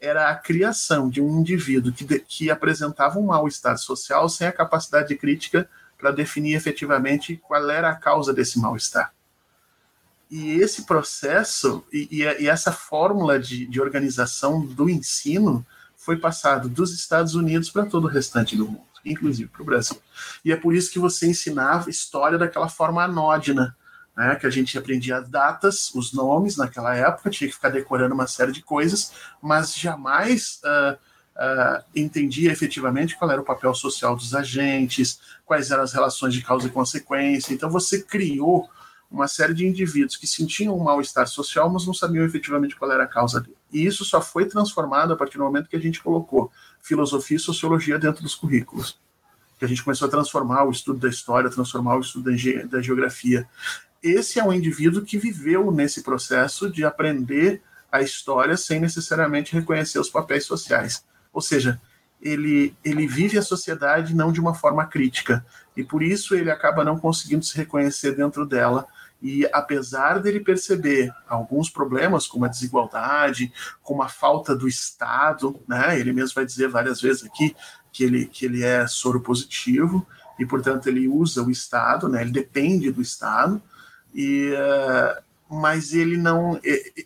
Era 0.00 0.30
a 0.30 0.34
criação 0.34 1.10
de 1.10 1.20
um 1.20 1.40
indivíduo 1.40 1.92
que, 1.92 2.18
que 2.20 2.50
apresentava 2.50 3.18
um 3.18 3.26
mal-estar 3.26 3.76
social 3.76 4.28
sem 4.28 4.46
a 4.46 4.52
capacidade 4.52 5.08
de 5.08 5.16
crítica 5.16 5.68
para 5.98 6.10
definir 6.10 6.54
efetivamente 6.54 7.36
qual 7.36 7.68
era 7.68 7.90
a 7.90 7.96
causa 7.96 8.32
desse 8.32 8.58
mal-estar. 8.58 9.12
E 10.30 10.52
esse 10.52 10.82
processo 10.82 11.84
e, 11.92 12.22
e, 12.22 12.46
essa 12.48 12.70
fórmula 12.70 13.38
de, 13.38 13.66
de 13.66 13.80
organização 13.80 14.64
do 14.64 14.88
ensino 14.88 15.66
foi 15.96 16.16
passado 16.16 16.68
dos 16.68 16.94
Estados 16.94 17.34
Unidos 17.34 17.68
para 17.68 17.84
todo 17.84 18.04
o 18.04 18.08
restante 18.08 18.56
do 18.56 18.66
mundo, 18.66 18.86
inclusive 19.04 19.50
para 19.50 19.62
o 19.62 19.64
Brasil. 19.64 20.00
E 20.44 20.52
é 20.52 20.56
por 20.56 20.74
isso 20.74 20.92
que 20.92 21.00
você 21.00 21.26
ensinava 21.26 21.90
história 21.90 22.38
daquela 22.38 22.68
forma 22.68 23.02
anódina, 23.02 23.76
né, 24.16 24.36
que 24.36 24.46
a 24.46 24.50
gente 24.50 24.78
aprendia 24.78 25.18
as 25.18 25.28
datas, 25.28 25.92
os 25.94 26.12
nomes 26.12 26.56
naquela 26.56 26.94
época, 26.94 27.30
tinha 27.30 27.48
que 27.48 27.54
ficar 27.54 27.70
decorando 27.70 28.14
uma 28.14 28.26
série 28.26 28.52
de 28.52 28.62
coisas, 28.62 29.12
mas 29.42 29.74
jamais 29.74 30.60
uh, 30.64 30.94
uh, 30.94 31.84
entendia 31.94 32.52
efetivamente 32.52 33.16
qual 33.16 33.30
era 33.30 33.40
o 33.40 33.44
papel 33.44 33.74
social 33.74 34.14
dos 34.14 34.34
agentes, 34.34 35.20
quais 35.44 35.70
eram 35.70 35.82
as 35.82 35.92
relações 35.92 36.34
de 36.34 36.42
causa 36.42 36.68
e 36.68 36.70
consequência. 36.70 37.52
Então 37.52 37.68
você 37.68 38.00
criou 38.00 38.70
uma 39.10 39.26
série 39.26 39.52
de 39.52 39.66
indivíduos 39.66 40.16
que 40.16 40.26
sentiam 40.26 40.78
um 40.78 40.84
mal-estar 40.84 41.26
social, 41.26 41.68
mas 41.68 41.84
não 41.84 41.92
sabiam 41.92 42.24
efetivamente 42.24 42.76
qual 42.76 42.92
era 42.92 43.04
a 43.04 43.08
causa 43.08 43.40
dele. 43.40 43.56
E 43.72 43.84
isso 43.84 44.04
só 44.04 44.22
foi 44.22 44.46
transformado 44.46 45.12
a 45.12 45.16
partir 45.16 45.36
do 45.36 45.44
momento 45.44 45.68
que 45.68 45.76
a 45.76 45.80
gente 45.80 46.00
colocou 46.00 46.50
filosofia 46.80 47.36
e 47.36 47.40
sociologia 47.40 47.98
dentro 47.98 48.22
dos 48.22 48.34
currículos. 48.34 48.98
Que 49.58 49.64
a 49.64 49.68
gente 49.68 49.82
começou 49.82 50.06
a 50.06 50.10
transformar 50.10 50.64
o 50.64 50.70
estudo 50.70 51.00
da 51.00 51.08
história, 51.08 51.50
transformar 51.50 51.96
o 51.96 52.00
estudo 52.00 52.30
da, 52.30 52.62
da 52.64 52.80
geografia. 52.80 53.48
Esse 54.02 54.38
é 54.38 54.44
um 54.44 54.52
indivíduo 54.52 55.02
que 55.02 55.18
viveu 55.18 55.70
nesse 55.72 56.02
processo 56.02 56.70
de 56.70 56.84
aprender 56.84 57.60
a 57.90 58.00
história 58.00 58.56
sem 58.56 58.78
necessariamente 58.78 59.52
reconhecer 59.52 59.98
os 59.98 60.08
papéis 60.08 60.44
sociais. 60.44 61.04
Ou 61.32 61.40
seja, 61.40 61.80
ele, 62.22 62.74
ele 62.84 63.06
vive 63.06 63.38
a 63.38 63.42
sociedade 63.42 64.14
não 64.14 64.30
de 64.30 64.40
uma 64.40 64.54
forma 64.54 64.86
crítica, 64.86 65.44
e 65.76 65.82
por 65.82 66.02
isso 66.02 66.34
ele 66.34 66.50
acaba 66.50 66.84
não 66.84 66.98
conseguindo 66.98 67.44
se 67.44 67.56
reconhecer 67.56 68.14
dentro 68.14 68.46
dela 68.46 68.86
e 69.22 69.46
apesar 69.52 70.18
dele 70.18 70.40
perceber 70.40 71.12
alguns 71.28 71.68
problemas, 71.68 72.26
como 72.26 72.44
a 72.44 72.48
desigualdade, 72.48 73.52
como 73.82 74.02
a 74.02 74.08
falta 74.08 74.56
do 74.56 74.66
Estado, 74.66 75.60
né? 75.68 75.98
Ele 75.98 76.12
mesmo 76.12 76.34
vai 76.34 76.46
dizer 76.46 76.68
várias 76.68 77.00
vezes 77.00 77.24
aqui 77.24 77.54
que 77.92 78.04
ele, 78.04 78.26
que 78.26 78.46
ele 78.46 78.62
é 78.62 78.86
soro 78.86 79.20
positivo 79.20 80.06
e, 80.38 80.46
portanto, 80.46 80.88
ele 80.88 81.06
usa 81.06 81.42
o 81.42 81.50
Estado, 81.50 82.08
né? 82.08 82.22
Ele 82.22 82.30
depende 82.30 82.90
do 82.90 83.02
Estado 83.02 83.60
e 84.14 84.52
uh, 84.52 85.22
mas 85.50 85.92
ele 85.92 86.16
não. 86.16 86.60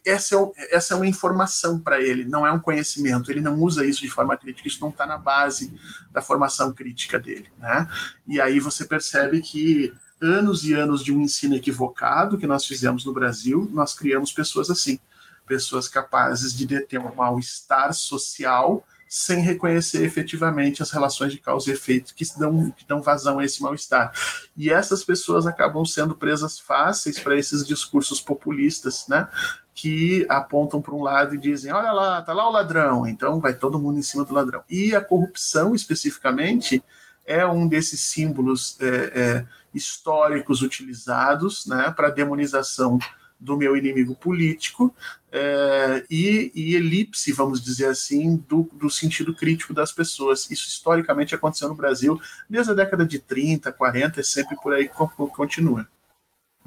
Essa 0.04 0.36
é, 0.36 0.76
essa 0.76 0.92
é 0.92 0.96
uma 0.96 1.06
informação 1.06 1.80
para 1.80 1.98
ele, 2.02 2.26
não 2.26 2.46
é 2.46 2.52
um 2.52 2.60
conhecimento. 2.60 3.30
Ele 3.30 3.40
não 3.40 3.58
usa 3.58 3.86
isso 3.86 4.02
de 4.02 4.10
forma 4.10 4.36
crítica, 4.36 4.68
isso 4.68 4.82
não 4.82 4.90
está 4.90 5.06
na 5.06 5.16
base 5.16 5.72
da 6.12 6.20
formação 6.20 6.70
crítica 6.70 7.18
dele. 7.18 7.48
Né? 7.58 7.88
E 8.26 8.38
aí 8.38 8.60
você 8.60 8.84
percebe 8.84 9.40
que 9.40 9.94
anos 10.24 10.64
e 10.64 10.72
anos 10.72 11.04
de 11.04 11.12
um 11.12 11.20
ensino 11.20 11.54
equivocado 11.54 12.38
que 12.38 12.46
nós 12.46 12.64
fizemos 12.64 13.04
no 13.04 13.12
Brasil, 13.12 13.68
nós 13.72 13.94
criamos 13.94 14.32
pessoas 14.32 14.70
assim, 14.70 14.98
pessoas 15.46 15.86
capazes 15.88 16.56
de 16.56 16.66
deter 16.66 16.98
um 16.98 17.14
mal-estar 17.14 17.92
social 17.92 18.84
sem 19.06 19.40
reconhecer 19.40 20.02
efetivamente 20.02 20.82
as 20.82 20.90
relações 20.90 21.30
de 21.30 21.38
causa 21.38 21.70
e 21.70 21.72
efeito 21.72 22.14
que 22.14 22.24
dão, 22.36 22.70
que 22.70 22.84
dão 22.84 23.00
vazão 23.00 23.38
a 23.38 23.44
esse 23.44 23.62
mal-estar. 23.62 24.12
E 24.56 24.70
essas 24.70 25.04
pessoas 25.04 25.46
acabam 25.46 25.84
sendo 25.84 26.16
presas 26.16 26.58
fáceis 26.58 27.20
para 27.20 27.38
esses 27.38 27.64
discursos 27.64 28.20
populistas, 28.20 29.06
né? 29.06 29.28
Que 29.72 30.26
apontam 30.28 30.82
para 30.82 30.94
um 30.94 31.02
lado 31.02 31.34
e 31.34 31.38
dizem: 31.38 31.72
olha 31.72 31.92
lá, 31.92 32.22
tá 32.22 32.32
lá 32.32 32.48
o 32.48 32.52
ladrão, 32.52 33.06
então 33.06 33.38
vai 33.38 33.54
todo 33.54 33.78
mundo 33.78 33.98
em 33.98 34.02
cima 34.02 34.24
do 34.24 34.34
ladrão. 34.34 34.64
E 34.68 34.96
a 34.96 35.00
corrupção, 35.00 35.74
especificamente, 35.74 36.82
é 37.24 37.46
um 37.46 37.68
desses 37.68 38.00
símbolos 38.00 38.76
é, 38.80 38.86
é, 39.14 39.46
históricos 39.74 40.62
utilizados 40.62 41.66
né, 41.66 41.92
para 41.94 42.10
demonização 42.10 42.98
do 43.38 43.56
meu 43.56 43.76
inimigo 43.76 44.14
político 44.14 44.94
é, 45.30 46.04
e, 46.08 46.50
e, 46.54 46.74
elipse, 46.76 47.32
vamos 47.32 47.60
dizer 47.60 47.86
assim, 47.86 48.36
do, 48.48 48.70
do, 48.72 48.88
sentido 48.88 49.34
crítico 49.34 49.74
das 49.74 49.92
pessoas. 49.92 50.50
Isso 50.50 50.68
historicamente 50.68 51.34
aconteceu 51.34 51.68
no 51.68 51.74
Brasil 51.74 52.18
desde 52.48 52.70
a 52.72 52.74
década 52.74 53.04
de 53.04 53.18
30, 53.18 53.72
40, 53.72 54.20
e 54.20 54.24
sempre 54.24 54.56
por 54.56 54.72
aí 54.72 54.88
continua. 54.88 55.86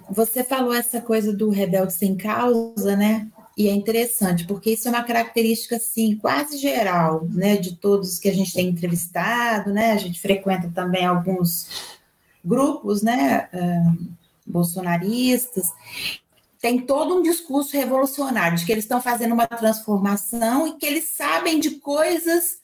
Você 0.10 0.44
falou 0.44 0.74
essa 0.74 1.02
coisa 1.02 1.34
do 1.34 1.50
rebelde 1.50 1.94
sem 1.94 2.16
causa, 2.16 2.96
né? 2.96 3.28
E 3.58 3.68
é 3.68 3.74
interessante, 3.74 4.46
porque 4.46 4.74
isso 4.74 4.88
é 4.88 4.92
uma 4.92 5.04
característica, 5.04 5.78
assim, 5.78 6.16
quase 6.16 6.60
geral, 6.60 7.28
né, 7.32 7.58
de 7.58 7.76
todos 7.76 8.20
que 8.20 8.30
a 8.30 8.34
gente 8.34 8.54
tem 8.54 8.68
entrevistado, 8.68 9.74
né? 9.74 9.94
A 9.94 9.98
gente 9.98 10.22
frequenta 10.22 10.70
também 10.70 11.04
alguns 11.04 11.97
grupos, 12.48 13.02
né, 13.02 13.50
uh, 13.54 14.08
bolsonaristas, 14.46 15.72
tem 16.60 16.80
todo 16.82 17.16
um 17.16 17.22
discurso 17.22 17.78
revolucionário 17.78 18.58
de 18.58 18.66
que 18.66 18.72
eles 18.72 18.86
estão 18.86 19.02
fazendo 19.02 19.34
uma 19.34 19.48
transformação 19.48 20.68
e 20.68 20.74
que 20.74 20.86
eles 20.86 21.10
sabem 21.10 21.60
de 21.60 21.72
coisas 21.72 22.60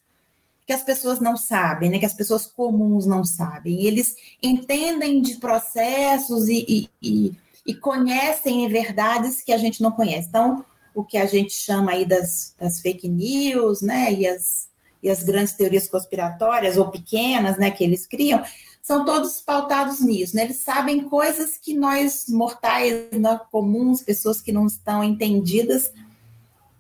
que 0.66 0.74
as 0.74 0.82
pessoas 0.82 1.20
não 1.20 1.36
sabem, 1.36 1.90
né? 1.90 2.00
que 2.00 2.06
as 2.06 2.14
pessoas 2.14 2.46
comuns 2.46 3.06
não 3.06 3.24
sabem. 3.24 3.82
E 3.82 3.88
eles 3.88 4.16
entendem 4.42 5.22
de 5.22 5.36
processos 5.36 6.48
e, 6.48 6.66
e, 6.68 6.90
e, 7.02 7.38
e 7.68 7.76
conhecem 7.76 8.68
verdades 8.70 9.42
que 9.42 9.52
a 9.52 9.58
gente 9.58 9.82
não 9.82 9.92
conhece. 9.92 10.28
Então, 10.30 10.66
o 10.96 11.04
que 11.04 11.18
a 11.18 11.26
gente 11.26 11.54
chama 11.54 11.92
aí 11.92 12.06
das, 12.06 12.56
das 12.60 12.80
fake 12.80 13.10
news, 13.10 13.82
né? 13.82 14.14
E 14.14 14.28
as, 14.28 14.70
e 15.02 15.10
as 15.10 15.24
grandes 15.24 15.54
teorias 15.54 15.88
conspiratórias 15.88 16.78
ou 16.78 16.90
pequenas, 16.90 17.58
né? 17.58 17.70
Que 17.70 17.84
eles 17.84 18.08
criam, 18.08 18.42
são 18.84 19.06
todos 19.06 19.40
pautados 19.40 20.02
nisso, 20.02 20.36
né? 20.36 20.44
Eles 20.44 20.58
sabem 20.58 21.08
coisas 21.08 21.58
que 21.58 21.74
nós 21.74 22.26
mortais, 22.28 23.08
nós 23.14 23.40
comuns, 23.50 24.04
pessoas 24.04 24.42
que 24.42 24.52
não 24.52 24.68
estão 24.68 25.02
entendidas, 25.02 25.90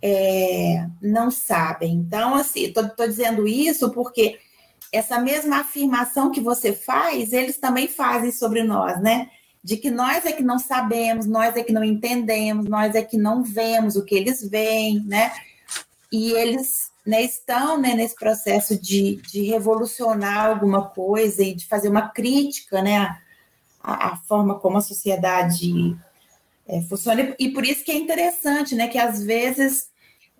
é, 0.01 0.85
não 1.01 1.31
sabem. 1.31 1.93
Então, 1.93 2.35
assim, 2.35 2.65
estou 2.65 3.07
dizendo 3.07 3.47
isso 3.47 3.89
porque 3.91 4.37
essa 4.91 5.17
mesma 5.17 5.61
afirmação 5.61 6.29
que 6.29 6.41
você 6.41 6.73
faz, 6.73 7.31
eles 7.31 7.57
também 7.57 7.87
fazem 7.87 8.33
sobre 8.33 8.63
nós, 8.65 9.01
né? 9.01 9.29
De 9.63 9.77
que 9.77 9.89
nós 9.89 10.25
é 10.25 10.33
que 10.33 10.43
não 10.43 10.59
sabemos, 10.59 11.25
nós 11.25 11.55
é 11.55 11.63
que 11.63 11.71
não 11.71 11.85
entendemos, 11.85 12.65
nós 12.65 12.95
é 12.95 13.01
que 13.01 13.17
não 13.17 13.41
vemos 13.41 13.95
o 13.95 14.03
que 14.03 14.13
eles 14.13 14.45
veem, 14.45 15.01
né? 15.05 15.31
E 16.11 16.33
eles 16.33 16.91
né, 17.05 17.21
estão 17.21 17.79
né, 17.79 17.93
nesse 17.93 18.15
processo 18.15 18.79
de, 18.79 19.17
de 19.29 19.43
revolucionar 19.43 20.47
alguma 20.47 20.89
coisa 20.89 21.43
e 21.43 21.53
de 21.53 21.67
fazer 21.67 21.89
uma 21.89 22.09
crítica 22.09 22.81
né, 22.81 23.17
à, 23.81 24.13
à 24.13 24.15
forma 24.17 24.59
como 24.59 24.77
a 24.77 24.81
sociedade 24.81 25.95
é, 26.67 26.81
funciona. 26.83 27.35
E 27.37 27.49
por 27.49 27.65
isso 27.65 27.83
que 27.83 27.91
é 27.91 27.95
interessante 27.95 28.75
né, 28.75 28.87
que 28.87 28.97
às 28.97 29.21
vezes 29.21 29.89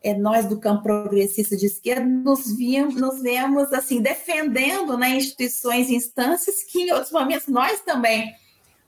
é, 0.01 0.13
nós 0.13 0.45
do 0.45 0.59
campo 0.59 0.83
progressista 0.83 1.55
de 1.55 1.65
esquerda 1.65 2.05
nos, 2.05 2.55
víamos, 2.55 2.95
nos 2.95 3.21
vemos 3.21 3.71
assim 3.73 4.01
defendendo 4.01 4.97
né, 4.97 5.09
instituições 5.09 5.89
e 5.89 5.95
instâncias 5.95 6.63
que 6.63 6.83
em 6.83 6.91
outros 6.91 7.11
momentos 7.11 7.47
nós 7.47 7.81
também 7.81 8.33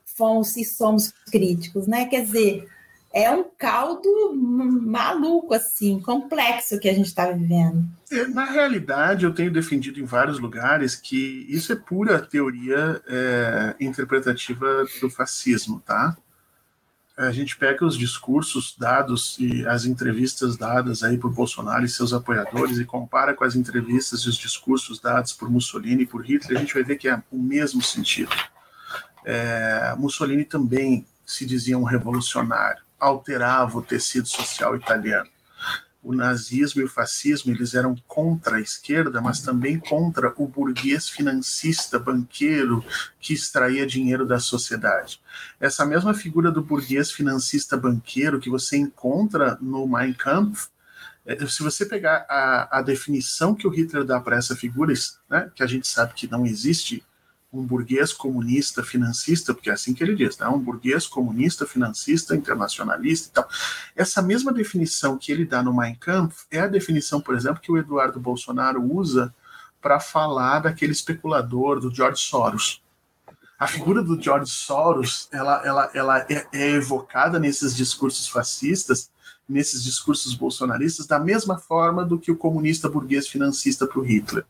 fomos 0.04 0.56
e 0.56 0.64
somos 0.64 1.12
críticos, 1.30 1.88
né? 1.88 2.06
Quer 2.06 2.24
dizer, 2.24 2.70
é 3.16 3.32
um 3.32 3.46
caldo 3.58 4.36
maluco, 4.36 5.54
assim, 5.54 6.02
complexo 6.02 6.78
que 6.78 6.90
a 6.90 6.94
gente 6.94 7.06
está 7.06 7.32
vivendo. 7.32 7.88
É, 8.12 8.28
na 8.28 8.44
realidade, 8.44 9.24
eu 9.24 9.34
tenho 9.34 9.50
defendido 9.50 10.02
em 10.02 10.04
vários 10.04 10.38
lugares 10.38 10.98
que 10.98 11.46
isso 11.48 11.72
é 11.72 11.78
pura 11.78 12.20
teoria 12.20 13.02
é, 13.08 13.76
interpretativa 13.80 14.86
do 15.00 15.10
fascismo, 15.10 15.80
tá? 15.80 16.18
A 17.16 17.32
gente 17.32 17.56
pega 17.56 17.86
os 17.86 17.98
discursos 17.98 18.76
dados 18.78 19.38
e 19.40 19.66
as 19.66 19.86
entrevistas 19.86 20.58
dadas 20.58 21.02
aí 21.02 21.18
por 21.18 21.32
Bolsonaro 21.32 21.86
e 21.86 21.90
seus 21.90 22.12
apoiadores 22.12 22.78
e 22.80 22.84
compara 22.84 23.34
com 23.34 23.46
as 23.46 23.56
entrevistas 23.56 24.24
e 24.24 24.30
os 24.30 24.36
discursos 24.36 25.00
dados 25.00 25.32
por 25.32 25.50
Mussolini 25.50 26.04
e 26.04 26.06
por 26.06 26.22
Hitler, 26.22 26.58
a 26.58 26.60
gente 26.60 26.74
vai 26.74 26.84
ver 26.84 26.98
que 26.98 27.08
é 27.08 27.24
o 27.32 27.38
mesmo 27.38 27.82
sentido. 27.82 28.36
É, 29.24 29.96
Mussolini 29.98 30.44
também 30.44 31.08
se 31.26 31.46
dizia 31.46 31.78
um 31.78 31.84
revolucionário 31.84 32.85
alterava 33.00 33.78
o 33.78 33.82
tecido 33.82 34.28
social 34.28 34.76
italiano. 34.76 35.30
O 36.06 36.14
nazismo 36.14 36.82
e 36.82 36.86
o 36.86 36.90
fascismo 36.90 37.52
eles 37.52 37.74
eram 37.74 37.96
contra 38.08 38.58
a 38.58 38.62
esquerda, 38.62 39.20
mas 39.20 39.40
também 39.40 39.80
contra 39.80 40.32
o 40.38 40.48
burguês 40.48 41.10
financista, 41.10 41.98
banqueiro, 41.98 42.86
que 43.20 43.34
extraía 43.34 43.88
dinheiro 43.88 44.24
da 44.24 44.38
sociedade. 44.38 45.20
Essa 45.60 45.84
mesma 45.84 46.14
figura 46.14 46.52
do 46.52 46.62
burguês 46.62 47.12
financista 47.12 47.76
banqueiro 47.76 48.40
que 48.40 48.52
você 48.52 48.78
encontra 48.78 49.58
no 49.60 49.88
Mein 49.88 50.14
Kampf, 50.14 50.68
é, 51.26 51.44
se 51.48 51.64
você 51.64 51.88
pegar 51.88 52.24
a, 52.30 52.78
a 52.78 52.82
definição 52.84 53.56
que 53.56 53.66
o 53.66 53.72
Hitler 53.72 54.04
dá 54.04 54.20
para 54.20 54.38
essa 54.38 54.56
figura, 54.56 54.94
né, 55.28 55.50
que 55.56 55.64
a 55.64 55.68
gente 55.68 55.88
sabe 55.88 56.14
que 56.14 56.30
não 56.30 56.46
existe 56.46 57.04
um 57.60 57.66
burguês 57.66 58.12
comunista 58.12 58.84
financista, 58.84 59.54
porque 59.54 59.70
é 59.70 59.74
assim 59.74 59.94
que 59.94 60.04
ele 60.04 60.16
diz, 60.16 60.38
né? 60.38 60.48
um 60.48 60.60
burguês 60.60 61.08
comunista 61.08 61.66
financista 61.66 62.36
internacionalista 62.36 63.30
e 63.30 63.32
tal. 63.32 63.50
Essa 63.96 64.22
mesma 64.22 64.52
definição 64.52 65.18
que 65.18 65.32
ele 65.32 65.46
dá 65.46 65.64
no 65.64 65.76
Mein 65.76 65.96
Kampf 65.96 66.46
é 66.52 66.60
a 66.60 66.68
definição, 66.68 67.22
por 67.22 67.36
exemplo, 67.36 67.62
que 67.62 67.72
o 67.72 67.78
Eduardo 67.78 68.20
Bolsonaro 68.20 68.84
usa 68.84 69.34
para 69.82 70.00
falar 70.00 70.60
daquele 70.60 70.92
especulador 70.92 71.80
do 71.80 71.94
George 71.94 72.22
Soros. 72.22 72.82
A 73.58 73.68
figura 73.68 74.04
do 74.04 74.22
George 74.22 74.52
Soros 74.52 75.30
ela, 75.32 75.62
ela, 75.66 75.92
ela 75.94 76.20
é, 76.30 76.48
é 76.52 76.72
evocada 76.72 77.40
nesses 77.40 77.76
discursos 77.76 78.28
fascistas, 78.28 79.10
nesses 79.48 79.84
discursos 79.84 80.34
bolsonaristas, 80.34 81.06
da 81.06 81.20
mesma 81.20 81.58
forma 81.58 82.04
do 82.04 82.20
que 82.20 82.32
o 82.32 82.36
comunista 82.36 82.90
burguês 82.90 83.28
financista 83.28 83.88
para 83.88 84.00
o 84.00 84.04
Hitler. 84.04 84.46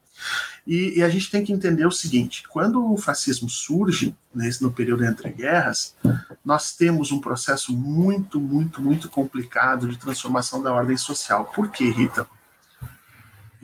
E, 0.66 1.00
e, 1.00 1.04
a 1.04 1.10
gente 1.10 1.30
tem 1.30 1.44
que 1.44 1.54
entender 1.54 1.86
o 1.86 1.92
seguinte: 1.92 2.44
quando 2.50 2.92
o 2.92 2.98
fascismo 2.98 3.50
surge, 3.50 4.16
nesse, 4.34 4.64
no 4.64 4.72
período 4.72 5.06
entre 5.06 5.30
guerras, 5.30 5.96
nós 6.44 6.74
temos 6.74 7.12
um 7.12 7.20
processo 7.20 7.72
muito, 7.76 8.40
muito, 8.40 8.82
muito 8.82 9.10
complicado 9.10 9.88
de 9.88 9.98
transformação 9.98 10.62
da 10.62 10.74
ordem 10.74 10.98
social. 10.98 11.46
Por 11.46 11.70
quê, 11.70 11.90
Rita? 11.90 12.28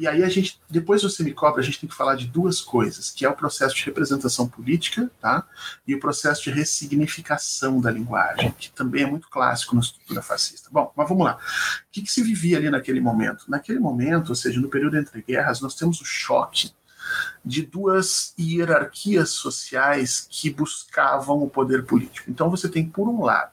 E 0.01 0.07
aí 0.07 0.23
a 0.23 0.29
gente, 0.29 0.59
depois 0.67 1.03
você 1.03 1.21
me 1.21 1.31
cobra, 1.31 1.61
a 1.61 1.63
gente 1.63 1.79
tem 1.79 1.87
que 1.87 1.95
falar 1.95 2.15
de 2.15 2.25
duas 2.25 2.59
coisas, 2.59 3.11
que 3.11 3.23
é 3.23 3.29
o 3.29 3.35
processo 3.35 3.75
de 3.75 3.85
representação 3.85 4.47
política, 4.47 5.11
tá? 5.21 5.47
E 5.87 5.93
o 5.93 5.99
processo 5.99 6.41
de 6.41 6.49
ressignificação 6.49 7.79
da 7.79 7.91
linguagem, 7.91 8.51
que 8.57 8.71
também 8.71 9.03
é 9.03 9.05
muito 9.05 9.29
clássico 9.29 9.75
na 9.75 9.81
estrutura 9.81 10.23
fascista. 10.23 10.69
Bom, 10.71 10.91
mas 10.97 11.07
vamos 11.07 11.23
lá. 11.23 11.35
O 11.35 11.91
que, 11.91 12.01
que 12.01 12.11
se 12.11 12.23
vivia 12.23 12.57
ali 12.57 12.67
naquele 12.71 12.99
momento? 12.99 13.45
Naquele 13.47 13.77
momento, 13.77 14.29
ou 14.29 14.35
seja, 14.35 14.59
no 14.59 14.69
período 14.69 14.97
entre 14.97 15.21
guerras, 15.21 15.61
nós 15.61 15.75
temos 15.75 16.01
o 16.01 16.05
choque 16.05 16.71
de 17.45 17.61
duas 17.61 18.33
hierarquias 18.39 19.29
sociais 19.29 20.25
que 20.27 20.49
buscavam 20.49 21.43
o 21.43 21.47
poder 21.47 21.85
político. 21.85 22.31
Então 22.31 22.49
você 22.49 22.67
tem, 22.67 22.89
por 22.89 23.07
um 23.07 23.23
lado, 23.23 23.51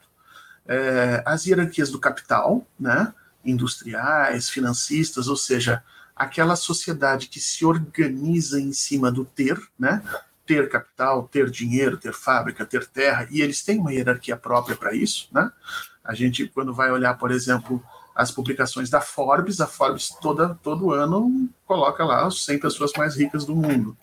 é, 0.67 1.23
as 1.27 1.45
hierarquias 1.45 1.91
do 1.91 2.01
capital, 2.01 2.67
né? 2.81 3.13
industriais, 3.45 4.49
financistas, 4.49 5.29
ou 5.29 5.37
seja, 5.37 5.83
aquela 6.19 6.57
sociedade 6.57 7.29
que 7.29 7.39
se 7.39 7.65
organiza 7.65 8.61
em 8.61 8.73
cima 8.73 9.11
do 9.11 9.25
ter, 9.25 9.57
né? 9.79 10.03
Ter 10.45 10.69
capital, 10.69 11.29
ter 11.29 11.49
dinheiro, 11.49 11.97
ter 11.97 12.13
fábrica, 12.13 12.67
ter 12.67 12.87
terra, 12.87 13.29
e 13.31 13.41
eles 13.41 13.63
têm 13.63 13.79
uma 13.79 13.93
hierarquia 13.93 14.37
própria 14.37 14.77
para 14.77 14.95
isso, 14.95 15.29
né? 15.33 15.51
A 16.03 16.15
gente, 16.15 16.49
quando 16.49 16.75
vai 16.75 16.91
olhar, 16.91 17.15
por 17.15 17.31
exemplo, 17.31 17.83
as 18.15 18.33
publicações 18.33 18.91
da 18.91 19.01
Forbes, 19.01 19.61
a 19.61 19.67
Forbes 19.67 20.09
toda, 20.21 20.59
todo 20.63 20.93
ano 20.93 21.49
coloca 21.65 22.05
lá 22.05 22.27
as 22.27 22.45
100 22.45 22.59
pessoas 22.59 22.93
mais 22.97 23.15
ricas 23.15 23.45
do 23.45 23.55
mundo. 23.55 23.97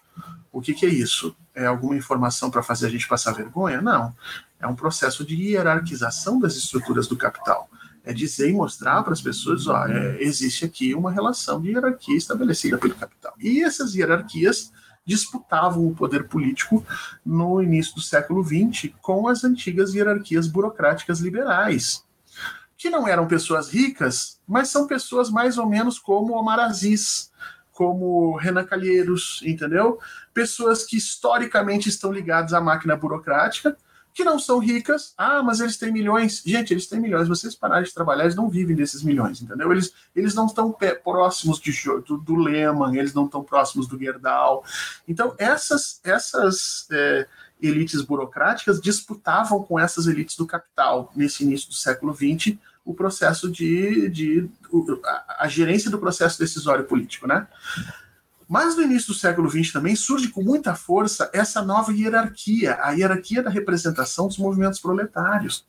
O 0.51 0.61
que, 0.61 0.73
que 0.73 0.85
é 0.85 0.89
isso? 0.89 1.35
É 1.53 1.65
alguma 1.65 1.97
informação 1.97 2.49
para 2.49 2.63
fazer 2.63 2.85
a 2.85 2.89
gente 2.89 3.07
passar 3.07 3.33
vergonha? 3.33 3.81
Não. 3.81 4.15
É 4.57 4.65
um 4.65 4.75
processo 4.75 5.25
de 5.25 5.35
hierarquização 5.35 6.39
das 6.39 6.55
estruturas 6.55 7.07
do 7.07 7.17
capital 7.17 7.69
é 8.05 8.13
dizer 8.13 8.49
e 8.49 8.53
mostrar 8.53 9.03
para 9.03 9.13
as 9.13 9.21
pessoas, 9.21 9.67
ó, 9.67 9.85
é, 9.87 10.21
existe 10.21 10.63
aqui 10.63 10.93
uma 10.93 11.11
relação 11.11 11.59
de 11.59 11.71
hierarquia 11.71 12.15
estabelecida 12.15 12.77
pelo 12.77 12.95
capital. 12.95 13.33
E 13.39 13.63
essas 13.63 13.95
hierarquias 13.95 14.71
disputavam 15.05 15.87
o 15.87 15.95
poder 15.95 16.27
político 16.27 16.85
no 17.25 17.61
início 17.61 17.95
do 17.95 18.01
século 18.01 18.43
XX 18.43 18.91
com 19.01 19.27
as 19.27 19.43
antigas 19.43 19.93
hierarquias 19.93 20.47
burocráticas 20.47 21.19
liberais, 21.19 22.03
que 22.77 22.89
não 22.89 23.07
eram 23.07 23.27
pessoas 23.27 23.69
ricas, 23.69 24.39
mas 24.47 24.69
são 24.69 24.87
pessoas 24.87 25.29
mais 25.29 25.57
ou 25.57 25.67
menos 25.67 25.99
como 25.99 26.33
Omar 26.33 26.59
Aziz, 26.59 27.31
como 27.71 28.37
Renan 28.37 28.65
Calheiros, 28.65 29.41
entendeu? 29.45 29.99
Pessoas 30.33 30.83
que 30.83 30.97
historicamente 30.97 31.89
estão 31.89 32.11
ligadas 32.11 32.53
à 32.53 32.61
máquina 32.61 32.95
burocrática, 32.95 33.77
que 34.15 34.23
não 34.23 34.39
são 34.39 34.59
ricas. 34.59 35.13
Ah, 35.17 35.43
mas 35.43 35.59
eles 35.59 35.75
têm 35.75 35.91
milhões. 35.91 36.41
Gente, 36.45 36.73
eles 36.73 36.87
têm 36.87 37.01
milhões. 37.01 37.27
Vocês 37.27 37.53
pararem 37.53 37.83
de 37.83 37.93
trabalhar, 37.93 38.23
eles 38.23 38.35
não 38.35 38.49
vivem 38.49 38.73
desses 38.73 39.03
milhões, 39.03 39.41
entendeu? 39.41 39.69
Eles, 39.73 39.93
eles 40.15 40.33
não 40.33 40.45
estão 40.45 40.73
próximos 41.03 41.59
de, 41.59 41.73
do, 42.07 42.17
do 42.17 42.35
Lehman, 42.35 42.97
eles 42.97 43.13
não 43.13 43.25
estão 43.25 43.43
próximos 43.43 43.87
do 43.87 43.99
Gerdau. 43.99 44.63
Então, 45.05 45.35
essas, 45.37 45.99
essas 46.01 46.87
é, 46.91 47.27
elites 47.61 48.01
burocráticas 48.01 48.79
disputavam 48.79 49.61
com 49.61 49.77
essas 49.77 50.07
elites 50.07 50.37
do 50.37 50.47
capital 50.47 51.11
nesse 51.13 51.43
início 51.43 51.67
do 51.67 51.75
século 51.75 52.15
XX 52.15 52.57
o 52.85 52.93
processo 52.93 53.51
de, 53.51 54.09
de 54.09 54.49
a, 55.03 55.43
a 55.45 55.47
gerência 55.49 55.91
do 55.91 55.99
processo 55.99 56.39
decisório 56.39 56.85
político, 56.85 57.27
né? 57.27 57.47
Mas 58.47 58.75
no 58.75 58.83
início 58.83 59.07
do 59.07 59.19
século 59.19 59.49
XX 59.49 59.71
também 59.71 59.95
surge 59.95 60.29
com 60.29 60.43
muita 60.43 60.75
força 60.75 61.29
essa 61.33 61.61
nova 61.61 61.91
hierarquia, 61.91 62.77
a 62.81 62.91
hierarquia 62.91 63.41
da 63.41 63.49
representação 63.49 64.27
dos 64.27 64.37
movimentos 64.37 64.79
proletários. 64.79 65.65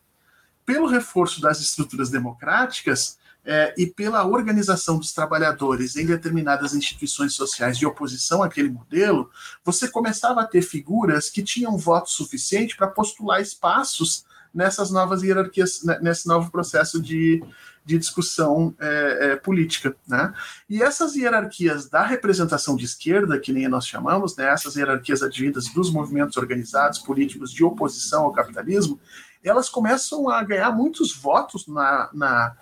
Pelo 0.64 0.86
reforço 0.86 1.40
das 1.40 1.60
estruturas 1.60 2.10
democráticas 2.10 3.18
é, 3.44 3.72
e 3.78 3.86
pela 3.86 4.26
organização 4.26 4.98
dos 4.98 5.12
trabalhadores 5.12 5.96
em 5.96 6.04
determinadas 6.04 6.74
instituições 6.74 7.32
sociais 7.32 7.78
de 7.78 7.86
oposição 7.86 8.42
àquele 8.42 8.68
modelo, 8.68 9.30
você 9.64 9.88
começava 9.88 10.42
a 10.42 10.46
ter 10.46 10.62
figuras 10.62 11.30
que 11.30 11.42
tinham 11.42 11.78
voto 11.78 12.10
suficiente 12.10 12.76
para 12.76 12.88
postular 12.88 13.40
espaços 13.40 14.24
nessas 14.52 14.90
novas 14.90 15.22
hierarquias, 15.22 15.82
nesse 16.02 16.26
novo 16.26 16.50
processo 16.50 17.00
de, 17.00 17.42
de 17.86 17.96
discussão 17.96 18.74
é, 18.80 19.18
é, 19.20 19.36
política. 19.36 19.94
Né? 20.06 20.34
E 20.68 20.82
essas 20.82 21.14
hierarquias 21.14 21.88
da 21.88 22.04
representação 22.04 22.76
de 22.76 22.84
esquerda, 22.84 23.38
que 23.38 23.52
nem 23.52 23.68
nós 23.68 23.86
chamamos, 23.86 24.36
né, 24.36 24.48
essas 24.48 24.74
hierarquias 24.74 25.22
advindas 25.22 25.68
dos 25.72 25.90
movimentos 25.90 26.36
organizados 26.36 26.98
políticos 26.98 27.52
de 27.52 27.62
oposição 27.62 28.24
ao 28.24 28.32
capitalismo, 28.32 29.00
elas 29.42 29.68
começam 29.68 30.28
a 30.28 30.42
ganhar 30.42 30.72
muitos 30.72 31.14
votos 31.14 31.68
na, 31.68 32.10
na, 32.12 32.56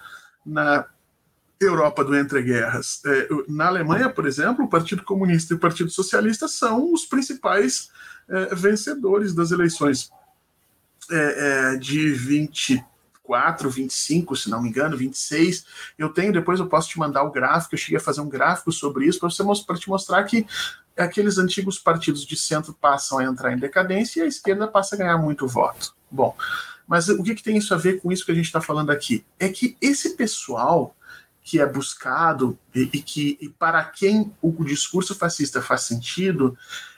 na 0.45 0.87
Europa 1.59 2.05
do 2.05 2.15
entre-guerras. 2.15 3.01
É, 3.07 3.29
na 3.49 3.69
Alemanha, 3.69 4.11
por 4.11 4.27
exemplo, 4.27 4.67
o 4.67 4.69
Partido 4.69 5.03
Comunista 5.03 5.55
e 5.55 5.57
o 5.57 5.61
Partido 5.61 5.91
Socialista 5.91 6.47
são 6.47 6.93
os 6.93 7.07
principais 7.07 7.89
é, 8.29 8.55
vencedores 8.55 9.35
das 9.35 9.51
eleições 9.51 10.11
é, 11.11 11.73
é, 11.73 11.77
de 11.77 12.13
20 12.13 12.85
24, 13.25 13.71
25, 13.71 14.37
se 14.37 14.51
não 14.51 14.63
me 14.63 14.69
engano, 14.69 14.97
26. 14.97 15.65
Eu 15.99 16.11
tenho, 16.11 16.33
depois 16.33 16.61
eu 16.61 16.67
posso 16.67 16.89
te 16.89 16.99
mandar 16.99 17.23
o 17.25 17.31
gráfico, 17.31 17.75
eu 17.75 17.79
cheguei 17.79 17.97
a 17.97 18.01
fazer 18.01 18.21
um 18.21 18.29
gráfico 18.29 18.71
sobre 18.71 19.07
isso 19.07 19.19
para 19.19 19.77
te 19.77 19.89
mostrar 19.89 20.23
que 20.25 20.47
aqueles 20.97 21.39
antigos 21.39 21.79
partidos 21.79 22.25
de 22.25 22.37
centro 22.37 22.75
passam 22.75 23.19
a 23.19 23.25
entrar 23.25 23.53
em 23.53 23.59
decadência 23.59 24.21
e 24.21 24.23
a 24.23 24.27
esquerda 24.27 24.69
passa 24.69 24.95
a 24.95 24.99
ganhar 24.99 25.19
muito 25.19 25.49
voto. 25.49 25.95
Bom, 26.11 26.37
mas 26.87 27.09
o 27.09 27.23
que, 27.23 27.35
que 27.35 27.43
tem 27.43 27.57
isso 27.57 27.75
a 27.75 27.79
ver 27.79 28.01
com 28.01 28.13
isso 28.13 28.25
que 28.25 28.33
a 28.33 28.35
gente 28.35 28.47
está 28.47 28.61
falando 28.61 28.91
aqui? 28.91 29.25
É 29.39 29.49
que 29.49 29.77
esse 29.81 30.11
pessoal 30.11 30.95
que 31.43 31.61
é 31.61 31.67
buscado 31.67 32.59
e, 32.75 32.89
e 32.93 33.03
que 33.03 33.37
e 33.41 33.49
para 33.49 33.85
quem 33.85 34.33
o 34.41 34.65
discurso 34.65 35.15
fascista 35.15 35.61
faz 35.61 35.83
sentido 35.83 36.57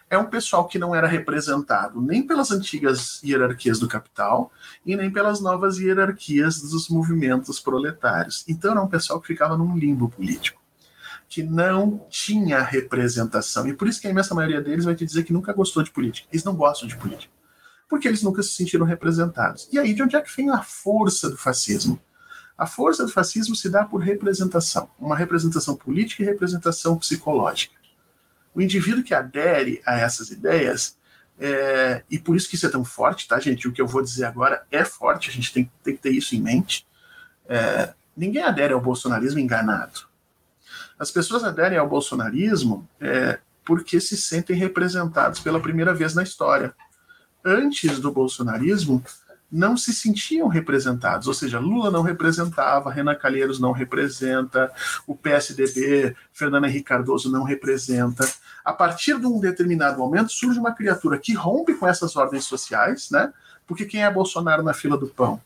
é 0.09 0.17
um 0.17 0.27
pessoal 0.27 0.67
que 0.67 0.79
não 0.79 0.95
era 0.95 1.07
representado 1.07 2.01
nem 2.01 2.25
pelas 2.25 2.51
antigas 2.53 3.21
hierarquias 3.23 3.79
do 3.79 3.89
capital 3.89 4.53
e 4.85 4.95
nem 4.95 5.11
pelas 5.11 5.41
novas 5.41 5.79
hierarquias 5.79 6.61
dos 6.61 6.89
movimentos 6.89 7.59
proletários. 7.59 8.45
Então 8.49 8.71
era 8.71 8.83
um 8.83 8.89
pessoal 8.89 9.21
que 9.21 9.27
ficava 9.27 9.57
num 9.57 9.77
limbo 9.77 10.09
político, 10.09 10.61
que 11.29 11.43
não 11.43 12.07
tinha 12.09 12.63
representação. 12.63 13.67
E 13.67 13.75
por 13.75 13.89
isso 13.89 14.01
que 14.01 14.07
a 14.07 14.11
imensa 14.11 14.35
maioria 14.35 14.63
deles 14.63 14.85
vai 14.85 14.95
te 14.95 15.05
dizer 15.05 15.25
que 15.25 15.33
nunca 15.33 15.53
gostou 15.53 15.83
de 15.83 15.91
política. 15.91 16.29
Eles 16.33 16.45
não 16.45 16.55
gostam 16.55 16.89
de 16.89 16.97
política, 16.97 17.33
porque 17.89 18.07
eles 18.07 18.23
nunca 18.23 18.43
se 18.43 18.51
sentiram 18.51 18.87
representados. 18.87 19.69
E 19.73 19.79
aí 19.79 19.93
de 19.93 20.03
onde 20.03 20.15
é 20.15 20.21
que 20.21 20.35
vem 20.37 20.51
a 20.51 20.63
força 20.63 21.29
do 21.29 21.37
fascismo? 21.37 22.01
A 22.57 22.67
força 22.67 23.05
do 23.05 23.13
fascismo 23.13 23.55
se 23.55 23.69
dá 23.69 23.85
por 23.85 24.01
representação, 24.01 24.89
uma 24.99 25.17
representação 25.17 25.77
política 25.77 26.23
e 26.23 26.27
representação 26.27 26.97
psicológica. 26.97 27.76
O 28.57 28.63
indivíduo 28.63 29.05
que 29.05 29.13
adere 29.13 29.83
a 29.85 29.99
essas 29.99 30.31
ideias, 30.31 30.97
é, 31.39 32.03
e 32.11 32.19
por 32.19 32.35
isso 32.35 32.49
que 32.49 32.55
isso 32.55 32.67
é 32.67 32.71
tão 32.71 32.83
forte, 32.83 33.29
tá, 33.29 33.39
gente? 33.39 33.69
O 33.69 33.73
que 33.73 33.83
eu 33.83 33.87
vou 33.87 34.03
dizer 34.03 34.25
agora 34.25 34.65
é 34.71 34.83
forte, 34.83 35.29
a 35.29 35.33
gente 35.33 35.53
tem, 35.53 35.71
tem 35.85 35.95
que 35.95 36.01
ter 36.01 36.11
isso 36.11 36.35
em 36.35 36.41
mente. 36.41 36.87
É, 37.47 37.93
ninguém 38.17 38.43
adere 38.43 38.73
ao 38.73 38.81
bolsonarismo 38.81 39.39
enganado. 39.39 40.07
As 40.99 41.11
pessoas 41.11 41.45
aderem 41.45 41.77
ao 41.77 41.87
bolsonarismo 41.87 42.89
é, 42.99 43.39
porque 43.63 44.01
se 44.01 44.17
sentem 44.17 44.57
representados 44.57 45.41
pela 45.41 45.61
primeira 45.61 45.93
vez 45.93 46.15
na 46.15 46.23
história. 46.23 46.75
Antes 47.45 48.01
do 48.01 48.11
bolsonarismo, 48.11 49.05
não 49.51 49.77
se 49.77 49.95
sentiam 49.95 50.49
representados, 50.49 51.29
ou 51.29 51.35
seja, 51.35 51.59
Lula 51.59 51.91
não 51.91 52.03
representava, 52.03 52.91
Renan 52.91 53.15
Calheiros 53.15 53.61
não 53.61 53.73
representa, 53.73 54.73
o 55.07 55.15
PSDB, 55.15 56.17
Fernando 56.33 56.67
Henrique 56.67 56.85
Cardoso 56.85 57.31
não 57.31 57.45
representa. 57.45 58.29
A 58.67 58.73
partir 58.73 59.21
de 59.21 59.27
um 59.29 59.39
determinado 59.39 59.97
momento 59.97 60.33
surge 60.33 60.59
uma 60.59 60.75
criatura 60.75 61.21
que 61.21 61.33
rompe 61.33 61.73
com 61.75 61.87
essas 61.87 62.17
ordens 62.17 62.47
sociais, 62.47 63.13
né? 63.13 63.33
Porque 63.65 63.85
quem 63.85 64.03
é 64.03 64.11
Bolsonaro 64.11 64.61
na 64.61 64.75
fila 64.75 64.99
do 64.99 65.07
pão? 65.07 65.41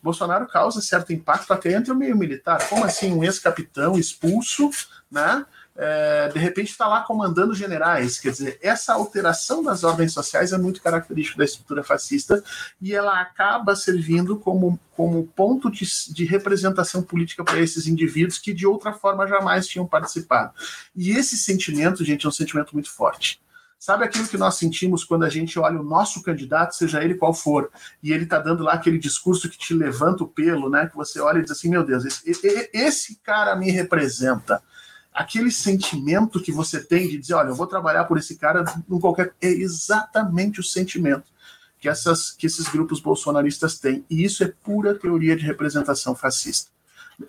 Bolsonaro 0.00 0.46
causa 0.46 0.80
certo 0.80 1.12
impacto 1.12 1.52
até 1.52 1.72
entre 1.72 1.90
o 1.90 1.96
meio 1.96 2.16
militar. 2.16 2.68
Como 2.68 2.84
assim 2.84 3.12
um 3.12 3.24
ex-capitão 3.24 3.98
expulso, 3.98 4.70
né? 5.10 5.44
É, 5.82 6.28
de 6.28 6.38
repente 6.38 6.70
está 6.70 6.86
lá 6.86 7.00
comandando 7.00 7.54
generais. 7.54 8.20
Quer 8.20 8.32
dizer, 8.32 8.58
essa 8.60 8.92
alteração 8.92 9.62
das 9.62 9.82
ordens 9.82 10.12
sociais 10.12 10.52
é 10.52 10.58
muito 10.58 10.82
característica 10.82 11.38
da 11.38 11.44
estrutura 11.44 11.82
fascista 11.82 12.44
e 12.82 12.94
ela 12.94 13.18
acaba 13.18 13.74
servindo 13.74 14.38
como, 14.38 14.78
como 14.94 15.26
ponto 15.28 15.70
de, 15.70 15.86
de 16.12 16.26
representação 16.26 17.02
política 17.02 17.42
para 17.42 17.58
esses 17.60 17.86
indivíduos 17.86 18.38
que 18.38 18.52
de 18.52 18.66
outra 18.66 18.92
forma 18.92 19.26
jamais 19.26 19.66
tinham 19.66 19.86
participado. 19.86 20.52
E 20.94 21.12
esse 21.12 21.38
sentimento, 21.38 22.04
gente, 22.04 22.26
é 22.26 22.28
um 22.28 22.32
sentimento 22.32 22.74
muito 22.74 22.90
forte. 22.90 23.40
Sabe 23.78 24.04
aquilo 24.04 24.28
que 24.28 24.36
nós 24.36 24.56
sentimos 24.56 25.02
quando 25.02 25.24
a 25.24 25.30
gente 25.30 25.58
olha 25.58 25.80
o 25.80 25.82
nosso 25.82 26.22
candidato, 26.22 26.74
seja 26.74 27.02
ele 27.02 27.14
qual 27.14 27.32
for, 27.32 27.70
e 28.02 28.12
ele 28.12 28.24
está 28.24 28.38
dando 28.38 28.62
lá 28.62 28.74
aquele 28.74 28.98
discurso 28.98 29.48
que 29.48 29.56
te 29.56 29.72
levanta 29.72 30.22
o 30.22 30.28
pelo, 30.28 30.68
né? 30.68 30.86
Que 30.86 30.94
você 30.94 31.18
olha 31.18 31.38
e 31.38 31.42
diz 31.42 31.52
assim: 31.52 31.70
meu 31.70 31.82
Deus, 31.82 32.04
esse, 32.04 32.70
esse 32.74 33.16
cara 33.22 33.56
me 33.56 33.70
representa 33.70 34.62
aquele 35.12 35.50
sentimento 35.50 36.40
que 36.40 36.52
você 36.52 36.82
tem 36.82 37.08
de 37.08 37.18
dizer, 37.18 37.34
olha, 37.34 37.48
eu 37.48 37.54
vou 37.54 37.66
trabalhar 37.66 38.04
por 38.04 38.18
esse 38.18 38.36
cara 38.36 38.64
em 38.88 38.98
qualquer. 38.98 39.34
É 39.40 39.48
exatamente 39.48 40.60
o 40.60 40.64
sentimento 40.64 41.24
que, 41.78 41.88
essas, 41.88 42.30
que 42.30 42.46
esses 42.46 42.68
grupos 42.68 43.00
bolsonaristas 43.00 43.78
têm. 43.78 44.04
E 44.08 44.24
isso 44.24 44.44
é 44.44 44.52
pura 44.62 44.94
teoria 44.94 45.36
de 45.36 45.44
representação 45.44 46.14
fascista. 46.14 46.70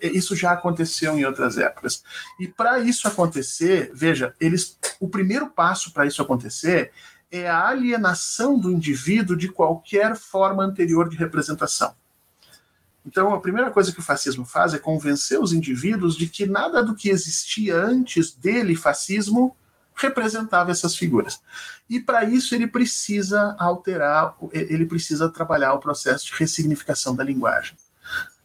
Isso 0.00 0.34
já 0.34 0.52
aconteceu 0.52 1.18
em 1.18 1.24
outras 1.24 1.58
épocas. 1.58 2.02
E 2.40 2.48
para 2.48 2.78
isso 2.78 3.06
acontecer, 3.06 3.90
veja, 3.94 4.34
eles, 4.40 4.78
o 4.98 5.08
primeiro 5.08 5.48
passo 5.48 5.92
para 5.92 6.06
isso 6.06 6.22
acontecer 6.22 6.92
é 7.30 7.48
a 7.48 7.68
alienação 7.68 8.58
do 8.58 8.70
indivíduo 8.70 9.36
de 9.36 9.48
qualquer 9.48 10.16
forma 10.16 10.62
anterior 10.62 11.08
de 11.08 11.16
representação. 11.16 11.94
Então, 13.04 13.34
a 13.34 13.40
primeira 13.40 13.70
coisa 13.70 13.92
que 13.92 13.98
o 13.98 14.02
fascismo 14.02 14.44
faz 14.44 14.74
é 14.74 14.78
convencer 14.78 15.40
os 15.40 15.52
indivíduos 15.52 16.16
de 16.16 16.28
que 16.28 16.46
nada 16.46 16.82
do 16.82 16.94
que 16.94 17.10
existia 17.10 17.76
antes 17.76 18.32
dele, 18.32 18.76
fascismo, 18.76 19.56
representava 19.94 20.70
essas 20.70 20.96
figuras. 20.96 21.40
E 21.88 22.00
para 22.00 22.24
isso 22.24 22.54
ele 22.54 22.66
precisa 22.66 23.54
alterar, 23.58 24.34
ele 24.52 24.86
precisa 24.86 25.28
trabalhar 25.28 25.74
o 25.74 25.78
processo 25.78 26.26
de 26.26 26.32
ressignificação 26.34 27.14
da 27.14 27.24
linguagem. 27.24 27.76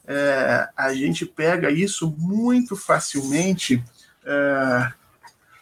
É, 0.06 0.70
a 0.76 0.94
gente 0.94 1.26
pega 1.26 1.70
isso 1.70 2.14
muito 2.18 2.76
facilmente 2.76 3.84
é, 4.26 4.94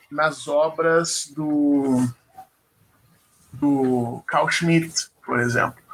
nas 0.09 0.47
obras 0.47 1.31
do, 1.35 2.07
do 3.51 4.23
Carl 4.27 4.49
Schmitt, 4.49 5.09
por 5.25 5.39
exemplo. 5.39 5.84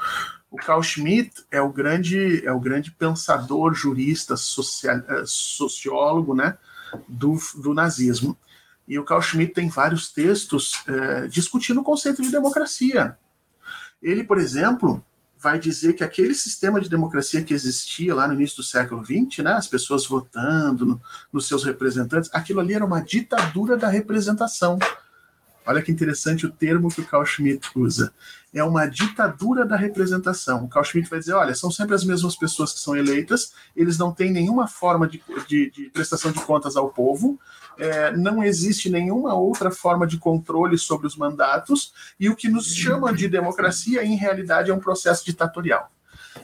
O 0.52 0.58
Carl 0.58 0.84
Schmitt 0.84 1.46
é 1.50 1.62
o 1.62 1.70
grande, 1.72 2.46
é 2.46 2.52
o 2.52 2.60
grande 2.60 2.92
pensador, 2.92 3.74
jurista, 3.74 4.36
social, 4.36 4.98
eh, 4.98 5.24
sociólogo 5.26 6.36
né, 6.36 6.58
do, 7.08 7.40
do 7.56 7.74
nazismo. 7.74 8.38
E 8.86 9.00
o 9.00 9.06
Carl 9.06 9.22
Schmitt 9.22 9.54
tem 9.54 9.70
vários 9.70 10.12
textos 10.12 10.84
é, 10.86 11.28
discutindo 11.28 11.80
o 11.80 11.84
conceito 11.84 12.22
de 12.22 12.30
democracia. 12.30 13.18
Ele, 14.04 14.26
por 14.26 14.38
exemplo, 14.38 15.02
vai 15.40 15.58
dizer 15.58 15.94
que 15.94 16.04
aquele 16.04 16.36
sistema 16.36 16.82
de 16.82 16.90
democracia 16.90 17.42
que 17.42 17.54
existia 17.54 18.14
lá 18.14 18.28
no 18.28 18.34
início 18.34 18.58
do 18.58 18.64
século 18.64 19.06
XX, 19.06 19.44
né, 19.44 19.54
as 19.54 19.68
pessoas 19.68 20.06
votando 20.06 20.86
no, 20.86 21.02
nos 21.32 21.48
seus 21.48 21.64
representantes, 21.64 22.30
aquilo 22.34 22.60
ali 22.60 22.74
era 22.74 22.86
uma 22.86 23.02
ditadura 23.02 23.78
da 23.78 23.88
representação. 23.88 24.78
Olha 25.66 25.82
que 25.82 25.92
interessante 25.92 26.46
o 26.46 26.52
termo 26.52 26.90
que 26.90 27.02
o 27.02 27.06
Carl 27.06 27.26
Schmitt 27.26 27.70
usa. 27.76 28.12
É 28.54 28.64
uma 28.64 28.88
ditadura 28.88 29.64
da 29.64 29.76
representação. 29.76 30.66
O 30.66 30.68
Carl 30.68 30.84
Schmitt 30.84 31.10
vai 31.10 31.20
dizer: 31.20 31.34
olha, 31.34 31.54
são 31.54 31.70
sempre 31.70 31.96
as 31.96 32.04
mesmas 32.04 32.36
pessoas 32.36 32.74
que 32.74 32.80
são 32.80 32.96
eleitas, 32.96 33.54
eles 33.76 33.98
não 33.98 34.12
têm 34.12 34.32
nenhuma 34.32 34.68
forma 34.68 35.08
de, 35.08 35.22
de, 35.48 35.70
de 35.70 35.90
prestação 35.92 36.32
de 36.32 36.42
contas 36.42 36.76
ao 36.76 36.90
povo, 36.90 37.40
é, 37.78 38.12
não 38.18 38.44
existe 38.44 38.90
nenhuma 38.90 39.34
outra 39.36 39.72
forma 39.72 40.06
de 40.06 40.18
controle 40.18 40.78
sobre 40.78 41.08
os 41.08 41.16
mandatos, 41.16 41.94
e 42.20 42.28
o 42.28 42.36
que 42.36 42.50
nos 42.50 42.76
chama 42.76 43.14
de 43.14 43.28
democracia, 43.28 44.04
em 44.04 44.16
realidade, 44.16 44.72
é 44.72 44.74
um 44.74 44.80
processo 44.80 45.24
ditatorial. 45.24 45.92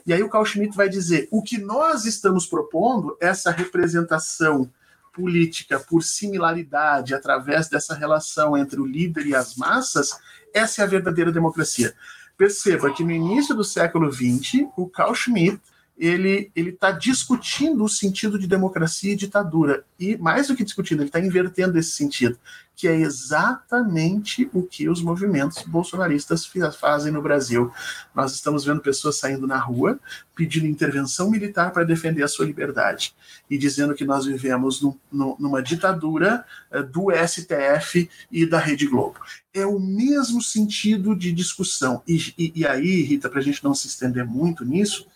E 0.06 0.14
aí 0.14 0.22
o 0.22 0.30
Carl 0.30 0.46
Schmitt 0.46 0.78
vai 0.78 0.88
dizer: 0.88 1.28
o 1.32 1.42
que 1.42 1.58
nós 1.58 2.06
estamos 2.06 2.46
propondo, 2.46 3.18
essa 3.20 3.52
representação 3.52 4.70
política 5.18 5.80
por 5.80 6.04
similaridade 6.04 7.16
através 7.16 7.68
dessa 7.68 7.96
relação 7.96 8.56
entre 8.56 8.80
o 8.80 8.86
líder 8.86 9.26
e 9.26 9.36
as 9.36 9.56
massas, 9.56 10.12
essa 10.54 10.82
é 10.82 10.86
a 10.86 10.88
verdadeira 10.88 11.32
democracia. 11.32 11.96
Perceba 12.38 12.94
que 12.94 13.04
no 13.04 13.12
início 13.12 13.56
do 13.56 13.64
século 13.64 14.12
XX, 14.12 14.68
o 14.78 14.88
Carl 14.88 15.16
Schmitt 15.16 15.60
ele 15.98 16.52
está 16.56 16.92
discutindo 16.92 17.84
o 17.84 17.90
sentido 17.90 18.38
de 18.38 18.46
democracia 18.46 19.14
e 19.14 19.16
ditadura. 19.16 19.84
E 20.00 20.16
mais 20.16 20.48
do 20.48 20.56
que 20.56 20.64
discutindo, 20.64 21.00
ele 21.00 21.10
está 21.10 21.20
invertendo 21.20 21.78
esse 21.80 21.92
sentido, 21.92 22.38
que 22.76 22.88
é 22.88 22.96
exatamente 22.96 24.48
o 24.54 24.62
que 24.62 24.88
os 24.88 25.02
movimentos 25.02 25.64
bolsonaristas 25.64 26.48
fazem 26.80 27.12
no 27.12 27.22
Brasil. 27.22 27.72
Nós 28.14 28.34
estamos 28.34 28.64
vendo 28.64 28.80
pessoas 28.80 29.18
saindo 29.18 29.48
na 29.48 29.58
rua 29.58 30.00
pedindo 30.36 30.68
intervenção 30.68 31.32
militar 31.32 31.72
para 31.72 31.84
defender 31.84 32.22
a 32.22 32.28
sua 32.28 32.46
liberdade 32.46 33.16
e 33.50 33.58
dizendo 33.58 33.96
que 33.96 34.06
nós 34.06 34.26
vivemos 34.26 34.80
no, 34.80 34.96
no, 35.12 35.36
numa 35.40 35.64
ditadura 35.64 36.46
uh, 36.72 36.84
do 36.84 37.08
STF 37.28 38.08
e 38.32 38.46
da 38.46 38.60
Rede 38.60 38.86
Globo. 38.86 39.20
É 39.52 39.66
o 39.66 39.80
mesmo 39.80 40.44
sentido 40.44 41.16
de 41.16 41.32
discussão. 41.32 42.04
E, 42.08 42.36
e, 42.38 42.52
e 42.58 42.68
aí, 42.68 43.02
Rita, 43.02 43.28
para 43.28 43.40
a 43.40 43.44
gente 43.44 43.64
não 43.64 43.74
se 43.74 43.88
estender 43.88 44.24
muito 44.24 44.64
nisso, 44.64 45.08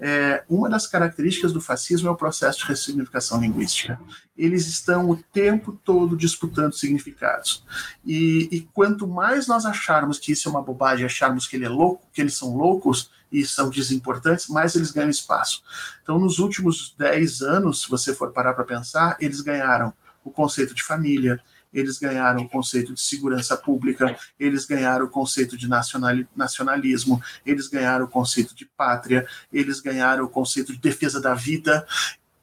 é, 0.00 0.44
uma 0.48 0.68
das 0.68 0.86
características 0.86 1.52
do 1.52 1.60
fascismo 1.60 2.08
é 2.08 2.10
o 2.10 2.16
processo 2.16 2.60
de 2.60 2.66
ressignificação 2.66 3.40
linguística. 3.40 4.00
Eles 4.36 4.66
estão 4.66 5.10
o 5.10 5.16
tempo 5.16 5.72
todo 5.84 6.16
disputando 6.16 6.72
significados. 6.72 7.64
E, 8.04 8.48
e, 8.52 8.60
quanto 8.72 9.06
mais 9.08 9.46
nós 9.48 9.66
acharmos 9.66 10.18
que 10.18 10.32
isso 10.32 10.48
é 10.48 10.50
uma 10.50 10.62
bobagem, 10.62 11.04
acharmos 11.04 11.46
que 11.46 11.56
ele 11.56 11.64
é 11.64 11.68
louco, 11.68 12.06
que 12.12 12.20
eles 12.20 12.36
são 12.36 12.56
loucos 12.56 13.10
e 13.30 13.44
são 13.44 13.68
desimportantes, 13.68 14.48
mais 14.48 14.76
eles 14.76 14.90
ganham 14.90 15.10
espaço. 15.10 15.62
Então, 16.02 16.18
nos 16.18 16.38
últimos 16.38 16.94
10 16.96 17.42
anos, 17.42 17.82
se 17.82 17.90
você 17.90 18.14
for 18.14 18.32
parar 18.32 18.54
para 18.54 18.64
pensar, 18.64 19.16
eles 19.20 19.40
ganharam 19.40 19.92
o 20.24 20.30
conceito 20.30 20.74
de 20.74 20.82
família, 20.82 21.40
eles 21.78 21.98
ganharam 21.98 22.42
o 22.42 22.48
conceito 22.48 22.94
de 22.94 23.00
segurança 23.00 23.56
pública, 23.56 24.16
eles 24.38 24.66
ganharam 24.66 25.06
o 25.06 25.10
conceito 25.10 25.56
de 25.56 25.68
nacionalismo, 25.68 27.22
eles 27.44 27.68
ganharam 27.68 28.04
o 28.04 28.08
conceito 28.08 28.54
de 28.54 28.64
pátria, 28.64 29.26
eles 29.52 29.80
ganharam 29.80 30.24
o 30.24 30.28
conceito 30.28 30.72
de 30.72 30.78
defesa 30.78 31.20
da 31.20 31.34
vida. 31.34 31.86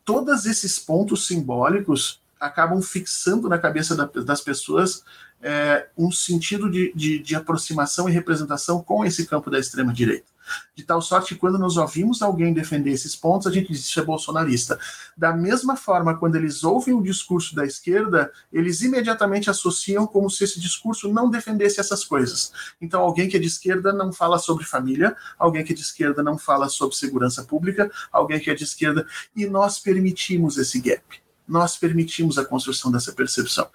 Todos 0.04 0.46
esses 0.46 0.80
pontos 0.80 1.28
simbólicos 1.28 2.22
acabam 2.40 2.82
fixando 2.82 3.50
na 3.50 3.58
cabeça 3.58 3.96
das 4.24 4.42
pessoas 4.42 5.04
é, 5.42 5.88
um 5.98 6.12
sentido 6.12 6.70
de, 6.70 6.92
de, 6.96 7.20
de, 7.20 7.36
aproximação 7.36 8.08
e 8.08 8.12
representação 8.12 8.82
com 8.82 9.06
esse 9.06 9.26
campo 9.26 9.50
da 9.50 9.60
extrema-direita. 9.60 10.35
De 10.76 10.84
tal 10.84 11.02
sorte 11.02 11.34
que 11.34 11.40
quando 11.40 11.58
nós 11.58 11.78
ouvimos 11.78 12.22
alguém 12.22 12.54
defender 12.54 12.92
esses 12.92 13.16
pontos, 13.16 13.48
a 13.48 13.52
gente 13.52 13.72
diz 13.72 13.82
isso 13.82 14.00
é 14.00 14.04
bolsonarista. 14.04 14.80
Da 15.16 15.34
mesma 15.34 15.76
forma, 15.76 16.18
quando 16.18 16.36
eles 16.36 16.64
ouvem 16.64 16.94
o 16.94 17.02
discurso 17.02 17.56
da 17.56 17.66
esquerda, 17.66 18.32
eles 18.52 18.82
imediatamente 18.82 19.50
associam 19.50 20.06
como 20.06 20.30
se 20.30 20.44
esse 20.44 20.60
discurso 20.60 21.12
não 21.12 21.30
defendesse 21.30 21.80
essas 21.80 22.04
coisas. 22.04 22.52
Então, 22.82 23.02
alguém 23.02 23.30
que 23.30 23.38
é 23.38 23.40
de 23.40 23.48
esquerda 23.48 23.94
não 23.94 24.12
fala 24.12 24.38
sobre 24.38 24.66
família, 24.66 25.16
alguém 25.38 25.64
que 25.64 25.74
é 25.74 25.76
de 25.76 25.82
esquerda 25.82 26.22
não 26.22 26.38
fala 26.38 26.70
sobre 26.70 26.96
segurança 26.96 27.44
pública, 27.44 27.92
alguém 28.12 28.40
que 28.40 28.50
é 28.50 28.56
de 28.56 28.64
esquerda, 28.64 29.08
e 29.36 29.46
nós 29.46 29.80
permitimos 29.80 30.58
esse 30.58 30.80
gap 30.80 31.25
nós 31.48 31.78
permitimos 31.78 32.38
a 32.38 32.46
construção 32.46 32.92
dessa 32.92 33.14
percepção. 33.14 33.70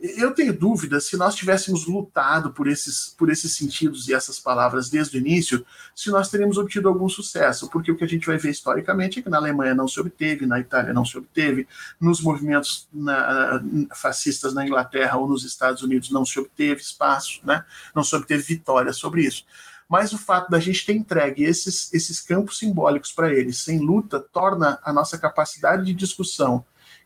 Eu 0.00 0.32
tenho 0.32 0.56
dúvida 0.56 1.00
se 1.00 1.16
nós 1.16 1.34
tivéssemos 1.34 1.86
lutado 1.86 2.50
por 2.50 2.66
esses, 2.66 3.14
por 3.18 3.30
esses 3.30 3.54
sentidos 3.54 4.08
e 4.08 4.14
essas 4.14 4.38
palavras 4.38 4.88
desde 4.88 5.18
o 5.18 5.20
início, 5.20 5.64
se 5.94 6.10
nós 6.10 6.30
teríamos 6.30 6.56
obtido 6.56 6.88
algum 6.88 7.08
sucesso, 7.08 7.68
porque 7.68 7.92
o 7.92 7.96
que 7.96 8.04
a 8.04 8.08
gente 8.08 8.26
vai 8.26 8.38
ver 8.38 8.50
historicamente 8.50 9.18
é 9.18 9.22
que 9.22 9.28
na 9.28 9.36
Alemanha 9.36 9.74
não 9.74 9.86
se 9.86 10.00
obteve, 10.00 10.46
na 10.46 10.58
Itália 10.58 10.94
não 10.94 11.04
se 11.04 11.18
obteve, 11.18 11.68
nos 12.00 12.20
movimentos 12.20 12.88
na, 12.92 13.62
fascistas 13.94 14.54
na 14.54 14.64
Inglaterra 14.64 15.18
ou 15.18 15.28
nos 15.28 15.44
Estados 15.44 15.82
Unidos 15.82 16.10
não 16.10 16.24
se 16.24 16.38
obteve 16.38 16.80
espaço, 16.80 17.40
né? 17.44 17.64
não 17.94 18.02
se 18.02 18.16
obteve 18.16 18.42
vitória 18.42 18.92
sobre 18.92 19.22
isso 19.22 19.44
mas 19.90 20.12
o 20.12 20.18
fato 20.18 20.48
da 20.48 20.60
gente 20.60 20.86
ter 20.86 20.92
entregue 20.92 21.42
esses, 21.42 21.92
esses 21.92 22.20
campos 22.20 22.60
simbólicos 22.60 23.10
para 23.10 23.34
eles 23.34 23.58
sem 23.58 23.80
luta 23.80 24.20
torna 24.20 24.78
a 24.84 24.92
nossa 24.92 25.18
capacidade 25.18 25.84
de 25.84 25.92
discussão 25.92 26.64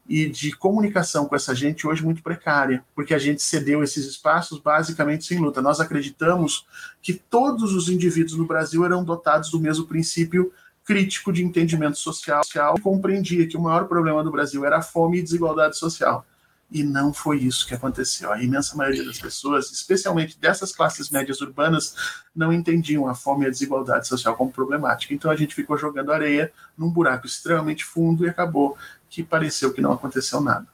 e 0.08 0.28
de 0.28 0.52
comunicação 0.52 1.26
com 1.26 1.34
essa 1.34 1.54
gente 1.54 1.86
hoje 1.86 2.04
muito 2.04 2.22
precária, 2.22 2.84
porque 2.94 3.14
a 3.14 3.18
gente 3.18 3.42
cedeu 3.42 3.82
esses 3.82 4.06
espaços 4.06 4.58
basicamente 4.58 5.24
sem 5.24 5.38
luta. 5.38 5.62
Nós 5.62 5.80
acreditamos 5.80 6.66
que 7.00 7.14
todos 7.14 7.72
os 7.72 7.88
indivíduos 7.88 8.36
no 8.36 8.46
Brasil 8.46 8.84
eram 8.84 9.02
dotados 9.02 9.50
do 9.50 9.60
mesmo 9.60 9.86
princípio 9.86 10.52
crítico 10.84 11.32
de 11.32 11.42
entendimento 11.42 11.98
social, 11.98 12.42
e 12.76 12.80
compreendia 12.80 13.48
que 13.48 13.56
o 13.56 13.60
maior 13.60 13.88
problema 13.88 14.22
do 14.22 14.30
Brasil 14.30 14.64
era 14.66 14.78
a 14.78 14.82
fome 14.82 15.18
e 15.18 15.22
desigualdade 15.22 15.78
social. 15.78 16.26
E 16.70 16.82
não 16.82 17.12
foi 17.12 17.38
isso 17.38 17.66
que 17.66 17.74
aconteceu. 17.74 18.32
A 18.32 18.42
imensa 18.42 18.76
maioria 18.76 19.04
das 19.04 19.18
pessoas, 19.18 19.70
especialmente 19.70 20.38
dessas 20.38 20.72
classes 20.72 21.08
médias 21.08 21.40
urbanas, 21.40 21.94
não 22.34 22.52
entendiam 22.52 23.06
a 23.06 23.14
fome 23.14 23.44
e 23.44 23.46
a 23.46 23.50
desigualdade 23.50 24.08
social 24.08 24.34
como 24.36 24.50
problemática. 24.50 25.14
Então 25.14 25.30
a 25.30 25.36
gente 25.36 25.54
ficou 25.54 25.78
jogando 25.78 26.12
areia 26.12 26.52
num 26.76 26.90
buraco 26.90 27.26
extremamente 27.26 27.84
fundo 27.84 28.26
e 28.26 28.28
acabou 28.28 28.76
que 29.14 29.22
pareceu 29.22 29.72
que 29.72 29.80
não 29.80 29.92
aconteceu 29.92 30.40
nada. 30.40 30.66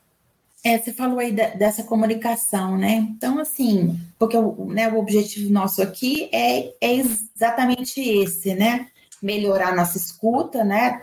É, 0.64 0.78
você 0.78 0.92
falou 0.92 1.18
aí 1.18 1.32
da, 1.32 1.48
dessa 1.48 1.82
comunicação, 1.82 2.76
né? 2.76 2.94
Então, 3.10 3.38
assim, 3.38 3.98
porque 4.18 4.36
o, 4.36 4.66
né, 4.66 4.88
o 4.88 4.98
objetivo 4.98 5.52
nosso 5.52 5.82
aqui 5.82 6.28
é, 6.32 6.74
é 6.80 6.94
exatamente 6.94 8.00
esse, 8.00 8.54
né? 8.54 8.88
Melhorar 9.22 9.76
nossa 9.76 9.98
escuta, 9.98 10.64
né? 10.64 11.00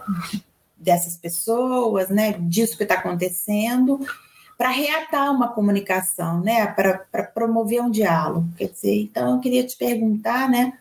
Dessas 0.76 1.16
pessoas, 1.16 2.10
né? 2.10 2.34
Disso 2.40 2.76
que 2.76 2.84
está 2.84 2.96
acontecendo, 2.96 4.00
para 4.58 4.70
reatar 4.70 5.32
uma 5.32 5.50
comunicação, 5.50 6.42
né? 6.42 6.66
Para 6.68 7.24
promover 7.24 7.82
um 7.82 7.92
diálogo. 7.92 8.48
Quer 8.58 8.70
dizer, 8.70 9.02
então 9.02 9.36
eu 9.36 9.40
queria 9.40 9.66
te 9.66 9.78
perguntar, 9.78 10.50
né? 10.50 10.74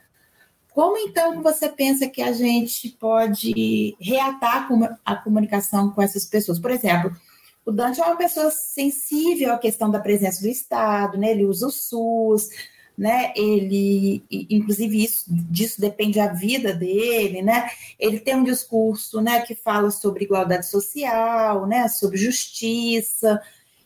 Como 0.77 0.99
então 0.99 1.43
você 1.43 1.71
pensa 1.71 2.07
que 2.07 2.21
a 2.21 2.33
gente 2.33 2.91
pode 3.01 3.97
reatar 3.99 4.69
a 5.07 5.17
comunicação 5.17 5.91
com 5.91 6.03
essas 6.03 6.27
pessoas? 6.27 6.59
Por 6.59 6.71
exemplo, 6.71 7.17
o 7.65 7.73
Dante 7.73 7.99
é 7.99 8.05
uma 8.05 8.19
pessoa 8.19 8.51
sensível 8.51 9.55
à 9.55 9.59
questão 9.59 9.91
da 9.91 9.99
presença 9.99 10.43
do 10.43 10.49
Estado, 10.49 11.17
né? 11.17 11.31
Ele 11.31 11.47
usa 11.47 11.69
o 11.69 11.71
SUS, 11.71 12.51
né? 12.97 13.33
Ele, 13.35 14.23
inclusive, 14.31 15.03
isso 15.03 15.25
disso 15.29 15.81
depende 15.81 16.21
a 16.21 16.31
vida 16.31 16.75
dele, 16.75 17.41
né? 17.41 17.71
Ele 17.99 18.21
tem 18.21 18.37
um 18.37 18.45
discurso, 18.45 19.23
né, 19.23 19.41
que 19.41 19.55
fala 19.55 19.91
sobre 19.91 20.25
igualdade 20.25 20.67
social, 20.67 21.67
né, 21.67 21.89
sobre 21.89 22.19
justiça, 22.19 23.41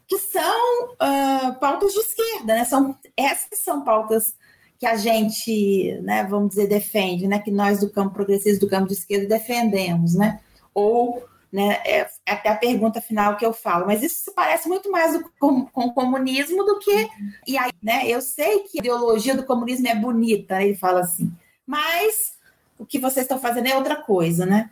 que 0.09 0.19
são 0.19 0.87
uh, 0.95 1.55
pautas 1.61 1.93
de 1.93 2.01
esquerda, 2.01 2.55
né? 2.55 2.65
São 2.65 2.99
essas 3.17 3.61
são 3.61 3.85
pautas 3.85 4.35
que 4.81 4.87
a 4.87 4.97
gente, 4.97 6.01
né, 6.01 6.25
vamos 6.25 6.49
dizer, 6.49 6.67
defende, 6.67 7.29
né, 7.29 7.39
que 7.39 7.51
nós 7.51 7.81
do 7.81 7.91
campo 7.91 8.15
progressista, 8.15 8.65
do 8.65 8.71
campo 8.71 8.89
de 8.89 8.95
esquerda 8.95 9.29
defendemos, 9.29 10.15
né, 10.15 10.41
ou, 10.73 11.23
né, 11.53 11.83
é, 11.85 12.09
é 12.25 12.33
até 12.33 12.49
a 12.49 12.57
pergunta 12.57 12.99
final 12.99 13.37
que 13.37 13.45
eu 13.45 13.53
falo, 13.53 13.87
mas 13.87 14.03
isso 14.03 14.33
parece 14.35 14.67
muito 14.69 14.91
mais 14.91 15.23
com, 15.39 15.67
com 15.67 15.85
o 15.85 15.93
comunismo 15.93 16.65
do 16.65 16.79
que, 16.79 17.11
e 17.47 17.59
aí, 17.59 17.71
né, 17.83 18.09
eu 18.09 18.23
sei 18.23 18.61
que 18.61 18.79
a 18.79 18.81
ideologia 18.81 19.37
do 19.37 19.45
comunismo 19.45 19.87
é 19.87 19.95
bonita, 19.95 20.55
né, 20.57 20.65
ele 20.65 20.77
fala 20.77 21.01
assim, 21.01 21.31
mas 21.67 22.39
o 22.79 22.87
que 22.87 22.99
vocês 22.99 23.25
estão 23.25 23.39
fazendo 23.39 23.67
é 23.67 23.77
outra 23.77 23.97
coisa, 23.97 24.47
né, 24.47 24.71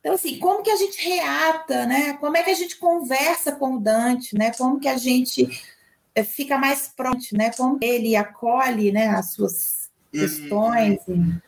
então, 0.00 0.14
assim, 0.14 0.36
como 0.38 0.64
que 0.64 0.70
a 0.70 0.74
gente 0.74 1.00
reata, 1.00 1.86
né? 1.86 2.14
Como 2.14 2.36
é 2.36 2.42
que 2.42 2.50
a 2.50 2.54
gente 2.54 2.76
conversa 2.76 3.52
com 3.52 3.76
o 3.76 3.78
Dante, 3.78 4.36
né? 4.36 4.50
Como 4.50 4.80
que 4.80 4.88
a 4.88 4.96
gente 4.96 5.48
fica 6.22 6.58
mais 6.58 6.88
pronto, 6.88 7.24
né? 7.32 7.50
Como 7.56 7.78
ele 7.80 8.14
acolhe, 8.14 8.92
né, 8.92 9.08
as 9.08 9.32
suas 9.32 9.90
questões, 10.10 10.98
ele, 11.08 11.40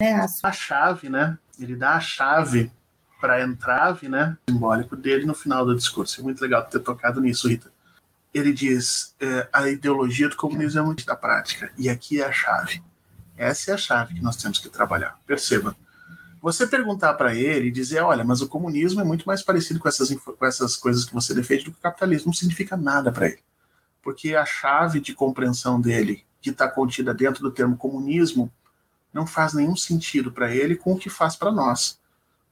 né, 0.00 0.14
a, 0.14 0.26
sua... 0.26 0.50
a 0.50 0.52
chave, 0.52 1.08
né? 1.08 1.38
Ele 1.58 1.76
dá 1.76 1.94
a 1.94 2.00
chave 2.00 2.72
para 3.20 3.34
a 3.34 3.42
entrave, 3.42 4.08
né, 4.08 4.36
simbólico 4.48 4.96
dele 4.96 5.24
no 5.24 5.34
final 5.34 5.64
do 5.64 5.76
discurso. 5.76 6.20
É 6.20 6.24
muito 6.24 6.40
legal 6.40 6.64
ter 6.64 6.80
tocado 6.80 7.20
nisso, 7.20 7.48
Rita. 7.48 7.70
Ele 8.34 8.52
diz: 8.52 9.14
é, 9.20 9.48
a 9.52 9.68
ideologia 9.68 10.28
do 10.28 10.36
comunismo 10.36 10.80
é 10.80 10.82
muito 10.82 11.06
da 11.06 11.14
prática 11.14 11.70
e 11.78 11.88
aqui 11.88 12.20
é 12.20 12.26
a 12.26 12.32
chave. 12.32 12.82
Essa 13.36 13.70
é 13.70 13.74
a 13.74 13.78
chave 13.78 14.14
que 14.14 14.22
nós 14.22 14.36
temos 14.36 14.58
que 14.58 14.68
trabalhar. 14.68 15.16
Perceba. 15.24 15.76
Você 16.40 16.66
perguntar 16.66 17.14
para 17.14 17.34
ele 17.34 17.68
e 17.68 17.70
dizer, 17.70 18.00
olha, 18.00 18.24
mas 18.24 18.40
o 18.40 18.48
comunismo 18.48 19.00
é 19.00 19.04
muito 19.04 19.24
mais 19.26 19.42
parecido 19.42 19.80
com 19.80 19.88
essas, 19.88 20.10
com 20.14 20.46
essas 20.46 20.76
coisas 20.76 21.04
que 21.04 21.12
você 21.12 21.34
defende 21.34 21.64
do 21.64 21.72
que 21.72 21.78
o 21.78 21.82
capitalismo, 21.82 22.26
não 22.26 22.32
significa 22.32 22.76
nada 22.76 23.10
para 23.10 23.26
ele 23.26 23.40
porque 24.02 24.34
a 24.34 24.44
chave 24.44 25.00
de 25.00 25.14
compreensão 25.14 25.80
dele, 25.80 26.24
que 26.40 26.50
está 26.50 26.68
contida 26.68 27.12
dentro 27.12 27.42
do 27.42 27.50
termo 27.50 27.76
comunismo, 27.76 28.52
não 29.12 29.26
faz 29.26 29.54
nenhum 29.54 29.76
sentido 29.76 30.30
para 30.30 30.54
ele 30.54 30.76
com 30.76 30.92
o 30.92 30.98
que 30.98 31.10
faz 31.10 31.36
para 31.36 31.50
nós. 31.50 31.98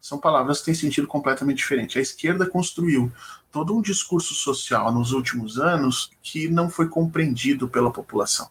São 0.01 0.19
palavras 0.19 0.61
que 0.61 0.67
têm 0.67 0.75
sentido 0.75 1.07
completamente 1.07 1.59
diferente. 1.59 1.99
A 1.99 2.03
esquerda 2.03 2.49
construiu 2.49 3.13
todo 3.51 3.77
um 3.77 3.83
discurso 3.83 4.35
social 4.35 4.93
nos 4.93 5.13
últimos 5.13 5.59
anos 5.59 6.11
que 6.23 6.49
não 6.49 6.71
foi 6.71 6.89
compreendido 6.89 7.69
pela 7.69 7.93
população. 7.93 8.49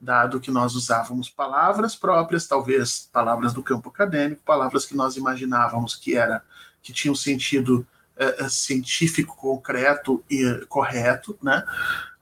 Dado 0.00 0.40
que 0.40 0.50
nós 0.50 0.74
usávamos 0.74 1.30
palavras 1.30 1.96
próprias, 1.96 2.46
talvez 2.46 3.08
palavras 3.10 3.54
do 3.54 3.62
campo 3.62 3.88
acadêmico, 3.88 4.42
palavras 4.44 4.84
que 4.84 4.94
nós 4.94 5.16
imaginávamos 5.16 5.96
que 5.96 6.14
era 6.14 6.44
que 6.82 6.92
tinham 6.92 7.14
sentido 7.14 7.86
é, 8.16 8.44
é, 8.44 8.48
científico 8.48 9.36
concreto 9.36 10.24
e 10.30 10.64
correto, 10.68 11.36
né? 11.42 11.64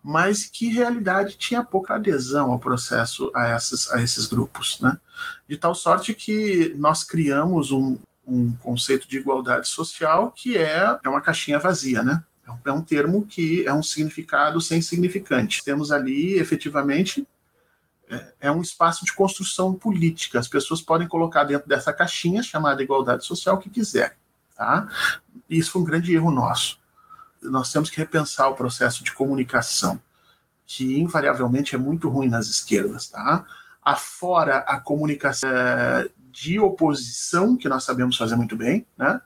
mas 0.03 0.45
que 0.47 0.66
em 0.66 0.72
realidade 0.72 1.36
tinha 1.36 1.62
pouca 1.62 1.95
adesão 1.95 2.51
ao 2.51 2.59
processo 2.59 3.30
a, 3.34 3.49
essas, 3.49 3.90
a 3.93 4.03
esses 4.03 4.26
grupos. 4.26 4.80
Né? 4.80 4.99
De 5.49 5.57
tal 5.57 5.74
sorte 5.74 6.14
que 6.14 6.74
nós 6.76 7.05
criamos 7.05 7.70
um, 7.70 7.99
um 8.26 8.53
conceito 8.55 9.09
de 9.09 9.18
igualdade 9.18 9.68
social 9.68 10.32
que 10.32 10.57
é, 10.57 10.99
é 11.03 11.09
uma 11.09 11.20
caixinha 11.20 11.59
vazia, 11.59 12.03
né? 12.03 12.22
É 12.64 12.72
um 12.72 12.82
termo 12.82 13.24
que 13.24 13.64
é 13.66 13.72
um 13.72 13.82
significado 13.82 14.61
sem 14.61 14.82
significante. 14.82 15.64
Temos 15.64 15.93
ali, 15.93 16.34
efetivamente, 16.38 17.26
é, 18.11 18.32
é 18.40 18.51
um 18.51 18.61
espaço 18.61 19.05
de 19.05 19.12
construção 19.12 19.74
política. 19.74 20.38
As 20.38 20.49
pessoas 20.49 20.82
podem 20.82 21.09
colocar 21.09 21.45
dentro 21.45 21.68
dessa 21.68 21.93
caixinha 21.93 22.43
chamada 22.43 22.82
igualdade 22.82 23.24
social 23.24 23.57
o 23.57 23.59
que 23.59 23.70
quiser. 23.70 24.16
Tá? 24.63 24.87
Isso 25.51 25.73
foi 25.73 25.83
um 25.83 25.85
grande 25.85 26.15
erro 26.15 26.31
nosso. 26.31 26.79
Nós 27.43 27.73
temos 27.73 27.91
que 27.91 27.97
repensar 27.97 28.49
o 28.49 28.55
processo 28.55 29.03
de 29.03 29.11
comunicação, 29.11 30.01
que 30.65 31.01
invariavelmente 31.01 31.75
é 31.75 31.79
muito 31.79 32.09
ruim 32.09 32.29
nas 32.29 32.47
esquerdas. 32.47 33.09
Tá? 33.09 33.45
Afora 33.85 34.59
a 34.59 34.79
comunicação 34.79 35.51
é, 35.51 36.09
de 36.31 36.61
oposição, 36.61 37.57
que 37.57 37.69
nós 37.69 37.83
sabemos 37.83 38.17
fazer 38.17 38.37
muito 38.37 38.57
bem, 38.57 38.87
né? 38.97 39.21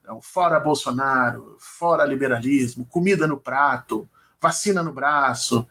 Então, 0.00 0.22
fora 0.22 0.60
Bolsonaro, 0.60 1.56
fora 1.58 2.04
liberalismo, 2.04 2.86
comida 2.86 3.26
no 3.26 3.36
prato, 3.36 4.08
vacina 4.40 4.84
no 4.84 4.92
braço. 4.92 5.66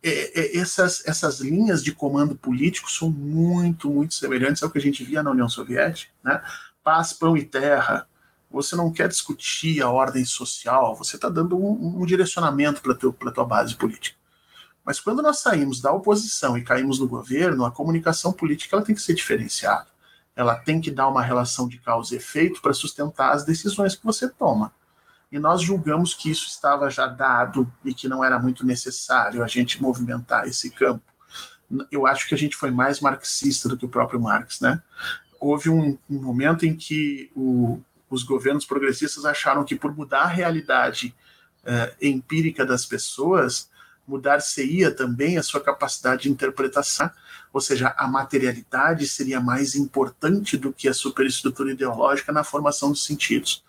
É, 0.00 0.40
é, 0.40 0.56
essas, 0.56 1.02
essas 1.04 1.40
linhas 1.40 1.82
de 1.82 1.92
comando 1.92 2.36
político 2.36 2.88
são 2.88 3.10
muito, 3.10 3.90
muito 3.90 4.14
semelhantes 4.14 4.62
ao 4.62 4.70
que 4.70 4.78
a 4.78 4.80
gente 4.80 5.02
via 5.02 5.20
na 5.20 5.32
União 5.32 5.48
Soviética. 5.48 6.12
Né? 6.22 6.40
Paz, 6.84 7.12
pão 7.12 7.36
e 7.36 7.44
terra, 7.44 8.06
você 8.52 8.76
não 8.76 8.92
quer 8.92 9.08
discutir 9.08 9.82
a 9.82 9.90
ordem 9.90 10.24
social, 10.24 10.94
você 10.94 11.16
está 11.16 11.28
dando 11.28 11.56
um, 11.56 12.02
um 12.02 12.06
direcionamento 12.06 12.82
para 12.82 12.92
a 12.92 13.32
tua 13.32 13.44
base 13.44 13.74
política. 13.74 14.16
Mas 14.84 15.00
quando 15.00 15.22
nós 15.22 15.38
saímos 15.38 15.80
da 15.80 15.92
oposição 15.92 16.58
e 16.58 16.62
caímos 16.62 16.98
no 16.98 17.08
governo, 17.08 17.64
a 17.64 17.70
comunicação 17.70 18.32
política 18.32 18.76
ela 18.76 18.84
tem 18.84 18.94
que 18.94 19.02
ser 19.02 19.14
diferenciada. 19.14 19.86
Ela 20.34 20.56
tem 20.56 20.80
que 20.80 20.90
dar 20.90 21.08
uma 21.08 21.22
relação 21.22 21.68
de 21.68 21.78
causa 21.78 22.14
e 22.14 22.18
efeito 22.18 22.60
para 22.60 22.72
sustentar 22.72 23.32
as 23.32 23.44
decisões 23.44 23.94
que 23.94 24.04
você 24.04 24.28
toma. 24.28 24.72
E 25.30 25.38
nós 25.38 25.62
julgamos 25.62 26.14
que 26.14 26.30
isso 26.30 26.46
estava 26.48 26.90
já 26.90 27.06
dado 27.06 27.72
e 27.84 27.94
que 27.94 28.08
não 28.08 28.22
era 28.24 28.38
muito 28.38 28.66
necessário 28.66 29.42
a 29.42 29.46
gente 29.46 29.80
movimentar 29.80 30.46
esse 30.46 30.70
campo 30.70 31.12
eu 31.90 32.06
acho 32.06 32.28
que 32.28 32.34
a 32.34 32.38
gente 32.38 32.56
foi 32.56 32.70
mais 32.70 33.00
marxista 33.00 33.68
do 33.68 33.76
que 33.76 33.86
o 33.86 33.88
próprio 33.88 34.20
Marx, 34.20 34.60
né? 34.60 34.82
Houve 35.40 35.70
um, 35.70 35.98
um 36.08 36.22
momento 36.22 36.66
em 36.66 36.76
que 36.76 37.30
o, 37.34 37.80
os 38.12 38.22
governos 38.22 38.66
progressistas 38.66 39.24
acharam 39.24 39.64
que 39.64 39.74
por 39.74 39.96
mudar 39.96 40.24
a 40.24 40.26
realidade 40.26 41.14
uh, 41.64 41.96
empírica 42.00 42.64
das 42.64 42.84
pessoas, 42.84 43.70
mudar-se-ia 44.06 44.94
também 44.94 45.38
a 45.38 45.42
sua 45.42 45.62
capacidade 45.62 46.24
de 46.24 46.30
interpretação, 46.30 47.10
ou 47.52 47.60
seja, 47.60 47.94
a 47.96 48.06
materialidade 48.06 49.08
seria 49.08 49.40
mais 49.40 49.74
importante 49.74 50.58
do 50.58 50.74
que 50.74 50.88
a 50.88 50.94
superestrutura 50.94 51.72
ideológica 51.72 52.32
na 52.32 52.44
formação 52.44 52.90
dos 52.90 53.04
sentidos. 53.04 53.64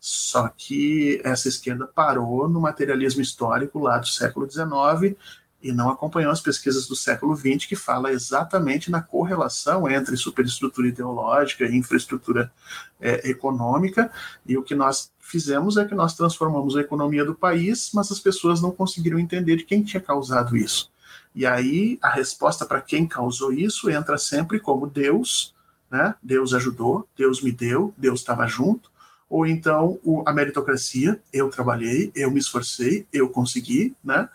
Só 0.00 0.48
que 0.48 1.20
essa 1.24 1.48
esquerda 1.48 1.86
parou 1.86 2.48
no 2.48 2.60
materialismo 2.60 3.22
histórico 3.22 3.78
lá 3.78 3.98
do 3.98 4.08
século 4.08 4.50
XIX 4.50 5.16
e 5.64 5.72
não 5.72 5.88
acompanhou 5.88 6.30
as 6.30 6.42
pesquisas 6.42 6.86
do 6.86 6.94
século 6.94 7.34
XX, 7.34 7.64
que 7.66 7.74
fala 7.74 8.12
exatamente 8.12 8.90
na 8.90 9.00
correlação 9.00 9.88
entre 9.88 10.14
superestrutura 10.14 10.88
ideológica 10.88 11.64
e 11.64 11.74
infraestrutura 11.74 12.52
é, 13.00 13.30
econômica, 13.30 14.12
e 14.46 14.58
o 14.58 14.62
que 14.62 14.74
nós 14.74 15.10
fizemos 15.18 15.78
é 15.78 15.86
que 15.86 15.94
nós 15.94 16.14
transformamos 16.14 16.76
a 16.76 16.82
economia 16.82 17.24
do 17.24 17.34
país, 17.34 17.90
mas 17.94 18.12
as 18.12 18.20
pessoas 18.20 18.60
não 18.60 18.70
conseguiram 18.70 19.18
entender 19.18 19.56
de 19.56 19.64
quem 19.64 19.82
tinha 19.82 20.02
causado 20.02 20.54
isso. 20.54 20.92
E 21.34 21.46
aí 21.46 21.98
a 22.02 22.10
resposta 22.10 22.66
para 22.66 22.82
quem 22.82 23.08
causou 23.08 23.50
isso 23.50 23.88
entra 23.88 24.18
sempre 24.18 24.60
como 24.60 24.86
Deus, 24.86 25.54
né? 25.90 26.14
Deus 26.22 26.52
ajudou, 26.52 27.08
Deus 27.16 27.40
me 27.40 27.50
deu, 27.50 27.94
Deus 27.96 28.20
estava 28.20 28.46
junto, 28.46 28.90
ou 29.30 29.46
então 29.46 29.98
a 30.26 30.32
meritocracia, 30.32 31.18
eu 31.32 31.48
trabalhei, 31.48 32.12
eu 32.14 32.30
me 32.30 32.38
esforcei, 32.38 33.06
eu 33.10 33.30
consegui, 33.30 33.96
né? 34.04 34.28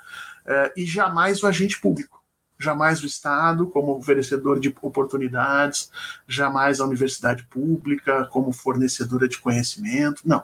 É, 0.49 0.73
e 0.75 0.83
jamais 0.83 1.43
o 1.43 1.47
agente 1.47 1.79
público, 1.79 2.23
jamais 2.57 3.03
o 3.03 3.05
Estado 3.05 3.67
como 3.67 3.95
oferecedor 3.95 4.59
de 4.59 4.75
oportunidades, 4.81 5.91
jamais 6.27 6.81
a 6.81 6.85
universidade 6.85 7.43
pública 7.43 8.25
como 8.31 8.51
fornecedora 8.51 9.27
de 9.27 9.37
conhecimento, 9.37 10.23
não. 10.25 10.43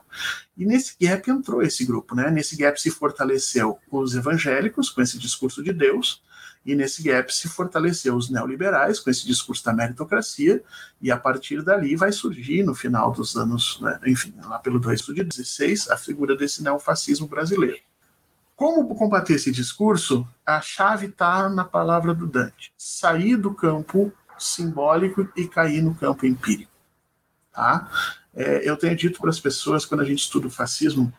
E 0.55 0.63
nesse 0.63 0.95
gap 1.01 1.27
entrou 1.31 1.59
esse 1.63 1.83
grupo, 1.83 2.13
né? 2.13 2.29
Nesse 2.29 2.55
gap 2.55 2.79
se 2.79 2.91
fortaleceu 2.91 3.79
os 3.91 4.13
evangélicos 4.13 4.91
com 4.91 5.01
esse 5.01 5.17
discurso 5.17 5.63
de 5.63 5.73
Deus, 5.73 6.23
e 6.63 6.75
nesse 6.75 7.01
gap 7.01 7.33
se 7.33 7.49
fortaleceu 7.49 8.15
os 8.15 8.29
neoliberais 8.29 8.99
com 8.99 9.09
esse 9.09 9.25
discurso 9.25 9.65
da 9.65 9.73
meritocracia, 9.73 10.63
e 11.01 11.11
a 11.11 11.17
partir 11.17 11.63
dali 11.63 11.95
vai 11.95 12.11
surgir 12.11 12.61
no 12.61 12.75
final 12.75 13.11
dos 13.11 13.35
anos, 13.35 13.79
né, 13.81 13.99
enfim, 14.05 14.35
lá 14.43 14.59
pelo 14.59 14.79
2016, 14.79 15.89
a 15.89 15.97
figura 15.97 16.35
desse 16.35 16.61
neofascismo 16.61 17.27
brasileiro. 17.27 17.79
Como 18.55 18.95
combater 18.95 19.33
esse 19.33 19.51
discurso? 19.51 20.27
A 20.45 20.61
chave 20.61 21.07
está 21.07 21.49
na 21.49 21.65
palavra 21.65 22.13
do 22.13 22.25
Dante: 22.25 22.73
sair 22.77 23.35
do 23.35 23.53
campo 23.53 24.13
simbólico 24.37 25.27
e 25.35 25.47
cair 25.47 25.81
no 25.81 25.93
campo 25.95 26.25
empírico. 26.25 26.71
Tá? 27.51 27.89
É, 28.33 28.69
eu 28.69 28.77
tenho 28.77 28.95
dito 28.95 29.19
para 29.19 29.29
as 29.29 29.39
pessoas, 29.39 29.85
quando 29.85 30.01
a 30.01 30.05
gente 30.05 30.19
estuda 30.19 30.47
o 30.47 30.51
fascismo, 30.51 31.11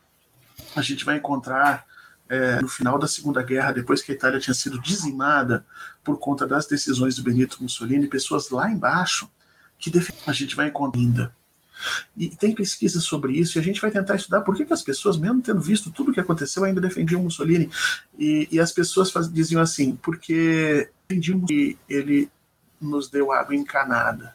a 0.74 0.82
gente 0.82 1.04
vai 1.04 1.16
encontrar 1.16 1.86
é, 2.28 2.60
no 2.60 2.68
final 2.68 2.98
da 2.98 3.06
Segunda 3.06 3.42
Guerra, 3.42 3.72
depois 3.72 4.02
que 4.02 4.12
a 4.12 4.14
Itália 4.14 4.40
tinha 4.40 4.54
sido 4.54 4.80
dizimada 4.80 5.64
por 6.04 6.18
conta 6.18 6.46
das 6.46 6.66
decisões 6.66 7.16
do 7.16 7.22
Benito 7.22 7.62
Mussolini, 7.62 8.08
pessoas 8.08 8.50
lá 8.50 8.70
embaixo 8.70 9.30
que 9.78 9.90
a 10.26 10.32
gente 10.32 10.56
vai 10.56 10.68
encontrar 10.68 11.00
ainda 11.00 11.34
e 12.16 12.28
tem 12.28 12.54
pesquisa 12.54 13.00
sobre 13.00 13.32
isso, 13.32 13.56
e 13.56 13.60
a 13.60 13.62
gente 13.62 13.80
vai 13.80 13.90
tentar 13.90 14.16
estudar 14.16 14.40
por 14.40 14.56
que, 14.56 14.64
que 14.64 14.72
as 14.72 14.82
pessoas, 14.82 15.16
mesmo 15.16 15.42
tendo 15.42 15.60
visto 15.60 15.90
tudo 15.90 16.10
o 16.10 16.14
que 16.14 16.20
aconteceu, 16.20 16.64
ainda 16.64 16.80
defendiam 16.80 17.22
Mussolini. 17.22 17.70
E, 18.18 18.48
e 18.50 18.60
as 18.60 18.72
pessoas 18.72 19.10
faz, 19.10 19.30
diziam 19.30 19.60
assim, 19.60 19.96
porque 19.96 20.88
que 21.46 21.78
ele 21.88 22.30
nos 22.80 23.08
deu 23.08 23.32
água 23.32 23.54
encanada. 23.54 24.34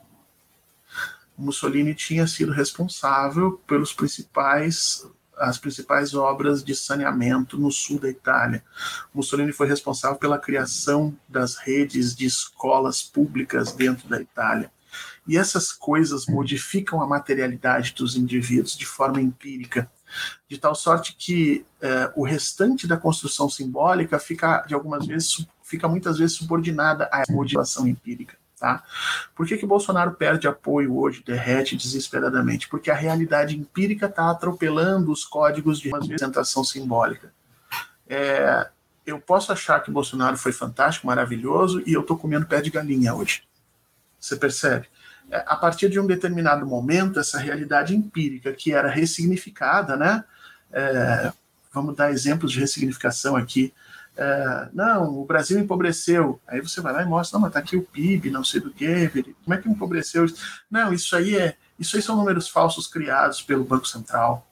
Mussolini 1.38 1.94
tinha 1.96 2.28
sido 2.28 2.52
responsável 2.52 3.62
pelos 3.68 3.94
principais 3.94 5.06
as 5.38 5.58
principais 5.58 6.14
obras 6.14 6.64
de 6.64 6.76
saneamento 6.76 7.58
no 7.58 7.72
sul 7.72 8.00
da 8.00 8.08
Itália. 8.08 8.64
Mussolini 9.12 9.52
foi 9.52 9.68
responsável 9.68 10.18
pela 10.18 10.38
criação 10.38 11.18
das 11.28 11.56
redes 11.56 12.16
de 12.16 12.28
escolas 12.28 13.02
públicas 13.02 13.72
dentro 13.72 14.08
da 14.08 14.22
Itália. 14.22 14.72
E 15.28 15.38
essas 15.38 15.72
coisas 15.72 16.26
modificam 16.26 17.02
a 17.02 17.08
materialidade 17.08 17.94
dos 17.94 18.16
indivíduos 18.16 18.76
de 18.76 18.86
forma 18.86 19.22
empírica, 19.22 19.90
de 20.50 20.58
tal 20.58 20.76
sorte 20.76 21.16
que 21.18 21.66
eh, 21.80 22.12
o 22.16 22.24
restante 22.24 22.88
da 22.88 22.98
construção 22.98 23.50
simbólica 23.50 24.20
fica, 24.20 24.64
de 24.68 24.74
algumas 24.74 25.06
vezes, 25.06 25.46
fica 25.64 25.88
muitas 25.88 26.18
vezes 26.18 26.36
subordinada 26.36 27.10
à 27.12 27.24
motivação 27.30 27.88
empírica. 27.88 28.36
Tá? 28.62 28.84
Por 29.36 29.48
que, 29.48 29.58
que 29.58 29.66
Bolsonaro 29.66 30.12
perde 30.12 30.48
apoio 30.48 30.96
hoje, 30.96 31.24
derrete 31.26 31.76
desesperadamente? 31.76 32.68
Porque 32.68 32.92
a 32.92 32.96
realidade 32.96 33.58
empírica 33.58 34.06
está 34.06 34.30
atropelando 34.30 35.12
os 35.12 35.26
códigos 35.26 35.80
de 35.80 35.90
representação 35.90 36.64
simbólica. 36.64 37.34
É, 38.08 38.70
eu 39.04 39.20
posso 39.20 39.52
achar 39.52 39.80
que 39.80 39.90
Bolsonaro 39.90 40.38
foi 40.38 40.52
fantástico, 40.52 41.08
maravilhoso, 41.08 41.82
e 41.88 41.94
eu 41.94 42.02
estou 42.02 42.16
comendo 42.16 42.46
pé 42.46 42.62
de 42.62 42.70
galinha 42.70 43.16
hoje. 43.16 43.44
Você 44.20 44.36
percebe? 44.36 44.88
A 45.46 45.56
partir 45.56 45.90
de 45.90 46.00
um 46.00 46.06
determinado 46.06 46.66
momento, 46.66 47.20
essa 47.20 47.40
realidade 47.40 47.96
empírica 47.96 48.52
que 48.54 48.74
era 48.74 48.90
ressignificada, 48.90 49.96
né? 49.96 50.24
É, 50.72 51.32
vamos 51.74 51.96
dar 51.96 52.12
exemplos 52.12 52.52
de 52.52 52.60
ressignificação 52.60 53.36
aqui. 53.36 53.74
É, 54.18 54.70
não, 54.74 55.20
o 55.20 55.26
Brasil 55.26 55.58
empobreceu. 55.60 56.40
Aí 56.48 56.62
você 56.62 56.82
vai 56.82 56.94
lá 56.94 57.02
e 57.02 57.06
mostra, 57.06 57.38
não, 57.38 57.44
mas 57.44 57.54
tá 57.54 57.60
aqui 57.60 57.78
o 57.78 57.84
PIB, 57.84 58.30
não 58.30 58.44
sei 58.44 58.60
do 58.60 58.72
que, 58.72 59.10
como 59.44 59.54
é 59.54 59.58
que 59.58 59.70
empobreceu? 59.70 60.26
Não, 60.70 60.94
isso 60.94 61.16
aí 61.16 61.38
é, 61.38 61.56
isso 61.80 61.96
aí 61.96 62.02
são 62.02 62.16
números 62.16 62.48
falsos 62.48 62.88
criados 62.88 63.42
pelo 63.42 63.64
Banco 63.64 63.88
Central. 63.88 64.48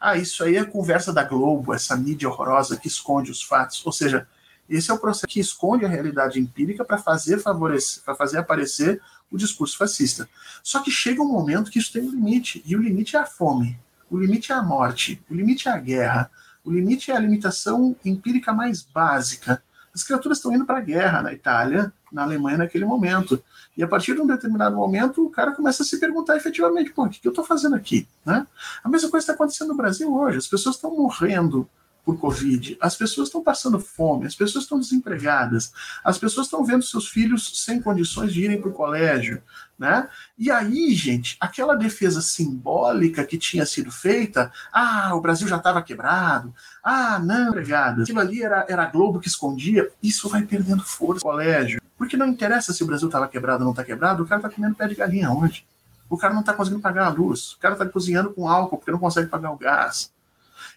Ah, 0.00 0.16
isso 0.16 0.42
aí 0.44 0.56
é 0.56 0.64
conversa 0.64 1.12
da 1.12 1.24
Globo, 1.24 1.74
essa 1.74 1.96
mídia 1.96 2.28
horrorosa 2.28 2.76
que 2.76 2.88
esconde 2.88 3.30
os 3.30 3.42
fatos. 3.42 3.84
Ou 3.84 3.92
seja, 3.92 4.26
esse 4.68 4.90
é 4.90 4.94
o 4.94 4.98
processo 4.98 5.26
que 5.26 5.40
esconde 5.40 5.84
a 5.84 5.88
realidade 5.88 6.38
empírica 6.38 6.84
para 6.84 6.98
fazer 6.98 7.38
favorecer, 7.38 8.02
para 8.04 8.14
fazer 8.14 8.38
aparecer 8.38 9.00
o 9.30 9.36
discurso 9.36 9.76
fascista. 9.76 10.28
Só 10.62 10.80
que 10.80 10.90
chega 10.90 11.22
um 11.22 11.28
momento 11.28 11.70
que 11.70 11.78
isso 11.78 11.92
tem 11.92 12.02
um 12.02 12.10
limite, 12.10 12.62
e 12.66 12.76
o 12.76 12.82
limite 12.82 13.16
é 13.16 13.20
a 13.20 13.26
fome, 13.26 13.78
o 14.10 14.18
limite 14.18 14.52
é 14.52 14.54
a 14.54 14.62
morte, 14.62 15.22
o 15.30 15.34
limite 15.34 15.68
é 15.68 15.72
a 15.72 15.78
guerra, 15.78 16.30
o 16.64 16.70
limite 16.70 17.10
é 17.10 17.16
a 17.16 17.20
limitação 17.20 17.96
empírica 18.04 18.52
mais 18.52 18.82
básica. 18.82 19.62
As 19.94 20.04
criaturas 20.04 20.38
estão 20.38 20.52
indo 20.54 20.64
para 20.64 20.78
a 20.78 20.82
guerra 20.82 21.22
na 21.22 21.32
Itália, 21.32 21.92
na 22.12 22.22
Alemanha 22.22 22.58
naquele 22.58 22.84
momento. 22.84 23.42
E 23.76 23.82
a 23.82 23.88
partir 23.88 24.14
de 24.14 24.20
um 24.20 24.26
determinado 24.26 24.76
momento, 24.76 25.24
o 25.24 25.30
cara 25.30 25.52
começa 25.52 25.82
a 25.82 25.86
se 25.86 25.98
perguntar 25.98 26.36
efetivamente, 26.36 26.90
pô, 26.90 27.04
o 27.04 27.10
que 27.10 27.26
eu 27.26 27.30
estou 27.30 27.44
fazendo 27.44 27.74
aqui? 27.74 28.06
Né? 28.24 28.46
A 28.82 28.88
mesma 28.88 29.10
coisa 29.10 29.24
está 29.24 29.32
acontecendo 29.32 29.68
no 29.68 29.76
Brasil 29.76 30.12
hoje. 30.14 30.38
As 30.38 30.46
pessoas 30.46 30.76
estão 30.76 30.94
morrendo 30.94 31.68
por 32.08 32.18
Covid, 32.18 32.78
as 32.80 32.96
pessoas 32.96 33.28
estão 33.28 33.42
passando 33.42 33.78
fome, 33.78 34.26
as 34.26 34.34
pessoas 34.34 34.64
estão 34.64 34.80
desempregadas, 34.80 35.74
as 36.02 36.16
pessoas 36.16 36.46
estão 36.46 36.64
vendo 36.64 36.82
seus 36.82 37.06
filhos 37.06 37.62
sem 37.62 37.82
condições 37.82 38.32
de 38.32 38.42
irem 38.42 38.58
para 38.58 38.70
o 38.70 38.72
colégio, 38.72 39.42
né? 39.78 40.08
E 40.38 40.50
aí, 40.50 40.94
gente, 40.94 41.36
aquela 41.38 41.76
defesa 41.76 42.22
simbólica 42.22 43.26
que 43.26 43.36
tinha 43.36 43.66
sido 43.66 43.92
feita, 43.92 44.50
ah, 44.72 45.14
o 45.14 45.20
Brasil 45.20 45.46
já 45.46 45.58
estava 45.58 45.82
quebrado, 45.82 46.54
ah, 46.82 47.18
não, 47.18 47.50
empregadas, 47.50 48.04
aquilo 48.04 48.20
ali 48.20 48.42
era, 48.42 48.64
era 48.70 48.84
a 48.84 48.86
Globo 48.86 49.20
que 49.20 49.28
escondia, 49.28 49.90
isso 50.02 50.30
vai 50.30 50.40
perdendo 50.46 50.82
força 50.82 51.16
no 51.16 51.30
colégio. 51.30 51.78
Porque 51.98 52.16
não 52.16 52.28
interessa 52.28 52.72
se 52.72 52.82
o 52.82 52.86
Brasil 52.86 53.08
estava 53.08 53.28
quebrado 53.28 53.58
ou 53.58 53.64
não 53.66 53.72
está 53.72 53.84
quebrado, 53.84 54.22
o 54.22 54.26
cara 54.26 54.40
está 54.40 54.48
comendo 54.48 54.74
pé 54.74 54.88
de 54.88 54.94
galinha 54.94 55.30
hoje. 55.30 55.66
O 56.08 56.16
cara 56.16 56.32
não 56.32 56.40
está 56.40 56.54
conseguindo 56.54 56.80
pagar 56.80 57.04
a 57.04 57.10
luz, 57.10 57.52
o 57.52 57.58
cara 57.58 57.74
está 57.74 57.84
cozinhando 57.84 58.32
com 58.32 58.48
álcool 58.48 58.78
porque 58.78 58.90
não 58.90 58.98
consegue 58.98 59.28
pagar 59.28 59.50
o 59.50 59.58
gás. 59.58 60.10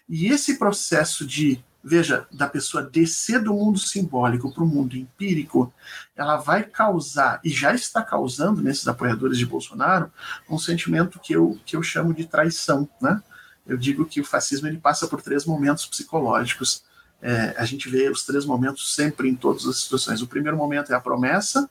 E 0.08 0.26
esse 0.26 0.58
processo 0.58 1.26
de, 1.26 1.62
veja, 1.82 2.26
da 2.32 2.48
pessoa 2.48 2.82
descer 2.82 3.40
do 3.40 3.54
mundo 3.54 3.78
simbólico 3.78 4.52
para 4.52 4.62
o 4.62 4.66
mundo 4.66 4.96
empírico, 4.96 5.72
ela 6.16 6.36
vai 6.36 6.64
causar, 6.64 7.40
e 7.44 7.50
já 7.50 7.74
está 7.74 8.02
causando 8.02 8.62
nesses 8.62 8.86
apoiadores 8.86 9.38
de 9.38 9.46
Bolsonaro, 9.46 10.10
um 10.48 10.58
sentimento 10.58 11.18
que 11.18 11.34
eu, 11.34 11.58
que 11.64 11.76
eu 11.76 11.82
chamo 11.82 12.12
de 12.12 12.26
traição. 12.26 12.88
Né? 13.00 13.22
Eu 13.66 13.76
digo 13.76 14.04
que 14.04 14.20
o 14.20 14.24
fascismo 14.24 14.66
ele 14.66 14.78
passa 14.78 15.06
por 15.06 15.22
três 15.22 15.44
momentos 15.44 15.86
psicológicos. 15.86 16.84
É, 17.20 17.54
a 17.56 17.64
gente 17.64 17.88
vê 17.88 18.10
os 18.10 18.24
três 18.24 18.44
momentos 18.44 18.94
sempre 18.94 19.28
em 19.28 19.34
todas 19.36 19.66
as 19.66 19.78
situações. 19.78 20.20
O 20.22 20.26
primeiro 20.26 20.56
momento 20.56 20.92
é 20.92 20.96
a 20.96 21.00
promessa, 21.00 21.70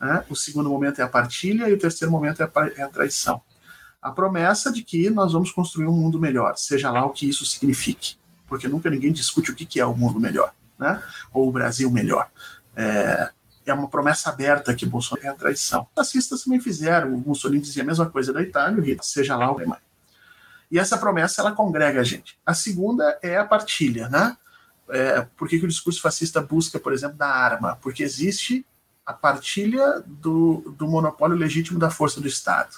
né? 0.00 0.24
o 0.28 0.34
segundo 0.34 0.68
momento 0.68 1.00
é 1.00 1.04
a 1.04 1.08
partilha 1.08 1.68
e 1.68 1.72
o 1.72 1.78
terceiro 1.78 2.10
momento 2.10 2.42
é 2.42 2.44
a, 2.44 2.68
é 2.76 2.82
a 2.82 2.88
traição 2.88 3.40
a 4.02 4.10
promessa 4.10 4.72
de 4.72 4.82
que 4.82 5.08
nós 5.08 5.32
vamos 5.32 5.52
construir 5.52 5.86
um 5.86 5.92
mundo 5.92 6.18
melhor, 6.18 6.56
seja 6.56 6.90
lá 6.90 7.06
o 7.06 7.10
que 7.10 7.28
isso 7.28 7.46
signifique, 7.46 8.16
porque 8.48 8.66
nunca 8.66 8.90
ninguém 8.90 9.12
discute 9.12 9.52
o 9.52 9.54
que 9.54 9.78
é 9.78 9.86
o 9.86 9.94
mundo 9.94 10.18
melhor, 10.18 10.52
né? 10.76 11.00
ou 11.32 11.48
o 11.48 11.52
Brasil 11.52 11.88
melhor. 11.88 12.28
É, 12.74 13.30
é 13.64 13.72
uma 13.72 13.86
promessa 13.86 14.30
aberta 14.30 14.74
que 14.74 14.84
Bolsonaro 14.84 15.28
é 15.28 15.30
a 15.30 15.34
traição. 15.34 15.82
Os 15.82 15.94
fascistas 15.94 16.42
também 16.42 16.60
fizeram, 16.60 17.14
o 17.14 17.18
Mussolini 17.18 17.62
dizia 17.62 17.84
a 17.84 17.86
mesma 17.86 18.10
coisa 18.10 18.32
da 18.32 18.42
Itália, 18.42 18.78
o 18.78 18.82
Hitler, 18.82 19.04
seja 19.04 19.36
lá 19.36 19.48
o 19.52 19.54
que 19.54 19.64
E 20.68 20.80
essa 20.80 20.98
promessa, 20.98 21.40
ela 21.40 21.52
congrega 21.52 22.00
a 22.00 22.04
gente. 22.04 22.36
A 22.44 22.54
segunda 22.54 23.18
é 23.22 23.36
a 23.36 23.44
partilha, 23.44 24.08
né? 24.08 24.36
É, 24.88 25.22
por 25.36 25.48
que, 25.48 25.60
que 25.60 25.64
o 25.64 25.68
discurso 25.68 26.02
fascista 26.02 26.40
busca, 26.40 26.80
por 26.80 26.92
exemplo, 26.92 27.16
da 27.16 27.28
arma? 27.28 27.78
Porque 27.80 28.02
existe 28.02 28.66
a 29.06 29.12
partilha 29.12 30.02
do, 30.04 30.74
do 30.76 30.88
monopólio 30.88 31.36
legítimo 31.36 31.78
da 31.78 31.88
força 31.88 32.20
do 32.20 32.26
Estado. 32.26 32.76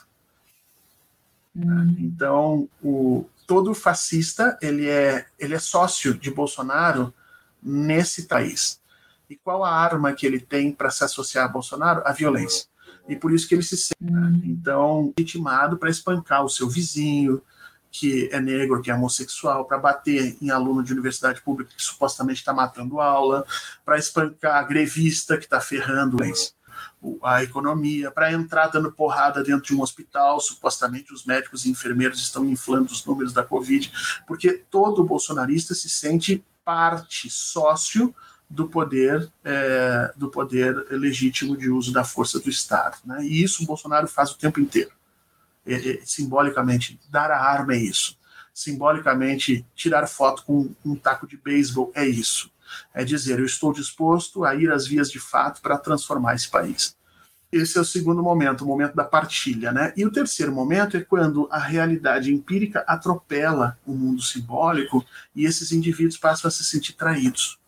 Hum. 1.56 1.96
Então, 1.98 2.68
o, 2.82 3.26
todo 3.46 3.74
fascista 3.74 4.58
ele 4.60 4.88
é, 4.88 5.26
ele 5.38 5.54
é 5.54 5.58
sócio 5.58 6.14
de 6.14 6.30
Bolsonaro 6.30 7.12
nesse 7.62 8.24
país. 8.24 8.80
E 9.28 9.36
qual 9.36 9.64
a 9.64 9.70
arma 9.70 10.12
que 10.12 10.26
ele 10.26 10.40
tem 10.40 10.70
para 10.72 10.90
se 10.90 11.04
associar 11.04 11.46
a 11.46 11.48
Bolsonaro? 11.48 12.02
A 12.04 12.12
violência. 12.12 12.66
E 13.08 13.16
por 13.16 13.32
isso 13.32 13.48
que 13.48 13.54
ele 13.54 13.62
se 13.62 13.76
sente, 13.76 14.02
hum. 14.02 14.40
então, 14.44 15.12
legitimado 15.16 15.76
para 15.76 15.90
espancar 15.90 16.44
o 16.44 16.48
seu 16.48 16.68
vizinho, 16.68 17.42
que 17.90 18.28
é 18.32 18.40
negro, 18.40 18.82
que 18.82 18.90
é 18.90 18.94
homossexual, 18.94 19.66
para 19.66 19.78
bater 19.78 20.36
em 20.42 20.50
aluno 20.50 20.82
de 20.82 20.92
universidade 20.92 21.40
pública 21.40 21.72
que 21.76 21.82
supostamente 21.82 22.40
está 22.40 22.52
matando 22.52 23.00
aula, 23.00 23.46
para 23.84 23.96
espancar 23.96 24.66
grevista 24.66 25.36
que 25.36 25.44
está 25.44 25.60
ferrando 25.60 26.24
a 27.22 27.42
economia, 27.42 28.10
para 28.10 28.32
entrar 28.32 28.68
dando 28.68 28.90
porrada 28.90 29.42
dentro 29.42 29.66
de 29.66 29.74
um 29.74 29.82
hospital, 29.82 30.40
supostamente 30.40 31.12
os 31.12 31.24
médicos 31.24 31.64
e 31.64 31.70
enfermeiros 31.70 32.20
estão 32.20 32.44
inflando 32.44 32.92
os 32.92 33.04
números 33.04 33.32
da 33.32 33.42
Covid, 33.42 33.92
porque 34.26 34.64
todo 34.70 35.04
bolsonarista 35.04 35.74
se 35.74 35.88
sente 35.88 36.44
parte, 36.64 37.28
sócio 37.30 38.14
do 38.48 38.68
poder 38.68 39.30
é, 39.42 40.12
do 40.16 40.30
poder 40.30 40.86
legítimo 40.90 41.56
de 41.56 41.68
uso 41.70 41.92
da 41.92 42.04
força 42.04 42.38
do 42.38 42.48
Estado. 42.48 42.98
Né? 43.04 43.24
E 43.24 43.42
isso 43.42 43.62
o 43.62 43.66
Bolsonaro 43.66 44.06
faz 44.06 44.30
o 44.30 44.38
tempo 44.38 44.60
inteiro 44.60 44.92
é, 45.66 45.74
é, 45.74 46.00
simbolicamente, 46.04 47.00
dar 47.10 47.30
a 47.30 47.42
arma 47.42 47.74
é 47.74 47.78
isso. 47.78 48.18
Simbolicamente, 48.52 49.66
tirar 49.74 50.06
foto 50.06 50.44
com 50.44 50.74
um 50.84 50.94
taco 50.94 51.26
de 51.26 51.36
beisebol 51.36 51.90
é 51.94 52.06
isso. 52.06 52.50
É 52.92 53.04
dizer, 53.04 53.38
eu 53.38 53.44
estou 53.44 53.72
disposto 53.72 54.44
a 54.44 54.54
ir 54.54 54.70
às 54.70 54.86
vias 54.86 55.10
de 55.10 55.18
fato 55.18 55.60
para 55.60 55.78
transformar 55.78 56.34
esse 56.34 56.48
país. 56.48 56.96
Esse 57.52 57.78
é 57.78 57.80
o 57.80 57.84
segundo 57.84 58.22
momento, 58.22 58.64
o 58.64 58.66
momento 58.66 58.96
da 58.96 59.04
partilha, 59.04 59.70
né? 59.70 59.92
E 59.96 60.04
o 60.04 60.10
terceiro 60.10 60.52
momento 60.52 60.96
é 60.96 61.00
quando 61.00 61.48
a 61.50 61.58
realidade 61.58 62.32
empírica 62.32 62.84
atropela 62.86 63.78
o 63.86 63.94
mundo 63.94 64.22
simbólico 64.22 65.04
e 65.34 65.44
esses 65.44 65.70
indivíduos 65.70 66.16
passam 66.16 66.48
a 66.48 66.50
se 66.50 66.64
sentir 66.64 66.94
traídos. 66.94 67.58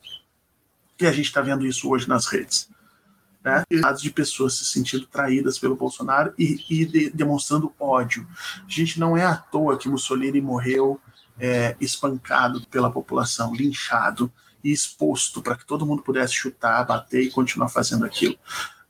E 1.00 1.06
a 1.06 1.12
gente 1.12 1.26
está 1.26 1.40
vendo 1.40 1.64
isso 1.64 1.88
hoje 1.88 2.08
nas 2.08 2.26
redes 2.26 2.68
né, 3.46 3.62
de 3.96 4.10
pessoas 4.10 4.54
se 4.54 4.64
sentindo 4.64 5.06
traídas 5.06 5.56
pelo 5.56 5.76
Bolsonaro 5.76 6.34
e, 6.36 6.58
e 6.68 6.84
de, 6.84 7.10
demonstrando 7.10 7.72
ódio. 7.78 8.26
A 8.58 8.68
gente 8.68 8.98
não 8.98 9.16
é 9.16 9.24
à 9.24 9.36
toa 9.36 9.78
que 9.78 9.88
Mussolini 9.88 10.40
morreu 10.40 11.00
é, 11.38 11.76
espancado 11.80 12.66
pela 12.66 12.90
população, 12.90 13.54
linchado 13.54 14.32
e 14.66 14.72
exposto 14.72 15.40
para 15.40 15.56
que 15.56 15.64
todo 15.64 15.86
mundo 15.86 16.02
pudesse 16.02 16.32
chutar, 16.32 16.84
bater 16.84 17.22
e 17.22 17.30
continuar 17.30 17.68
fazendo 17.68 18.04
aquilo. 18.04 18.36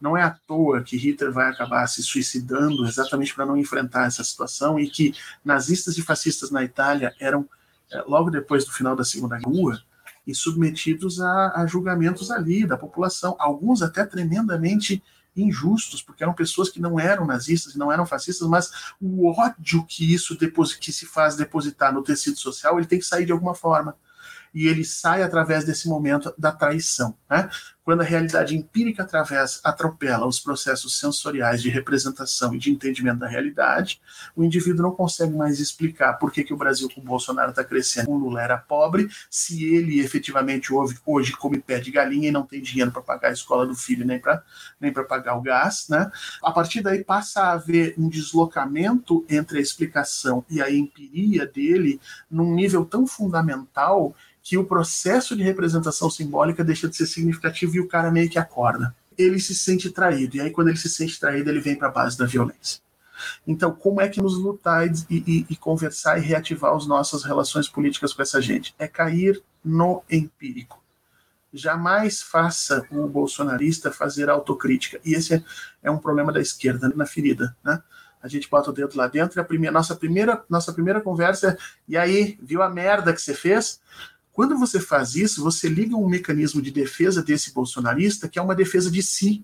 Não 0.00 0.16
é 0.16 0.22
à 0.22 0.30
toa 0.30 0.82
que 0.82 0.96
Hitler 0.96 1.30
vai 1.30 1.50
acabar 1.50 1.86
se 1.86 2.02
suicidando 2.02 2.86
exatamente 2.86 3.34
para 3.34 3.44
não 3.44 3.58
enfrentar 3.58 4.06
essa 4.06 4.24
situação 4.24 4.80
e 4.80 4.88
que 4.88 5.14
nazistas 5.44 5.98
e 5.98 6.02
fascistas 6.02 6.50
na 6.50 6.64
Itália 6.64 7.14
eram, 7.20 7.46
é, 7.92 8.00
logo 8.06 8.30
depois 8.30 8.64
do 8.64 8.72
final 8.72 8.96
da 8.96 9.04
Segunda 9.04 9.38
Guerra, 9.38 9.82
e 10.26 10.34
submetidos 10.34 11.20
a, 11.20 11.52
a 11.60 11.66
julgamentos 11.66 12.30
ali 12.30 12.66
da 12.66 12.78
população, 12.78 13.36
alguns 13.38 13.82
até 13.82 14.04
tremendamente 14.04 15.02
injustos, 15.36 16.02
porque 16.02 16.22
eram 16.22 16.32
pessoas 16.32 16.70
que 16.70 16.80
não 16.80 16.98
eram 16.98 17.26
nazistas 17.26 17.74
e 17.74 17.78
não 17.78 17.92
eram 17.92 18.06
fascistas, 18.06 18.48
mas 18.48 18.70
o 18.98 19.28
ódio 19.30 19.84
que 19.84 20.14
isso 20.14 20.36
que 20.80 20.90
se 20.92 21.04
faz 21.04 21.36
depositar 21.36 21.92
no 21.92 22.02
tecido 22.02 22.38
social, 22.38 22.78
ele 22.78 22.86
tem 22.86 22.98
que 22.98 23.04
sair 23.04 23.26
de 23.26 23.32
alguma 23.32 23.54
forma 23.54 23.94
e 24.56 24.66
ele 24.66 24.86
sai 24.86 25.22
através 25.22 25.66
desse 25.66 25.86
momento 25.86 26.34
da 26.38 26.50
traição. 26.50 27.14
Né? 27.28 27.46
Quando 27.86 28.00
a 28.00 28.04
realidade 28.04 28.56
empírica 28.56 29.04
através, 29.04 29.60
atropela 29.62 30.26
os 30.26 30.40
processos 30.40 30.98
sensoriais 30.98 31.62
de 31.62 31.70
representação 31.70 32.52
e 32.52 32.58
de 32.58 32.68
entendimento 32.68 33.20
da 33.20 33.28
realidade, 33.28 34.00
o 34.34 34.42
indivíduo 34.42 34.82
não 34.82 34.90
consegue 34.90 35.32
mais 35.36 35.60
explicar 35.60 36.14
por 36.14 36.32
que, 36.32 36.42
que 36.42 36.52
o 36.52 36.56
Brasil 36.56 36.90
com 36.92 37.00
o 37.00 37.04
Bolsonaro 37.04 37.50
está 37.50 37.62
crescendo, 37.62 38.10
o 38.10 38.18
Lula 38.18 38.42
era 38.42 38.58
pobre, 38.58 39.08
se 39.30 39.72
ele 39.72 40.00
efetivamente 40.00 40.74
hoje, 40.74 40.98
hoje 41.06 41.32
come 41.36 41.60
pé 41.60 41.78
de 41.78 41.92
galinha 41.92 42.28
e 42.28 42.32
não 42.32 42.44
tem 42.44 42.60
dinheiro 42.60 42.90
para 42.90 43.02
pagar 43.02 43.28
a 43.28 43.32
escola 43.32 43.64
do 43.64 43.76
filho 43.76 44.04
nem 44.04 44.18
para 44.18 44.42
nem 44.80 44.92
pagar 44.92 45.36
o 45.36 45.40
gás. 45.40 45.86
Né? 45.88 46.10
A 46.42 46.50
partir 46.50 46.82
daí 46.82 47.04
passa 47.04 47.42
a 47.42 47.52
haver 47.52 47.94
um 47.96 48.08
deslocamento 48.08 49.24
entre 49.30 49.58
a 49.58 49.62
explicação 49.62 50.44
e 50.50 50.60
a 50.60 50.68
empiria 50.68 51.46
dele 51.46 52.00
num 52.28 52.52
nível 52.52 52.84
tão 52.84 53.06
fundamental 53.06 54.12
que 54.46 54.56
o 54.56 54.64
processo 54.64 55.34
de 55.34 55.42
representação 55.42 56.08
simbólica 56.08 56.62
deixa 56.62 56.88
de 56.88 56.94
ser 56.94 57.06
significativo 57.06 57.75
e 57.76 57.80
o 57.80 57.88
cara 57.88 58.10
meio 58.10 58.28
que 58.28 58.38
acorda. 58.38 58.94
Ele 59.16 59.40
se 59.40 59.54
sente 59.54 59.90
traído, 59.90 60.36
e 60.36 60.40
aí 60.40 60.50
quando 60.50 60.68
ele 60.68 60.76
se 60.76 60.88
sente 60.88 61.18
traído, 61.18 61.48
ele 61.48 61.60
vem 61.60 61.76
para 61.76 61.88
a 61.88 61.90
base 61.90 62.18
da 62.18 62.26
violência. 62.26 62.80
Então, 63.46 63.72
como 63.72 64.00
é 64.00 64.08
que 64.08 64.20
nos 64.20 64.36
lutar 64.36 64.86
e, 64.86 64.92
e, 65.10 65.46
e, 65.48 65.56
conversar 65.56 66.18
e 66.18 66.20
reativar 66.20 66.74
as 66.74 66.86
nossas 66.86 67.24
relações 67.24 67.68
políticas 67.68 68.12
com 68.12 68.20
essa 68.20 68.42
gente? 68.42 68.74
É 68.78 68.86
cair 68.86 69.42
no 69.64 70.02
empírico. 70.10 70.82
Jamais 71.52 72.20
faça 72.20 72.86
o 72.90 73.06
bolsonarista 73.08 73.90
fazer 73.90 74.28
autocrítica. 74.28 75.00
E 75.04 75.14
esse 75.14 75.34
é, 75.34 75.44
é 75.82 75.90
um 75.90 75.98
problema 75.98 76.30
da 76.30 76.40
esquerda 76.40 76.92
na 76.94 77.06
ferida, 77.06 77.56
né? 77.64 77.82
A 78.22 78.28
gente 78.28 78.50
bota 78.50 78.70
o 78.70 78.72
dedo 78.72 78.96
lá 78.96 79.06
dentro 79.06 79.38
e 79.38 79.40
a 79.40 79.44
primeira, 79.44 79.72
nossa, 79.72 79.94
primeira, 79.94 80.44
nossa 80.48 80.72
primeira 80.72 81.00
conversa 81.00 81.50
é: 81.50 81.56
e 81.86 81.96
aí, 81.96 82.36
viu 82.42 82.62
a 82.62 82.68
merda 82.68 83.12
que 83.12 83.20
você 83.20 83.32
fez? 83.32 83.80
Quando 84.36 84.58
você 84.58 84.78
faz 84.78 85.14
isso, 85.14 85.42
você 85.42 85.66
liga 85.66 85.96
um 85.96 86.06
mecanismo 86.06 86.60
de 86.60 86.70
defesa 86.70 87.22
desse 87.22 87.54
bolsonarista, 87.54 88.28
que 88.28 88.38
é 88.38 88.42
uma 88.42 88.54
defesa 88.54 88.90
de 88.90 89.02
si, 89.02 89.42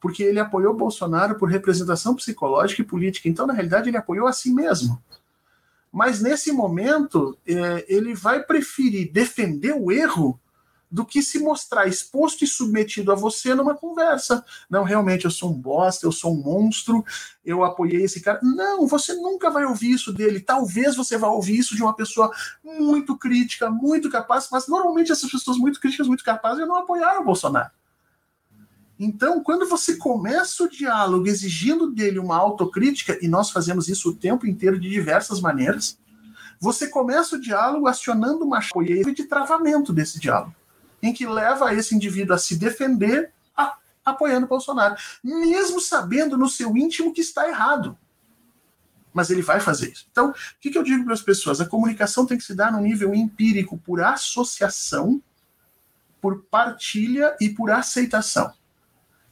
porque 0.00 0.24
ele 0.24 0.40
apoiou 0.40 0.74
Bolsonaro 0.74 1.36
por 1.36 1.48
representação 1.48 2.16
psicológica 2.16 2.82
e 2.82 2.84
política. 2.84 3.28
Então, 3.28 3.46
na 3.46 3.52
realidade, 3.52 3.88
ele 3.88 3.96
apoiou 3.96 4.26
a 4.26 4.32
si 4.32 4.52
mesmo. 4.52 5.00
Mas 5.92 6.20
nesse 6.20 6.50
momento, 6.50 7.38
é, 7.46 7.86
ele 7.86 8.12
vai 8.12 8.42
preferir 8.42 9.12
defender 9.12 9.72
o 9.72 9.92
erro 9.92 10.40
do 10.94 11.04
que 11.04 11.20
se 11.20 11.40
mostrar 11.40 11.88
exposto 11.88 12.44
e 12.44 12.46
submetido 12.46 13.10
a 13.10 13.16
você 13.16 13.52
numa 13.52 13.74
conversa. 13.74 14.44
Não, 14.70 14.84
realmente, 14.84 15.24
eu 15.24 15.30
sou 15.30 15.50
um 15.50 15.60
bosta, 15.60 16.06
eu 16.06 16.12
sou 16.12 16.32
um 16.32 16.40
monstro, 16.40 17.04
eu 17.44 17.64
apoiei 17.64 18.04
esse 18.04 18.20
cara. 18.20 18.38
Não, 18.40 18.86
você 18.86 19.12
nunca 19.14 19.50
vai 19.50 19.64
ouvir 19.64 19.90
isso 19.90 20.12
dele. 20.12 20.38
Talvez 20.38 20.94
você 20.94 21.18
vá 21.18 21.26
ouvir 21.26 21.58
isso 21.58 21.74
de 21.74 21.82
uma 21.82 21.96
pessoa 21.96 22.30
muito 22.62 23.18
crítica, 23.18 23.68
muito 23.68 24.08
capaz, 24.08 24.46
mas 24.52 24.68
normalmente 24.68 25.10
essas 25.10 25.28
pessoas 25.28 25.58
muito 25.58 25.80
críticas, 25.80 26.06
muito 26.06 26.22
capazes, 26.22 26.64
não 26.64 26.76
apoiaram 26.76 27.22
o 27.22 27.24
Bolsonaro. 27.24 27.72
Então, 28.96 29.42
quando 29.42 29.68
você 29.68 29.96
começa 29.96 30.62
o 30.62 30.70
diálogo 30.70 31.26
exigindo 31.26 31.90
dele 31.90 32.20
uma 32.20 32.36
autocrítica, 32.36 33.18
e 33.20 33.26
nós 33.26 33.50
fazemos 33.50 33.88
isso 33.88 34.10
o 34.10 34.14
tempo 34.14 34.46
inteiro 34.46 34.78
de 34.78 34.88
diversas 34.88 35.40
maneiras, 35.40 35.98
você 36.60 36.86
começa 36.86 37.34
o 37.34 37.40
diálogo 37.40 37.88
acionando 37.88 38.44
uma 38.44 38.58
apoio 38.58 39.12
de 39.12 39.24
travamento 39.24 39.92
desse 39.92 40.20
diálogo 40.20 40.54
em 41.04 41.12
que 41.12 41.26
leva 41.26 41.74
esse 41.74 41.94
indivíduo 41.94 42.34
a 42.34 42.38
se 42.38 42.56
defender 42.56 43.30
a, 43.54 43.76
apoiando 44.04 44.46
Bolsonaro, 44.46 44.96
mesmo 45.22 45.78
sabendo 45.80 46.38
no 46.38 46.48
seu 46.48 46.74
íntimo 46.76 47.12
que 47.12 47.20
está 47.20 47.46
errado. 47.46 47.96
Mas 49.12 49.30
ele 49.30 49.42
vai 49.42 49.60
fazer 49.60 49.92
isso. 49.92 50.06
Então, 50.10 50.30
o 50.30 50.34
que, 50.58 50.70
que 50.70 50.78
eu 50.78 50.82
digo 50.82 51.04
para 51.04 51.12
as 51.12 51.20
pessoas? 51.20 51.60
A 51.60 51.66
comunicação 51.66 52.24
tem 52.26 52.38
que 52.38 52.42
se 52.42 52.54
dar 52.54 52.72
no 52.72 52.80
nível 52.80 53.14
empírico, 53.14 53.78
por 53.78 54.00
associação, 54.00 55.22
por 56.20 56.42
partilha 56.44 57.36
e 57.38 57.50
por 57.50 57.70
aceitação. 57.70 58.52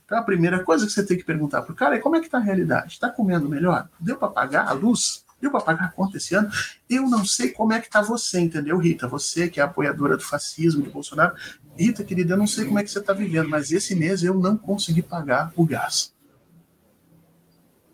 Então, 0.04 0.18
a 0.18 0.22
primeira 0.22 0.62
coisa 0.62 0.84
que 0.84 0.92
você 0.92 1.04
tem 1.04 1.16
que 1.16 1.24
perguntar 1.24 1.62
para 1.62 1.72
o 1.72 1.74
cara 1.76 1.96
é 1.96 1.98
como 1.98 2.16
é 2.16 2.20
que 2.20 2.26
está 2.26 2.36
a 2.36 2.42
realidade? 2.42 2.92
Está 2.92 3.08
comendo 3.08 3.48
melhor? 3.48 3.88
Deu 3.98 4.18
para 4.18 4.28
pagar 4.28 4.68
a 4.68 4.72
luz? 4.72 5.24
Deu 5.42 5.50
para 5.50 5.60
pagar 5.60 5.84
a 5.86 5.88
conta 5.88 6.18
esse 6.18 6.36
ano? 6.36 6.48
Eu 6.88 7.10
não 7.10 7.24
sei 7.24 7.50
como 7.50 7.72
é 7.72 7.80
que 7.80 7.88
está 7.88 8.00
você, 8.00 8.38
entendeu, 8.38 8.78
Rita? 8.78 9.08
Você 9.08 9.48
que 9.48 9.58
é 9.58 9.64
apoiadora 9.64 10.16
do 10.16 10.22
fascismo, 10.22 10.84
de 10.84 10.88
Bolsonaro. 10.88 11.34
Rita, 11.76 12.04
querida, 12.04 12.34
eu 12.34 12.38
não 12.38 12.46
sei 12.46 12.64
como 12.64 12.78
é 12.78 12.84
que 12.84 12.90
você 12.90 13.00
está 13.00 13.12
vivendo, 13.12 13.48
mas 13.48 13.72
esse 13.72 13.92
mês 13.96 14.22
eu 14.22 14.34
não 14.34 14.56
consegui 14.56 15.02
pagar 15.02 15.52
o 15.56 15.66
gás. 15.66 16.14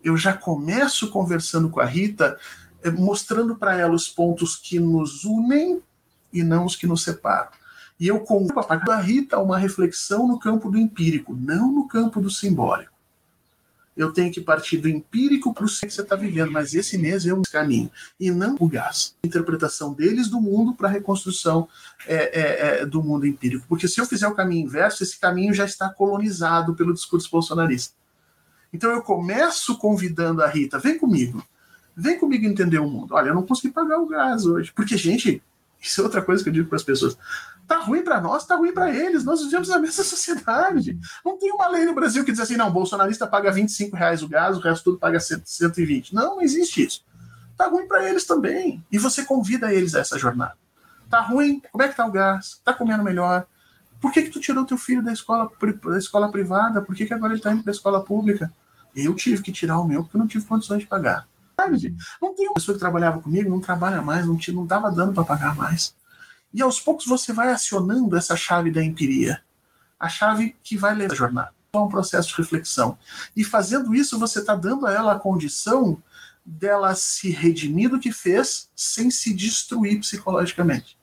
Eu 0.05 0.15
já 0.15 0.35
começo 0.35 1.11
conversando 1.11 1.71
com 1.71 1.81
a 1.81 1.87
Rita, 1.87 2.39
eh, 2.83 2.91
mostrando 2.91 3.57
para 3.57 3.75
ela 3.75 3.95
os 3.95 4.09
pontos 4.09 4.55
que 4.55 4.79
nos 4.79 5.25
unem 5.25 5.83
e 6.31 6.43
não 6.43 6.67
os 6.67 6.77
que 6.77 6.87
nos 6.87 7.03
separam. 7.03 7.49
E 7.99 8.07
eu 8.07 8.21
convido 8.21 8.61
a 8.93 9.01
Rita 9.01 9.39
uma 9.39 9.57
reflexão 9.57 10.29
no 10.29 10.39
campo 10.39 10.71
do 10.71 10.77
empírico, 10.77 11.35
não 11.35 11.73
no 11.73 11.89
campo 11.89 12.21
do 12.21 12.31
simbólico 12.31 12.98
eu 13.99 14.13
tenho 14.13 14.33
que 14.33 14.41
partir 14.41 14.79
do 14.79 14.89
empírico 14.89 15.53
para 15.53 15.65
o 15.65 15.69
que 15.69 15.91
você 15.91 16.03
está 16.03 16.15
vivendo, 16.15 16.53
mas 16.53 16.73
esse 16.73 16.97
mês 16.97 17.27
é 17.27 17.35
um 17.35 17.43
caminho, 17.43 17.91
e 18.19 18.31
não 18.31 18.57
o 18.61 18.69
gás. 18.69 19.17
Interpretação 19.25 19.93
deles 19.93 20.29
do 20.29 20.41
mundo 20.41 20.73
para 20.73 20.89
a 20.89 20.93
reconstrução 20.93 21.69
é, 22.07 22.15
é, 22.15 22.81
é, 22.83 22.87
do 22.87 23.03
mundo 23.03 23.27
empírico. 23.27 23.67
Porque 23.69 23.89
se 23.89 24.01
eu 24.01 24.07
fizer 24.07 24.29
o 24.29 24.35
caminho 24.37 24.65
inverso, 24.65 25.03
esse 25.03 25.19
caminho 25.19 25.53
já 25.53 25.65
está 25.65 25.89
colonizado 25.89 26.77
pelo 26.77 26.95
discurso 26.95 27.29
bolsonarista. 27.29 27.93
Então 28.73 28.93
eu 28.93 29.03
começo 29.03 29.77
convidando 29.77 30.43
a 30.43 30.47
Rita, 30.47 30.79
vem 30.79 30.97
comigo, 30.97 31.45
vem 31.97 32.19
comigo 32.21 32.47
entender 32.47 32.79
o 32.79 32.89
mundo. 32.89 33.15
Olha, 33.15 33.31
eu 33.31 33.35
não 33.35 33.45
consegui 33.45 33.75
pagar 33.75 33.99
o 33.99 34.07
gás 34.07 34.47
hoje, 34.47 34.73
porque, 34.73 34.97
gente, 34.97 35.43
Isso 35.81 36.01
é 36.01 36.05
outra 36.05 36.23
coisa 36.23 36.43
que 36.43 36.49
eu 36.49 36.53
digo 36.53 36.69
para 36.69 36.77
as 36.77 36.83
pessoas. 36.83 37.17
Tá 37.69 37.81
ruim 37.81 38.03
para 38.03 38.19
nós, 38.19 38.47
tá 38.47 38.57
ruim 38.57 38.73
para 38.73 38.91
eles. 38.91 39.25
Nós 39.25 39.45
vivemos 39.45 39.69
na 39.69 39.79
mesma 39.79 40.03
sociedade. 40.03 40.99
Não 41.23 41.39
tem 41.39 41.53
uma 41.53 41.69
lei 41.69 41.85
no 41.85 41.95
Brasil 41.95 42.25
que 42.25 42.33
diz 42.33 42.41
assim, 42.41 42.57
não, 42.57 42.73
bolsonarista 42.73 43.27
paga 43.27 43.53
25 43.53 43.95
reais 43.95 44.23
o 44.23 44.29
gás, 44.29 44.57
o 44.57 44.61
resto 44.61 44.85
tudo 44.85 44.99
paga 44.99 45.21
120. 45.21 46.15
Não, 46.15 46.37
não 46.37 46.41
existe 46.41 46.83
isso. 46.83 47.05
Tá 47.59 47.69
ruim 47.69 47.87
para 47.87 48.09
eles 48.09 48.25
também. 48.25 48.83
E 48.91 48.99
você 48.99 49.23
convida 49.23 49.71
eles 49.71 49.95
a 49.95 50.01
essa 50.01 50.19
jornada. 50.19 50.57
Tá 51.11 51.21
ruim? 51.21 51.61
Como 51.71 51.83
é 51.85 51.89
que 51.89 51.97
tá 51.97 52.07
o 52.07 52.11
gás? 52.11 52.59
Tá 52.65 52.73
comendo 52.73 53.05
melhor? 53.05 53.47
Por 54.01 54.13
que, 54.13 54.23
que 54.23 54.31
tu 54.31 54.41
tirou 54.41 54.65
teu 54.65 54.79
filho 54.79 55.03
da 55.03 55.13
escola, 55.13 55.51
da 55.85 55.99
escola 55.99 56.33
privada? 56.33 56.81
Por 56.81 56.95
que, 56.95 57.05
que 57.05 57.13
agora 57.13 57.35
ele 57.35 57.41
está 57.41 57.53
indo 57.53 57.63
para 57.63 57.71
a 57.71 57.75
escola 57.75 58.03
pública? 58.03 58.51
Eu 58.97 59.15
tive 59.15 59.43
que 59.43 59.53
tirar 59.53 59.79
o 59.79 59.87
meu 59.87 60.03
porque 60.03 60.17
eu 60.17 60.21
não 60.21 60.27
tive 60.27 60.47
condições 60.47 60.81
de 60.81 60.87
pagar. 60.87 61.29
Não 62.23 62.35
tem 62.35 62.47
uma 62.47 62.55
pessoa 62.55 62.75
que 62.75 62.81
trabalhava 62.81 63.21
comigo, 63.21 63.51
não 63.51 63.61
trabalha 63.61 64.01
mais, 64.01 64.25
não 64.27 64.37
estava 64.37 64.57
não 64.57 64.67
dava 64.67 64.91
dando 64.91 65.13
para 65.13 65.25
pagar 65.25 65.55
mais. 65.55 65.95
E 66.53 66.63
aos 66.63 66.81
poucos 66.81 67.07
você 67.07 67.33
vai 67.33 67.51
acionando 67.51 68.17
essa 68.17 68.37
chave 68.37 68.71
da 68.71 68.83
empiria, 68.83 69.43
a 69.99 70.09
chave 70.09 70.57
que 70.63 70.77
vai 70.77 70.95
levar 70.95 71.13
a 71.13 71.17
jornada. 71.17 71.55
É 71.73 71.79
um 71.79 71.89
processo 71.89 72.29
de 72.29 72.35
reflexão. 72.37 72.99
E 73.37 73.45
fazendo 73.45 73.95
isso, 73.95 74.19
você 74.19 74.41
está 74.41 74.55
dando 74.55 74.87
a 74.87 74.93
ela 74.93 75.13
a 75.13 75.19
condição 75.19 76.03
dela 76.45 76.95
se 76.95 77.31
redimir 77.31 77.91
do 77.91 78.01
que 78.01 78.11
fez 78.11 78.71
sem 78.75 79.11
se 79.11 79.35
destruir 79.35 80.01
psicologicamente. 80.01 80.99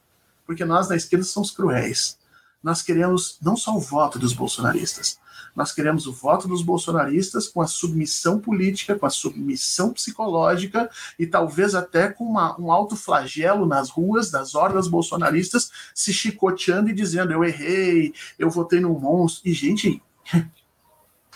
Porque 0.46 0.66
nós 0.66 0.88
da 0.88 0.96
esquerda 0.96 1.24
somos 1.24 1.52
cruéis 1.52 2.18
nós 2.66 2.82
queremos 2.82 3.38
não 3.44 3.56
só 3.56 3.76
o 3.78 3.80
voto 3.80 4.18
dos 4.18 4.34
bolsonaristas, 4.34 5.20
nós 5.56 5.72
queremos 5.72 6.06
o 6.06 6.14
voto 6.14 6.48
dos 6.48 6.62
bolsonaristas 6.62 7.48
com 7.48 7.62
a 7.62 7.68
submissão 7.68 8.40
política, 8.40 8.98
com 8.98 9.06
a 9.06 9.10
submissão 9.10 9.94
psicológica 9.94 10.90
e 11.18 11.26
talvez 11.26 11.74
até 11.74 12.10
com 12.10 12.26
uma, 12.26 12.60
um 12.60 12.72
alto 12.72 12.96
flagelo 12.96 13.66
nas 13.66 13.90
ruas 13.90 14.30
das 14.30 14.54
hordas 14.54 14.88
bolsonaristas 14.88 15.72
se 15.94 16.14
chicoteando 16.14 16.90
e 16.90 16.94
dizendo: 16.94 17.32
eu 17.32 17.44
errei, 17.44 18.14
eu 18.38 18.50
votei 18.50 18.80
no 18.80 19.00
monstro. 19.00 19.50
E, 19.50 19.54
gente, 19.54 20.02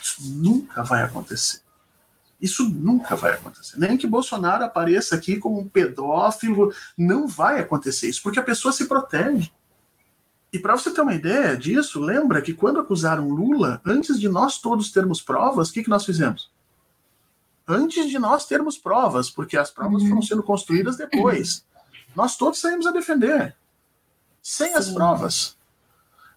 isso 0.02 0.22
nunca 0.22 0.84
vai 0.84 1.04
acontecer. 1.04 1.62
Isso 2.42 2.64
nunca 2.70 3.16
vai 3.16 3.34
acontecer. 3.34 3.78
Nem 3.78 3.98
que 3.98 4.08
Bolsonaro 4.08 4.64
apareça 4.64 5.16
aqui 5.16 5.38
como 5.38 5.60
um 5.60 5.68
pedófilo, 5.68 6.74
não 6.98 7.28
vai 7.28 7.60
acontecer 7.60 8.08
isso, 8.08 8.24
porque 8.24 8.40
a 8.40 8.44
pessoa 8.44 8.72
se 8.72 8.86
protege. 8.86 9.52
E 10.52 10.58
para 10.58 10.76
você 10.76 10.92
ter 10.92 11.02
uma 11.02 11.14
ideia 11.14 11.56
disso, 11.56 12.00
lembra 12.00 12.42
que 12.42 12.54
quando 12.54 12.80
acusaram 12.80 13.30
Lula, 13.30 13.82
antes 13.86 14.20
de 14.20 14.28
nós 14.28 14.58
todos 14.58 14.92
termos 14.92 15.22
provas, 15.22 15.70
o 15.70 15.74
que, 15.74 15.84
que 15.84 15.90
nós 15.90 16.06
fizemos? 16.06 16.50
Antes 17.68 18.10
de 18.10 18.18
nós 18.18 18.48
termos 18.48 18.78
provas, 18.78 19.30
porque 19.30 19.56
as 19.56 19.70
provas 19.70 20.02
uhum. 20.02 20.10
foram 20.10 20.22
sendo 20.24 20.42
construídas 20.42 20.98
depois, 20.98 21.64
nós 22.16 22.36
todos 22.36 22.60
saímos 22.60 22.88
a 22.88 22.92
defender, 22.92 23.56
sem 24.42 24.70
Sim. 24.70 24.76
as 24.76 24.90
provas. 24.90 25.58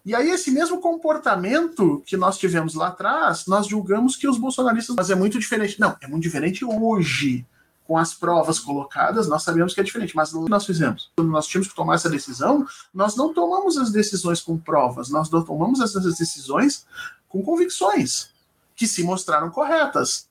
E 0.05 0.13
aí, 0.13 0.29
esse 0.29 0.51
mesmo 0.51 0.79
comportamento 0.81 2.03
que 2.05 2.17
nós 2.17 2.37
tivemos 2.37 2.75
lá 2.75 2.89
atrás, 2.89 3.47
nós 3.47 3.65
julgamos 3.65 4.17
que 4.17 4.27
os 4.27 4.37
bolsonaristas. 4.37 4.95
Mas 4.95 5.09
é 5.09 5.15
muito 5.15 5.39
diferente. 5.39 5.79
Não, 5.79 5.95
é 6.01 6.07
muito 6.07 6.23
diferente 6.23 6.65
hoje 6.65 7.47
com 7.85 7.97
as 7.97 8.13
provas 8.13 8.59
colocadas, 8.59 9.27
nós 9.27 9.43
sabemos 9.43 9.73
que 9.73 9.81
é 9.81 9.83
diferente, 9.83 10.15
mas 10.15 10.31
nós 10.33 10.65
fizemos? 10.65 11.11
Quando 11.15 11.29
nós 11.29 11.45
tínhamos 11.45 11.67
que 11.67 11.75
tomar 11.75 11.95
essa 11.95 12.09
decisão, 12.09 12.65
nós 12.93 13.15
não 13.15 13.33
tomamos 13.33 13.77
as 13.77 13.91
decisões 13.91 14.41
com 14.41 14.57
provas, 14.57 15.09
nós 15.09 15.29
tomamos 15.29 15.81
essas 15.81 16.03
decisões 16.17 16.85
com 17.27 17.43
convicções, 17.43 18.29
que 18.75 18.87
se 18.87 19.03
mostraram 19.03 19.49
corretas. 19.49 20.27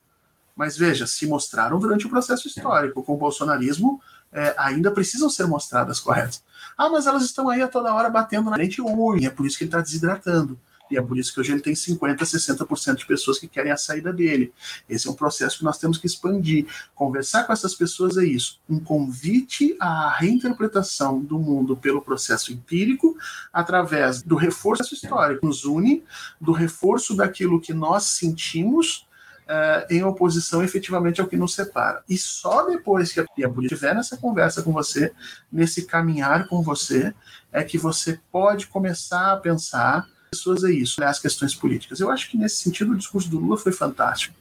Mas 0.55 0.77
veja, 0.77 1.05
se 1.07 1.25
mostraram 1.27 1.79
durante 1.79 2.05
o 2.05 2.09
processo 2.09 2.47
histórico. 2.47 3.03
Com 3.03 3.13
o 3.15 3.17
bolsonarismo, 3.17 4.01
é, 4.31 4.53
ainda 4.57 4.91
precisam 4.91 5.29
ser 5.29 5.47
mostradas 5.47 5.99
corretas. 5.99 6.43
Ah, 6.77 6.89
mas 6.89 7.07
elas 7.07 7.23
estão 7.23 7.49
aí 7.49 7.61
a 7.61 7.67
toda 7.67 7.93
hora 7.93 8.09
batendo 8.09 8.49
na 8.49 8.55
frente 8.55 8.81
e 8.81 9.25
é 9.25 9.29
por 9.29 9.45
isso 9.45 9.57
que 9.57 9.63
ele 9.63 9.69
está 9.69 9.81
desidratando. 9.81 10.59
E 10.91 10.97
é 10.97 11.01
por 11.01 11.17
isso 11.17 11.33
que 11.33 11.39
hoje 11.39 11.51
ele 11.51 11.61
tem 11.61 11.73
50%, 11.73 12.17
60% 12.17 12.95
de 12.97 13.05
pessoas 13.05 13.39
que 13.39 13.47
querem 13.47 13.71
a 13.71 13.77
saída 13.77 14.11
dele. 14.11 14.53
Esse 14.87 15.07
é 15.07 15.11
um 15.11 15.15
processo 15.15 15.57
que 15.57 15.63
nós 15.63 15.77
temos 15.77 15.97
que 15.97 16.05
expandir. 16.05 16.65
Conversar 16.93 17.45
com 17.45 17.53
essas 17.53 17.73
pessoas 17.73 18.17
é 18.17 18.25
isso. 18.25 18.59
Um 18.69 18.79
convite 18.79 19.75
à 19.79 20.09
reinterpretação 20.09 21.19
do 21.19 21.39
mundo 21.39 21.75
pelo 21.75 22.01
processo 22.01 22.51
empírico, 22.51 23.17
através 23.51 24.21
do 24.21 24.35
reforço 24.35 24.93
histórico. 24.93 25.45
Nos 25.45 25.65
une, 25.65 26.03
do 26.39 26.51
reforço 26.51 27.15
daquilo 27.15 27.61
que 27.61 27.73
nós 27.73 28.03
sentimos. 28.03 29.07
Uh, 29.43 29.83
em 29.93 30.01
oposição 30.05 30.63
efetivamente 30.63 31.19
ao 31.19 31.27
que 31.27 31.35
nos 31.35 31.53
separa. 31.53 32.01
E 32.07 32.17
só 32.17 32.65
depois 32.65 33.11
que 33.11 33.43
a 33.43 33.49
polícia 33.49 33.75
estiver 33.75 33.93
nessa 33.93 34.15
conversa 34.15 34.63
com 34.63 34.71
você, 34.71 35.11
nesse 35.51 35.85
caminhar 35.85 36.47
com 36.47 36.61
você, 36.61 37.13
é 37.51 37.61
que 37.61 37.77
você 37.77 38.21
pode 38.31 38.67
começar 38.67 39.33
a 39.33 39.37
pensar 39.37 40.07
pessoas 40.33 40.63
é 40.63 40.71
isso, 40.71 40.99
né, 40.99 41.07
as 41.07 41.19
questões 41.19 41.53
políticas. 41.53 41.99
Eu 41.99 42.09
acho 42.09 42.29
que 42.29 42.37
nesse 42.37 42.57
sentido 42.57 42.93
o 42.93 42.97
discurso 42.97 43.29
do 43.29 43.39
Lula 43.39 43.57
foi 43.57 43.71
fantástico 43.71 44.35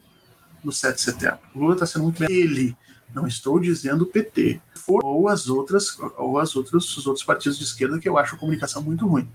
no 0.65 0.73
7 0.73 0.95
de 0.95 1.03
setembro. 1.03 1.39
O 1.55 1.59
Lula 1.59 1.75
está 1.75 1.87
sendo 1.87 2.05
muito 2.05 2.19
bem. 2.19 2.31
Ele, 2.31 2.77
não 3.15 3.27
estou 3.27 3.61
dizendo 3.61 4.03
o 4.03 4.07
PT, 4.07 4.61
ou 4.89 5.29
as 5.29 5.49
outras, 5.49 5.97
ou 6.17 6.39
as 6.39 6.57
outras, 6.57 6.97
os 6.97 7.07
outros 7.07 7.25
partidos 7.25 7.59
de 7.59 7.65
esquerda 7.65 7.99
que 7.99 8.09
eu 8.09 8.17
acho 8.17 8.35
a 8.35 8.39
comunicação 8.39 8.83
muito 8.83 9.07
ruim. 9.07 9.29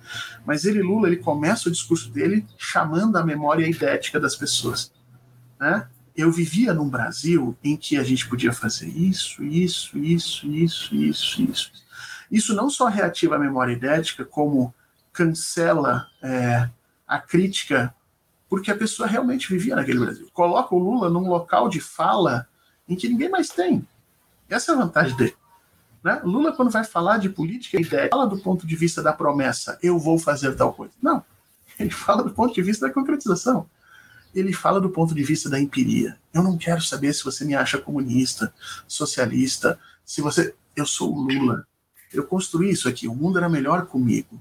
Mas 0.46 0.66
ele, 0.66 0.82
Lula, 0.82 1.08
ele 1.08 1.18
começa 1.18 1.70
o 1.70 1.72
discurso 1.72 2.10
dele 2.10 2.46
chamando 2.58 3.16
a 3.18 3.24
memória 3.24 3.68
idética 3.68 4.20
das 4.20 4.36
pessoas, 4.36 4.92
né? 5.60 5.88
Eu 6.16 6.32
vivia 6.32 6.74
num 6.74 6.90
Brasil 6.90 7.56
em 7.64 7.78
que 7.78 7.96
a 7.96 8.04
gente 8.04 8.28
podia 8.28 8.52
fazer 8.52 8.88
isso, 8.88 9.44
isso, 9.44 9.96
isso, 10.00 10.48
isso, 10.48 10.96
isso, 10.96 11.42
isso. 11.44 11.72
Isso 12.32 12.56
não 12.56 12.72
só 12.72 12.88
reativa 12.88 13.36
a 13.36 13.40
memória 13.40 13.74
idética, 13.74 14.26
como 14.26 14.74
cancela 15.18 16.08
é, 16.22 16.70
a 17.08 17.18
crítica 17.18 17.92
porque 18.48 18.70
a 18.70 18.78
pessoa 18.78 19.08
realmente 19.08 19.50
vivia 19.50 19.76
naquele 19.76 20.00
Brasil. 20.00 20.30
Coloca 20.32 20.74
o 20.76 20.78
Lula 20.78 21.10
num 21.10 21.28
local 21.28 21.68
de 21.68 21.82
fala 21.82 22.48
em 22.88 22.96
que 22.96 23.10
ninguém 23.10 23.28
mais 23.28 23.50
tem. 23.50 23.86
Essa 24.48 24.72
é 24.72 24.76
a 24.76 24.78
vantagem 24.78 25.18
dele. 25.18 25.36
Né? 26.04 26.22
Lula, 26.24 26.54
quando 26.54 26.70
vai 26.70 26.84
falar 26.84 27.18
de 27.18 27.30
política, 27.30 27.78
ele 27.78 27.84
fala 28.10 28.28
do 28.28 28.38
ponto 28.38 28.66
de 28.66 28.76
vista 28.76 29.02
da 29.02 29.12
promessa, 29.12 29.78
eu 29.82 29.98
vou 29.98 30.20
fazer 30.20 30.56
tal 30.56 30.72
coisa. 30.72 30.94
Não. 31.02 31.26
Ele 31.80 31.90
fala 31.92 32.24
do 32.24 32.30
ponto 32.30 32.54
de 32.54 32.62
vista 32.62 32.88
da 32.88 32.94
concretização. 32.94 33.68
Ele 34.36 34.54
fala 34.54 34.80
do 34.80 34.92
ponto 34.92 35.16
de 35.16 35.24
vista 35.24 35.50
da 35.50 35.60
empiria. 35.60 36.18
Eu 36.32 36.44
não 36.44 36.58
quero 36.58 36.82
saber 36.82 37.12
se 37.14 37.24
você 37.24 37.44
me 37.44 37.56
acha 37.56 37.80
comunista, 37.80 38.54
socialista, 38.88 39.80
se 40.06 40.22
você. 40.22 40.54
Eu 40.76 40.86
sou 40.86 41.14
o 41.14 41.22
Lula. 41.22 41.66
Eu 42.14 42.24
construí 42.24 42.70
isso 42.70 42.88
aqui. 42.88 43.08
O 43.08 43.16
mundo 43.16 43.40
era 43.40 43.50
melhor 43.50 43.88
comigo. 43.88 44.40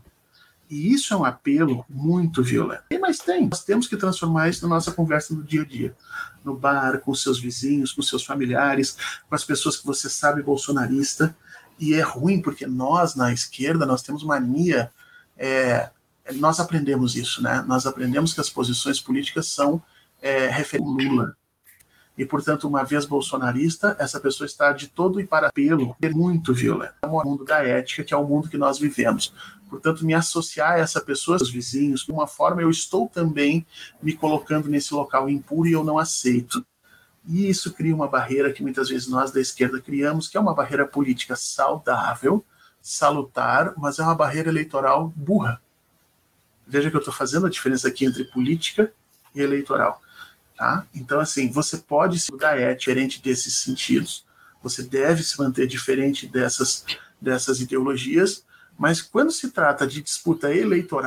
E 0.69 0.93
isso 0.93 1.15
é 1.15 1.17
um 1.17 1.25
apelo 1.25 1.85
muito 1.89 2.43
violento. 2.43 2.85
Mas 3.01 3.19
tem. 3.19 3.49
Nós 3.49 3.65
temos 3.65 3.87
que 3.87 3.97
transformar 3.97 4.49
isso 4.49 4.67
na 4.67 4.75
nossa 4.75 4.91
conversa 4.91 5.35
do 5.35 5.43
dia 5.43 5.63
a 5.63 5.65
dia. 5.65 5.97
No 6.45 6.57
bar, 6.57 7.01
com 7.01 7.15
seus 7.15 7.39
vizinhos, 7.39 7.93
com 7.93 8.03
seus 8.03 8.25
familiares, 8.25 8.97
com 9.29 9.35
as 9.35 9.45
pessoas 9.45 9.77
que 9.77 9.87
você 9.87 10.11
sabe 10.11 10.43
bolsonarista. 10.43 11.37
E 11.79 11.95
é 11.95 12.01
ruim 12.01 12.41
porque 12.41 12.67
nós, 12.67 13.15
na 13.15 13.33
esquerda, 13.33 13.87
nós 13.87 14.03
temos 14.03 14.25
mania. 14.25 14.91
É, 15.37 15.91
nós 16.35 16.59
aprendemos 16.59 17.15
isso, 17.15 17.43
né? 17.43 17.65
Nós 17.67 17.87
aprendemos 17.87 18.35
que 18.35 18.41
as 18.41 18.51
posições 18.51 19.01
políticas 19.01 19.47
são 19.49 19.81
é, 20.21 20.49
referentes 20.49 21.07
Lula. 21.07 21.37
E, 22.17 22.25
portanto, 22.25 22.67
uma 22.67 22.83
vez 22.83 23.05
bolsonarista, 23.05 23.95
essa 23.99 24.19
pessoa 24.19 24.47
está 24.47 24.73
de 24.73 24.89
todo 24.89 25.21
e 25.21 25.27
para 25.27 25.53
pelo 25.53 25.95
muito 26.15 26.55
violento. 26.55 26.95
É 27.03 27.07
o 27.07 27.23
mundo 27.23 27.45
da 27.45 27.63
ética, 27.63 28.03
que 28.03 28.15
é 28.15 28.17
o 28.17 28.27
mundo 28.27 28.49
que 28.49 28.57
nós 28.57 28.79
vivemos. 28.79 29.35
Portanto, 29.69 30.05
me 30.05 30.15
associar 30.15 30.73
a 30.73 30.79
essa 30.79 31.01
pessoa, 31.01 31.37
os 31.37 31.51
vizinhos, 31.51 32.05
de 32.05 32.13
uma 32.13 32.27
forma, 32.27 32.63
eu 32.63 32.71
estou 32.71 33.09
também 33.09 33.67
me 34.01 34.13
colocando 34.13 34.69
nesse 34.69 34.95
local 34.95 35.29
impuro 35.29 35.69
e 35.69 35.73
eu 35.73 35.83
não 35.83 35.99
aceito. 35.99 36.65
E 37.27 37.49
isso 37.49 37.73
cria 37.73 37.95
uma 37.95 38.07
barreira 38.07 38.53
que 38.53 38.63
muitas 38.63 38.89
vezes 38.89 39.09
nós 39.09 39.33
da 39.33 39.41
esquerda 39.41 39.81
criamos, 39.81 40.29
que 40.29 40.37
é 40.37 40.41
uma 40.41 40.55
barreira 40.55 40.87
política 40.87 41.35
saudável, 41.35 42.45
salutar, 42.81 43.75
mas 43.77 43.99
é 43.99 44.03
uma 44.05 44.15
barreira 44.15 44.49
eleitoral 44.49 45.13
burra. 45.17 45.61
Veja 46.65 46.89
que 46.89 46.97
eu 46.97 47.01
estou 47.01 47.13
fazendo 47.13 47.47
a 47.47 47.51
diferença 47.51 47.89
aqui 47.89 48.05
entre 48.05 48.25
política 48.25 48.93
e 49.35 49.41
eleitoral. 49.41 50.01
Tá? 50.57 50.87
Então, 50.95 51.19
assim, 51.19 51.51
você 51.51 51.79
pode 51.79 52.19
se 52.21 52.31
mudar 52.31 52.59
é 52.59 52.75
diferente 52.75 53.21
desses 53.21 53.57
sentidos. 53.57 54.25
Você 54.63 54.83
deve 54.83 55.23
se 55.23 55.39
manter 55.39 55.67
diferente 55.67 56.27
dessas, 56.27 56.85
dessas 57.21 57.61
ideologias, 57.61 58.45
mas 58.79 59.01
quando 59.01 59.31
se 59.31 59.51
trata 59.51 59.87
de 59.87 60.03
disputa 60.03 60.55
eleitoral, 60.55 61.07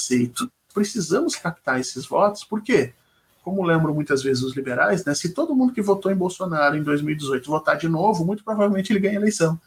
precisamos 0.74 1.36
captar 1.36 1.80
esses 1.80 2.06
votos, 2.06 2.44
por 2.44 2.62
quê? 2.62 2.94
Como 3.44 3.64
lembram 3.64 3.94
muitas 3.94 4.22
vezes 4.22 4.44
os 4.44 4.56
liberais, 4.56 5.06
né, 5.06 5.14
se 5.14 5.34
todo 5.34 5.56
mundo 5.56 5.74
que 5.74 5.82
votou 5.82 6.12
em 6.12 6.16
Bolsonaro 6.16 6.76
em 6.76 6.84
2018 6.84 7.50
votar 7.50 7.78
de 7.78 7.88
novo, 7.88 8.26
muito 8.26 8.44
provavelmente 8.44 8.92
ele 8.92 9.00
ganha 9.00 9.18
a 9.18 9.22
eleição. 9.22 9.60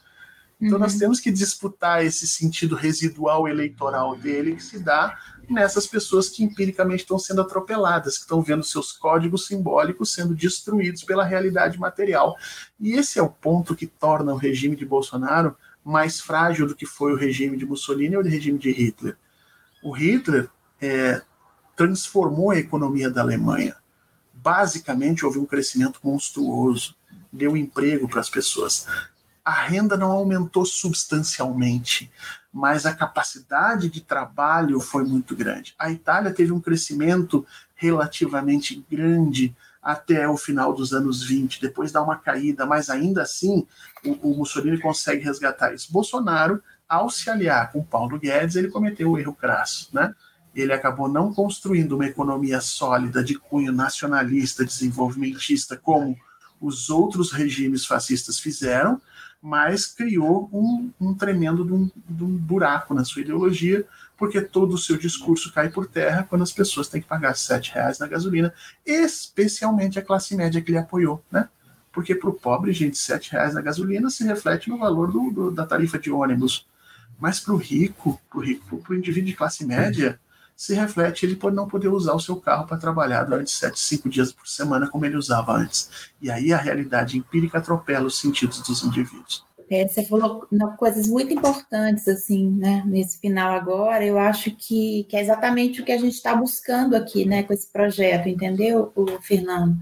Então 0.61 0.77
uhum. 0.77 0.85
nós 0.85 0.95
temos 0.95 1.19
que 1.19 1.33
disputar 1.33 2.05
esse 2.05 2.27
sentido 2.27 2.77
residual 2.77 3.49
eleitoral 3.49 4.15
dele 4.15 4.55
que 4.55 4.63
se 4.63 4.79
dá 4.79 5.19
nessas 5.49 5.89
pessoas 5.89 6.29
que 6.29 6.45
empiricamente 6.45 7.03
estão 7.03 7.19
sendo 7.19 7.41
atropeladas, 7.41 8.17
que 8.17 8.23
estão 8.23 8.41
vendo 8.41 8.63
seus 8.63 8.93
códigos 8.93 9.47
simbólicos 9.47 10.15
sendo 10.15 10.37
destruídos 10.37 11.03
pela 11.03 11.25
realidade 11.25 11.81
material. 11.81 12.37
E 12.79 12.93
esse 12.93 13.19
é 13.19 13.23
o 13.23 13.29
ponto 13.29 13.75
que 13.75 13.89
torna 13.89 14.33
o 14.33 14.37
regime 14.37 14.77
de 14.77 14.87
Bolsonaro 14.87 15.57
mais 15.85 16.21
frágil 16.21 16.67
do 16.67 16.75
que 16.75 16.87
foi 16.87 17.13
o 17.13 17.17
regime 17.17 17.57
de 17.57 17.67
Mussolini 17.67 18.17
ou 18.17 18.23
o 18.23 18.27
regime 18.27 18.59
de 18.59 18.71
Hitler. 18.71 19.17
O 19.83 19.91
Hitler 19.93 20.49
é, 20.81 21.23
transformou 21.77 22.51
a 22.51 22.59
economia 22.59 23.11
da 23.11 23.23
Alemanha. 23.23 23.77
Basicamente, 24.33 25.25
houve 25.25 25.39
um 25.39 25.47
crescimento 25.47 26.01
monstruoso, 26.03 26.95
deu 27.33 27.57
emprego 27.57 28.09
para 28.09 28.21
as 28.21 28.31
pessoas. 28.31 28.87
A 29.45 29.53
renda 29.53 29.97
não 29.97 30.11
aumentou 30.11 30.65
substancialmente, 30.65 32.11
mas 32.53 32.87
a 32.87 32.95
capacidade 32.95 33.89
de 33.89 34.01
trabalho 34.01 34.79
foi 34.79 35.05
muito 35.05 35.35
grande. 35.35 35.75
A 35.79 35.91
Itália 35.91 36.33
teve 36.33 36.53
um 36.53 36.61
crescimento 36.61 37.45
relativamente 37.75 38.85
grande 38.89 39.57
até 39.83 40.29
o 40.29 40.37
final 40.37 40.73
dos 40.73 40.93
anos 40.93 41.25
20, 41.25 41.61
depois 41.61 41.91
dá 41.91 42.01
uma 42.01 42.17
caída, 42.17 42.65
mas 42.65 42.89
ainda 42.89 43.23
assim 43.23 43.67
o, 44.05 44.31
o 44.31 44.37
Mussolini 44.37 44.81
consegue 44.81 45.25
resgatar 45.25 45.75
isso. 45.75 45.93
Bolsonaro, 45.93 46.63
ao 46.89 47.11
se 47.11 47.29
aliar 47.29 47.73
com 47.73 47.83
Paulo 47.83 48.19
Guedes, 48.19 48.55
ele 48.55 48.69
cometeu 48.69 49.11
o 49.11 49.19
erro 49.19 49.35
crasso, 49.35 49.89
né? 49.93 50.15
Ele 50.55 50.73
acabou 50.73 51.09
não 51.09 51.33
construindo 51.33 51.93
uma 51.93 52.07
economia 52.07 52.61
sólida 52.61 53.25
de 53.25 53.35
cunho 53.35 53.73
nacionalista, 53.73 54.65
desenvolvimentista, 54.65 55.77
como 55.77 56.17
os 56.61 56.91
outros 56.91 57.33
regimes 57.33 57.85
fascistas 57.85 58.39
fizeram, 58.39 59.01
mas 59.43 59.87
criou 59.87 60.49
um, 60.53 60.93
um 61.01 61.13
tremendo 61.13 61.65
de 61.65 61.73
um, 61.73 61.91
de 62.09 62.23
um, 62.23 62.37
buraco 62.37 62.95
na 62.95 63.05
sua 63.05 63.23
ideologia, 63.23 63.85
porque 64.17 64.41
todo 64.41 64.75
o 64.75 64.79
seu 64.79 64.97
discurso 64.97 65.53
cai 65.53 65.69
por 65.69 65.87
terra 65.87 66.25
quando 66.29 66.43
as 66.43 66.53
pessoas 66.53 66.89
têm 66.89 67.03
que 67.03 67.09
pagar 67.09 67.35
sete 67.35 67.75
reais 67.75 67.99
na 67.99 68.07
gasolina, 68.07 68.55
especialmente 68.87 69.99
a 69.99 70.03
classe 70.03 70.37
média 70.37 70.63
que 70.63 70.71
ele 70.71 70.79
apoiou, 70.79 71.25
né? 71.31 71.49
Porque 71.93 72.15
para 72.15 72.31
o 72.31 72.33
pobre, 72.33 72.73
gente, 72.73 72.97
sete 72.97 73.33
reais 73.33 73.53
na 73.53 73.61
gasolina 73.61 74.09
se 74.09 74.25
reflete 74.25 74.71
no 74.71 74.79
valor 74.79 75.11
do, 75.11 75.31
do, 75.31 75.51
da 75.51 75.67
tarifa 75.67 75.99
de 75.99 76.11
ônibus. 76.11 76.67
Mas 77.19 77.41
para 77.41 77.53
o 77.53 77.57
rico, 77.57 78.21
para 78.31 78.39
o 78.39 78.43
rico, 78.43 78.79
para 78.79 78.93
o 78.93 78.97
indivíduo 78.97 79.27
de 79.27 79.37
classe 79.37 79.67
média, 79.67 80.19
se 80.63 80.75
reflete 80.75 81.27
ele 81.27 81.35
por 81.35 81.51
não 81.51 81.67
poder 81.67 81.89
usar 81.89 82.15
o 82.15 82.21
seu 82.21 82.37
carro 82.37 82.69
para 82.69 82.77
trabalhar 82.77 83.25
durante 83.25 83.51
sete, 83.51 83.81
cinco 83.81 84.09
dias 84.09 84.33
por 84.33 84.47
semana, 84.47 84.89
como 84.89 85.05
ele 85.05 85.17
usava 85.17 85.55
antes. 85.55 85.91
E 86.21 86.31
aí 86.31 86.53
a 86.53 86.57
realidade 86.57 87.19
empírica 87.19 87.59
atropela 87.59 88.07
os 88.07 88.21
sentidos 88.21 88.61
dos 88.61 88.85
indivíduos. 88.85 89.45
É, 89.69 89.89
você 89.89 90.05
falou 90.05 90.47
coisas 90.79 91.09
muito 91.09 91.35
importantes 91.35 92.07
assim, 92.07 92.49
né, 92.49 92.85
nesse 92.87 93.19
final 93.19 93.53
agora. 93.53 94.07
Eu 94.07 94.17
acho 94.17 94.53
que, 94.53 95.03
que 95.11 95.17
é 95.17 95.21
exatamente 95.23 95.83
o 95.83 95.85
que 95.85 95.91
a 95.91 95.99
gente 95.99 96.15
está 96.15 96.33
buscando 96.33 96.95
aqui, 96.95 97.25
né, 97.25 97.43
com 97.43 97.53
esse 97.53 97.67
projeto, 97.67 98.29
entendeu, 98.29 98.93
o 98.95 99.21
Fernando? 99.21 99.77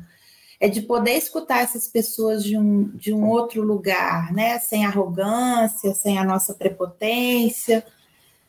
É 0.59 0.67
de 0.67 0.81
poder 0.81 1.13
escutar 1.13 1.59
essas 1.59 1.89
pessoas 1.89 2.43
de 2.43 2.57
um, 2.57 2.85
de 2.95 3.13
um 3.13 3.29
outro 3.29 3.61
lugar, 3.61 4.33
né, 4.33 4.59
sem 4.59 4.87
arrogância, 4.87 5.93
sem 5.93 6.17
a 6.17 6.25
nossa 6.25 6.55
prepotência, 6.55 7.85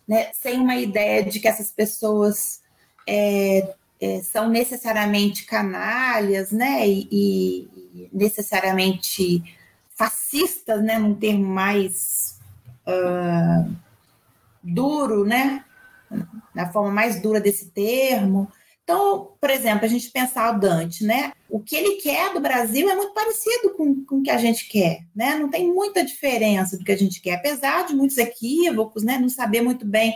né, 0.08 0.32
sem 0.34 0.60
uma 0.60 0.76
ideia 0.76 1.24
de 1.24 1.40
que 1.40 1.48
essas 1.48 1.72
pessoas 1.72 2.62
é, 3.08 3.74
é, 4.00 4.22
são 4.22 4.50
necessariamente 4.50 5.46
canalhas, 5.46 6.52
né, 6.52 6.88
e, 6.88 7.08
e, 7.12 8.10
necessariamente 8.12 9.44
fascistas, 9.96 10.82
né, 10.84 10.98
num 10.98 11.14
termo 11.14 11.46
mais 11.46 12.40
uh, 12.88 13.72
duro, 14.64 15.26
né, 15.26 15.64
na 16.54 16.72
forma 16.72 16.92
mais 16.92 17.22
dura 17.22 17.40
desse 17.40 17.70
termo, 17.70 18.52
então, 18.92 19.32
por 19.40 19.50
exemplo, 19.50 19.86
a 19.86 19.88
gente 19.88 20.12
pensar 20.12 20.54
o 20.54 20.60
Dante, 20.60 21.06
né? 21.06 21.32
O 21.50 21.62
que 21.62 21.78
ele 21.78 22.02
quer 22.02 22.34
do 22.34 22.42
Brasil 22.42 22.90
é 22.90 22.96
muito 22.96 23.14
parecido 23.14 23.70
com, 23.70 24.04
com 24.04 24.18
o 24.18 24.22
que 24.22 24.30
a 24.30 24.38
gente 24.38 24.68
quer, 24.68 25.06
né? 25.16 25.36
Não 25.36 25.50
tem 25.50 25.74
muita 25.74 26.04
diferença 26.04 26.78
do 26.78 26.84
que 26.84 26.92
a 26.92 26.98
gente 26.98 27.22
quer, 27.22 27.36
apesar 27.36 27.86
de 27.86 27.96
muitos 27.96 28.18
equívocos, 28.18 29.02
né? 29.02 29.18
Não 29.18 29.30
saber 29.30 29.62
muito 29.62 29.86
bem 29.86 30.14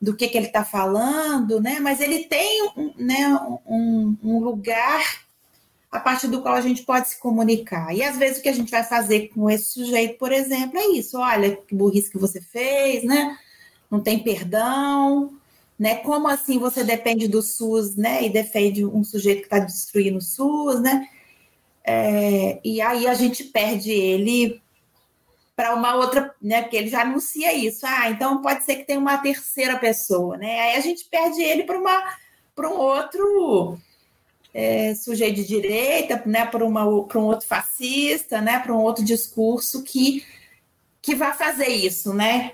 do 0.00 0.14
que, 0.14 0.28
que 0.28 0.38
ele 0.38 0.46
está 0.46 0.64
falando, 0.64 1.60
né? 1.60 1.80
Mas 1.80 2.00
ele 2.00 2.20
tem 2.26 2.70
um, 2.76 2.94
né, 2.96 3.36
um, 3.66 4.16
um 4.22 4.38
lugar 4.38 5.24
a 5.90 5.98
partir 5.98 6.28
do 6.28 6.40
qual 6.40 6.54
a 6.54 6.60
gente 6.60 6.84
pode 6.84 7.08
se 7.08 7.18
comunicar. 7.18 7.92
E 7.92 8.00
às 8.04 8.16
vezes 8.16 8.38
o 8.38 8.42
que 8.42 8.48
a 8.48 8.54
gente 8.54 8.70
vai 8.70 8.84
fazer 8.84 9.28
com 9.34 9.50
esse 9.50 9.72
sujeito, 9.72 10.18
por 10.18 10.30
exemplo, 10.30 10.78
é 10.78 10.86
isso: 10.86 11.18
olha 11.18 11.56
que 11.56 11.74
burrice 11.74 12.12
que 12.12 12.18
você 12.18 12.40
fez, 12.40 13.02
né? 13.02 13.36
Não 13.90 14.00
tem 14.00 14.22
perdão, 14.22 15.32
né? 15.82 15.96
Como 15.96 16.28
assim 16.28 16.60
você 16.60 16.84
depende 16.84 17.26
do 17.26 17.42
SUS, 17.42 17.96
né? 17.96 18.22
E 18.22 18.30
defende 18.30 18.86
um 18.86 19.02
sujeito 19.02 19.40
que 19.40 19.46
está 19.46 19.58
destruindo 19.58 20.18
o 20.18 20.20
SUS, 20.20 20.80
né? 20.80 21.08
É, 21.82 22.60
e 22.64 22.80
aí 22.80 23.08
a 23.08 23.14
gente 23.14 23.42
perde 23.42 23.90
ele 23.90 24.62
para 25.56 25.74
uma 25.74 25.96
outra, 25.96 26.32
né? 26.40 26.62
Porque 26.62 26.76
ele 26.76 26.86
já 26.88 27.02
anuncia 27.02 27.52
isso. 27.52 27.84
Ah, 27.84 28.08
então 28.08 28.40
pode 28.40 28.62
ser 28.62 28.76
que 28.76 28.84
tenha 28.84 29.00
uma 29.00 29.18
terceira 29.18 29.76
pessoa, 29.76 30.36
né? 30.36 30.60
Aí 30.60 30.76
a 30.76 30.80
gente 30.80 31.04
perde 31.06 31.42
ele 31.42 31.64
para 31.64 31.76
uma 31.76 32.16
para 32.54 32.68
um 32.68 32.78
outro 32.78 33.76
é, 34.54 34.94
sujeito 34.94 35.34
de 35.34 35.48
direita, 35.48 36.22
né? 36.24 36.46
Para 36.46 36.64
uma 36.64 36.84
para 37.08 37.18
um 37.18 37.24
outro 37.24 37.48
fascista, 37.48 38.40
né? 38.40 38.60
Para 38.60 38.72
um 38.72 38.80
outro 38.80 39.04
discurso 39.04 39.82
que 39.82 40.24
que 41.02 41.16
vai 41.16 41.34
fazer 41.34 41.66
isso, 41.66 42.14
né? 42.14 42.52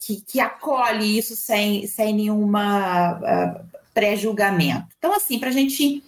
Que, 0.00 0.20
que 0.20 0.40
acolhe 0.40 1.18
isso 1.18 1.34
sem, 1.36 1.86
sem 1.86 2.14
nenhuma 2.14 3.18
uh, 3.18 3.78
pré-julgamento. 3.92 4.86
Então, 4.98 5.12
assim, 5.14 5.38
para 5.38 5.48
a 5.48 5.52
gente 5.52 6.02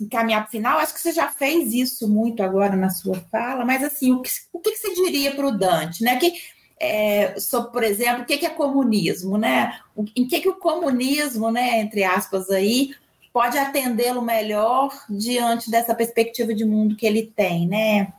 encaminhar 0.00 0.42
para 0.42 0.48
o 0.48 0.50
final, 0.50 0.78
acho 0.78 0.94
que 0.94 1.00
você 1.00 1.12
já 1.12 1.28
fez 1.28 1.74
isso 1.74 2.08
muito 2.08 2.42
agora 2.42 2.74
na 2.74 2.88
sua 2.88 3.20
fala, 3.30 3.64
mas 3.64 3.84
assim, 3.84 4.12
o 4.12 4.22
que, 4.22 4.30
o 4.52 4.58
que 4.58 4.76
você 4.76 4.94
diria 4.94 5.34
para 5.34 5.46
o 5.46 5.52
Dante, 5.52 6.02
né? 6.02 6.16
Que, 6.16 6.32
é, 6.78 7.38
sobre, 7.38 7.72
por 7.72 7.82
exemplo, 7.82 8.22
o 8.22 8.24
que, 8.24 8.46
é 8.46 8.50
comunismo, 8.50 9.36
né? 9.36 9.78
Em 10.16 10.26
que, 10.26 10.40
que 10.40 10.48
o 10.48 10.56
comunismo, 10.56 11.50
né, 11.50 11.80
entre 11.80 12.02
aspas, 12.02 12.48
aí, 12.48 12.94
pode 13.32 13.58
atendê-lo 13.58 14.22
melhor 14.22 14.90
diante 15.08 15.70
dessa 15.70 15.94
perspectiva 15.94 16.54
de 16.54 16.64
mundo 16.64 16.96
que 16.96 17.06
ele 17.06 17.30
tem, 17.36 17.68
né? 17.68 18.12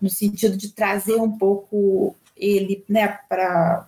No 0.00 0.08
sentido 0.08 0.56
de 0.56 0.70
trazer 0.70 1.16
um 1.16 1.36
pouco 1.36 2.16
ele, 2.34 2.82
né, 2.88 3.18
para 3.28 3.86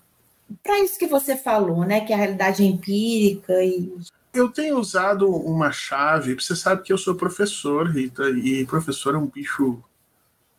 para 0.62 0.80
isso 0.80 0.98
que 0.98 1.06
você 1.06 1.36
falou, 1.36 1.84
né? 1.84 2.00
Que 2.00 2.12
é 2.12 2.16
a 2.16 2.18
realidade 2.18 2.64
empírica 2.64 3.52
e. 3.62 3.92
Eu 4.32 4.48
tenho 4.48 4.78
usado 4.78 5.30
uma 5.30 5.70
chave, 5.70 6.34
você 6.34 6.56
sabe 6.56 6.82
que 6.82 6.92
eu 6.92 6.98
sou 6.98 7.14
professor, 7.14 7.88
Rita, 7.88 8.28
e 8.30 8.66
professor 8.66 9.14
é 9.14 9.18
um 9.18 9.26
bicho. 9.26 9.82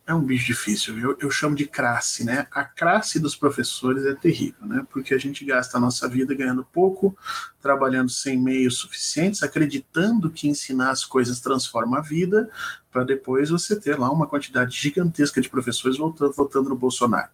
É 0.08 0.14
um 0.14 0.22
bicho 0.22 0.46
difícil, 0.46 0.96
eu, 1.00 1.16
eu 1.20 1.28
chamo 1.32 1.56
de 1.56 1.66
classe, 1.66 2.22
né? 2.24 2.46
A 2.52 2.64
classe 2.64 3.18
dos 3.18 3.34
professores 3.34 4.06
é 4.06 4.14
terrível, 4.14 4.64
né? 4.64 4.86
Porque 4.88 5.12
a 5.12 5.18
gente 5.18 5.44
gasta 5.44 5.76
a 5.76 5.80
nossa 5.80 6.08
vida 6.08 6.32
ganhando 6.32 6.64
pouco, 6.64 7.16
trabalhando 7.60 8.08
sem 8.08 8.40
meios 8.40 8.78
suficientes, 8.78 9.42
acreditando 9.42 10.30
que 10.30 10.48
ensinar 10.48 10.90
as 10.90 11.04
coisas 11.04 11.40
transforma 11.40 11.98
a 11.98 12.02
vida, 12.02 12.48
para 12.92 13.02
depois 13.02 13.50
você 13.50 13.74
ter 13.74 13.98
lá 13.98 14.08
uma 14.08 14.28
quantidade 14.28 14.80
gigantesca 14.80 15.40
de 15.40 15.48
professores 15.48 15.98
votando, 15.98 16.32
votando 16.32 16.68
no 16.68 16.76
Bolsonaro 16.76 17.30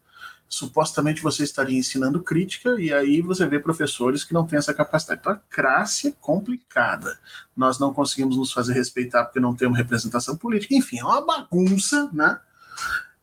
supostamente 0.53 1.23
você 1.23 1.45
estaria 1.45 1.79
ensinando 1.79 2.23
crítica, 2.23 2.79
e 2.79 2.93
aí 2.93 3.23
você 3.23 3.47
vê 3.47 3.59
professores 3.59 4.23
que 4.23 4.35
não 4.35 4.47
têm 4.47 4.59
essa 4.59 4.75
capacidade. 4.75 5.21
Então 5.21 5.33
a 5.33 5.41
classe 5.49 6.09
é 6.09 6.13
complicada. 6.21 7.19
Nós 7.57 7.79
não 7.79 7.95
conseguimos 7.95 8.37
nos 8.37 8.53
fazer 8.53 8.75
respeitar 8.75 9.25
porque 9.25 9.41
não 9.41 9.57
temos 9.57 9.79
representação 9.79 10.37
política. 10.37 10.75
Enfim, 10.75 10.99
é 10.99 11.05
uma 11.05 11.25
bagunça, 11.25 12.11
né? 12.13 12.39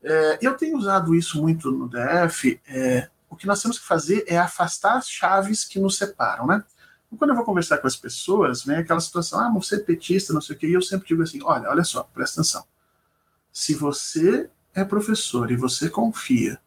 É, 0.01 0.39
eu 0.41 0.57
tenho 0.57 0.75
usado 0.75 1.13
isso 1.13 1.39
muito 1.39 1.69
no 1.69 1.87
DF. 1.87 2.59
É, 2.67 3.07
o 3.29 3.35
que 3.35 3.45
nós 3.45 3.61
temos 3.61 3.77
que 3.77 3.85
fazer 3.85 4.23
é 4.25 4.39
afastar 4.39 4.97
as 4.97 5.07
chaves 5.07 5.63
que 5.63 5.77
nos 5.79 5.97
separam, 5.97 6.47
né? 6.47 6.63
Quando 7.15 7.29
eu 7.29 7.35
vou 7.35 7.45
conversar 7.45 7.77
com 7.77 7.85
as 7.85 7.95
pessoas, 7.95 8.63
vem 8.63 8.77
aquela 8.77 8.99
situação, 8.99 9.39
ah, 9.39 9.51
você 9.53 9.75
é 9.75 9.79
petista, 9.79 10.33
não 10.33 10.41
sei 10.41 10.55
o 10.55 10.59
quê, 10.59 10.67
e 10.67 10.73
eu 10.73 10.81
sempre 10.81 11.07
digo 11.07 11.21
assim, 11.21 11.41
olha, 11.43 11.69
olha 11.69 11.83
só, 11.83 12.01
presta 12.03 12.41
atenção. 12.41 12.63
Se 13.53 13.75
você 13.75 14.49
é 14.73 14.83
professor 14.83 15.51
e 15.51 15.55
você 15.55 15.89
confia 15.89 16.59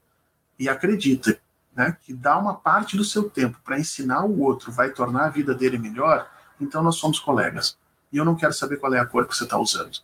e 0.58 0.68
acredita 0.68 1.38
né, 1.74 1.96
que 2.02 2.12
dar 2.12 2.38
uma 2.38 2.54
parte 2.54 2.96
do 2.96 3.04
seu 3.04 3.28
tempo 3.28 3.58
para 3.64 3.78
ensinar 3.78 4.24
o 4.24 4.40
outro 4.40 4.70
vai 4.70 4.90
tornar 4.90 5.26
a 5.26 5.30
vida 5.30 5.54
dele 5.54 5.78
melhor, 5.78 6.30
então 6.60 6.82
nós 6.82 6.96
somos 6.96 7.18
colegas. 7.18 7.76
E 8.12 8.16
eu 8.16 8.24
não 8.24 8.36
quero 8.36 8.52
saber 8.52 8.76
qual 8.76 8.92
é 8.92 8.98
a 8.98 9.06
cor 9.06 9.26
que 9.26 9.34
você 9.34 9.44
está 9.44 9.58
usando. 9.58 9.98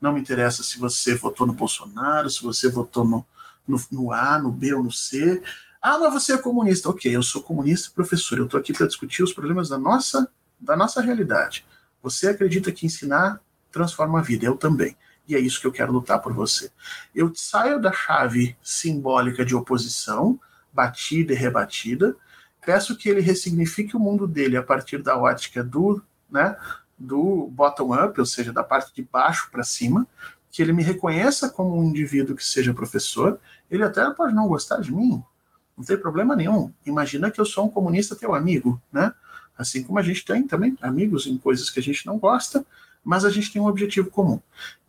Não 0.00 0.12
me 0.12 0.20
interessa 0.20 0.62
se 0.62 0.78
você 0.78 1.16
votou 1.16 1.46
no 1.46 1.52
Bolsonaro, 1.52 2.30
se 2.30 2.42
você 2.42 2.70
votou 2.70 3.04
no, 3.04 3.26
no, 3.66 3.80
no 3.90 4.12
A, 4.12 4.38
no 4.38 4.52
B 4.52 4.72
ou 4.72 4.84
no 4.84 4.92
C. 4.92 5.42
Ah, 5.82 5.98
mas 5.98 6.12
você 6.12 6.34
é 6.34 6.38
comunista. 6.38 6.88
Ok, 6.88 7.14
eu 7.14 7.22
sou 7.22 7.42
comunista 7.42 7.90
professor. 7.92 8.38
Eu 8.38 8.44
estou 8.44 8.60
aqui 8.60 8.72
para 8.72 8.86
discutir 8.86 9.24
os 9.24 9.32
problemas 9.32 9.68
da 9.68 9.76
nossa, 9.76 10.30
da 10.60 10.76
nossa 10.76 11.00
realidade. 11.00 11.66
Você 12.00 12.28
acredita 12.28 12.70
que 12.70 12.86
ensinar 12.86 13.40
transforma 13.72 14.20
a 14.20 14.22
vida. 14.22 14.46
Eu 14.46 14.56
também 14.56 14.96
e 15.28 15.36
é 15.36 15.38
isso 15.38 15.60
que 15.60 15.66
eu 15.66 15.72
quero 15.72 15.92
lutar 15.92 16.20
por 16.20 16.32
você. 16.32 16.70
Eu 17.14 17.30
saio 17.34 17.80
da 17.80 17.92
chave 17.92 18.56
simbólica 18.62 19.44
de 19.44 19.54
oposição, 19.54 20.40
batida 20.72 21.32
e 21.32 21.36
rebatida, 21.36 22.16
peço 22.64 22.96
que 22.96 23.08
ele 23.08 23.20
ressignifique 23.20 23.96
o 23.96 24.00
mundo 24.00 24.26
dele 24.26 24.56
a 24.56 24.62
partir 24.62 25.02
da 25.02 25.16
ótica 25.18 25.62
do, 25.62 26.02
né, 26.30 26.56
do 26.98 27.48
bottom 27.52 27.94
up, 27.94 28.18
ou 28.18 28.26
seja, 28.26 28.52
da 28.52 28.64
parte 28.64 28.94
de 28.94 29.02
baixo 29.02 29.48
para 29.50 29.62
cima, 29.62 30.06
que 30.50 30.62
ele 30.62 30.72
me 30.72 30.82
reconheça 30.82 31.48
como 31.48 31.78
um 31.78 31.84
indivíduo 31.84 32.34
que 32.34 32.44
seja 32.44 32.74
professor, 32.74 33.38
ele 33.70 33.82
até 33.82 34.08
pode 34.10 34.34
não 34.34 34.48
gostar 34.48 34.80
de 34.80 34.92
mim, 34.92 35.22
não 35.76 35.84
tem 35.84 35.96
problema 35.96 36.34
nenhum. 36.34 36.72
Imagina 36.84 37.30
que 37.30 37.40
eu 37.40 37.44
sou 37.44 37.66
um 37.66 37.70
comunista 37.70 38.16
teu 38.16 38.34
amigo, 38.34 38.80
né? 38.90 39.12
Assim 39.56 39.82
como 39.82 39.98
a 39.98 40.02
gente 40.02 40.24
tem 40.24 40.46
também 40.46 40.76
amigos 40.80 41.26
em 41.26 41.36
coisas 41.36 41.68
que 41.70 41.78
a 41.78 41.82
gente 41.82 42.06
não 42.06 42.18
gosta, 42.18 42.64
mas 43.08 43.24
a 43.24 43.30
gente 43.30 43.50
tem 43.50 43.62
um 43.62 43.66
objetivo 43.66 44.10
comum. 44.10 44.38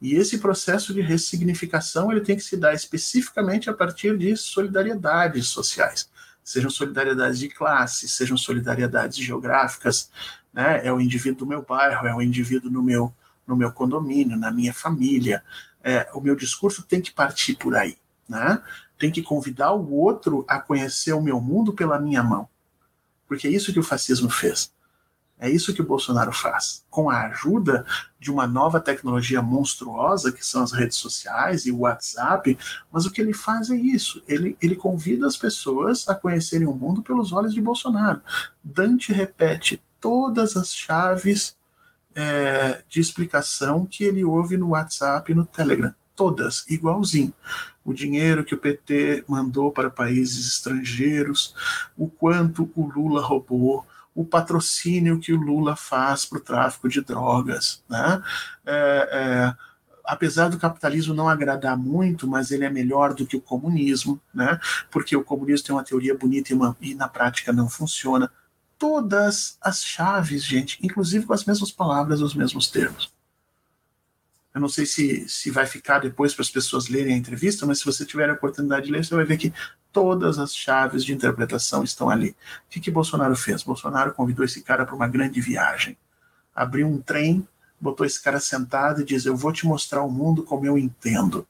E 0.02 0.14
esse 0.14 0.40
processo 0.40 0.94
de 0.94 1.00
ressignificação 1.00 2.12
ele 2.12 2.20
tem 2.20 2.36
que 2.36 2.44
se 2.44 2.58
dar 2.58 2.74
especificamente 2.74 3.70
a 3.70 3.74
partir 3.74 4.18
de 4.18 4.36
solidariedades 4.36 5.48
sociais, 5.48 6.10
sejam 6.44 6.70
solidariedades 6.70 7.40
de 7.40 7.48
classe, 7.48 8.10
sejam 8.10 8.36
solidariedades 8.36 9.18
geográficas, 9.18 10.12
né? 10.52 10.86
É 10.86 10.92
o 10.92 11.00
indivíduo 11.00 11.40
do 11.40 11.48
meu 11.48 11.62
bairro, 11.62 12.08
é 12.08 12.14
o 12.14 12.22
indivíduo 12.22 12.70
no 12.70 12.84
meu 12.84 13.14
no 13.48 13.56
meu 13.56 13.72
condomínio, 13.72 14.36
na 14.36 14.52
minha 14.52 14.74
família. 14.74 15.42
É, 15.82 16.10
o 16.14 16.20
meu 16.20 16.36
discurso 16.36 16.84
tem 16.84 17.00
que 17.00 17.14
partir 17.14 17.56
por 17.56 17.74
aí, 17.74 17.98
né? 18.28 18.62
Tem 18.98 19.10
que 19.10 19.24
convidar 19.24 19.72
o 19.72 19.94
outro 19.94 20.44
a 20.46 20.60
conhecer 20.60 21.14
o 21.14 21.22
meu 21.22 21.40
mundo 21.40 21.72
pela 21.72 21.98
minha 21.98 22.22
mão, 22.22 22.50
porque 23.30 23.48
é 23.48 23.50
isso 23.50 23.72
que 23.72 23.80
o 23.80 23.84
fascismo 23.84 24.30
fez. 24.30 24.74
É 25.40 25.50
isso 25.50 25.74
que 25.74 25.82
o 25.82 25.86
Bolsonaro 25.86 26.34
faz. 26.34 26.84
Com 26.90 27.10
a 27.10 27.28
ajuda 27.28 27.86
de 28.20 28.30
uma 28.30 28.46
nova 28.46 28.80
tecnologia 28.82 29.42
monstruosa, 29.42 30.34
que 30.34 30.46
são 30.46 30.62
as 30.62 30.74
redes 30.74 30.98
sociais 30.98 31.66
e 31.66 31.72
o 31.72 31.80
WhatsApp, 31.80 32.58
mas 32.92 33.06
o 33.06 33.12
que 33.12 33.22
ele 33.22 33.34
faz 33.34 33.70
é 33.70 33.76
isso. 33.76 34.22
Ele, 34.28 34.58
ele 34.62 34.76
convida 34.76 35.26
as 35.26 35.38
pessoas 35.38 36.08
a 36.10 36.14
conhecerem 36.14 36.68
o 36.68 36.74
mundo 36.74 37.02
pelos 37.02 37.32
olhos 37.32 37.54
de 37.54 37.62
Bolsonaro. 37.62 38.22
Dante 38.62 39.14
repete 39.14 39.82
todas 40.02 40.58
as 40.58 40.76
chaves 40.76 41.56
é, 42.14 42.84
de 42.90 43.00
explicação 43.00 43.86
que 43.86 44.04
ele 44.04 44.26
ouve 44.26 44.58
no 44.58 44.70
WhatsApp 44.70 45.32
e 45.32 45.36
no 45.36 45.46
Telegram. 45.46 45.94
Todas, 46.16 46.66
igualzinho. 46.68 47.34
O 47.86 47.94
dinheiro 47.94 48.44
que 48.44 48.54
o 48.54 48.58
PT 48.58 49.24
mandou 49.26 49.72
para 49.72 49.90
países 49.90 50.46
estrangeiros, 50.48 51.56
o 51.98 52.10
quanto 52.10 52.70
o 52.76 52.86
Lula 52.88 53.22
roubou, 53.22 53.86
o 54.20 54.26
patrocínio 54.26 55.18
que 55.18 55.32
o 55.32 55.40
Lula 55.40 55.78
faz 55.78 56.26
para 56.26 56.40
o 56.40 56.42
tráfico 56.42 56.90
de 56.90 57.00
drogas. 57.00 57.82
Né? 57.88 58.22
É, 58.66 59.10
é, 59.14 59.56
apesar 60.04 60.50
do 60.50 60.60
capitalismo 60.60 61.14
não 61.14 61.30
agradar 61.30 61.78
muito, 61.78 62.28
mas 62.28 62.52
ele 62.52 62.66
é 62.66 62.70
melhor 62.70 63.14
do 63.14 63.26
que 63.26 63.38
o 63.38 63.42
comunismo, 63.42 64.20
né? 64.34 64.60
porque 64.92 65.16
o 65.16 65.24
comunismo 65.24 65.68
tem 65.68 65.74
uma 65.74 65.86
teoria 65.86 66.18
bonita 66.18 66.52
e, 66.52 66.54
uma, 66.54 66.76
e 66.82 66.94
na 66.94 67.08
prática 67.08 67.54
não 67.54 67.70
funciona. 67.70 68.30
Todas 68.78 69.58
as 69.62 69.82
chaves, 69.82 70.44
gente, 70.44 70.78
inclusive 70.84 71.26
com 71.26 71.32
as 71.32 71.46
mesmas 71.46 71.72
palavras, 71.72 72.20
os 72.20 72.36
mesmos 72.36 72.70
termos. 72.70 73.14
Eu 74.54 74.62
não 74.62 74.70
sei 74.70 74.86
se, 74.86 75.28
se 75.30 75.52
vai 75.52 75.66
ficar 75.66 76.00
depois 76.00 76.34
para 76.34 76.42
as 76.42 76.50
pessoas 76.50 76.90
lerem 76.90 77.14
a 77.14 77.18
entrevista, 77.18 77.66
mas 77.66 77.80
se 77.80 77.86
você 77.86 78.06
tiver 78.06 78.30
a 78.30 78.34
oportunidade 78.34 78.88
de 78.88 78.92
ler, 78.92 79.06
você 79.06 79.14
vai 79.14 79.26
ver 79.26 79.38
que 79.38 79.54
todas 79.92 80.40
as 80.40 80.56
chaves 80.56 81.04
de 81.04 81.14
interpretação 81.14 81.84
estão 81.84 82.10
ali. 82.10 82.30
O 82.30 82.36
que, 82.70 82.80
que 82.80 82.92
Bolsonaro 82.92 83.36
fez? 83.36 83.64
Bolsonaro 83.64 84.14
convidou 84.14 84.44
esse 84.44 84.62
cara 84.62 84.86
para 84.86 84.96
uma 84.96 85.08
grande 85.08 85.40
viagem. 85.40 85.98
Abriu 86.56 86.88
um 86.88 87.00
trem, 87.00 87.48
botou 87.80 88.06
esse 88.06 88.22
cara 88.22 88.40
sentado 88.40 89.02
e 89.02 89.06
diz: 89.06 89.26
Eu 89.26 89.36
vou 89.36 89.54
te 89.54 89.66
mostrar 89.66 90.02
o 90.04 90.12
mundo 90.12 90.44
como 90.44 90.66
eu 90.66 90.78
entendo. 90.78 91.48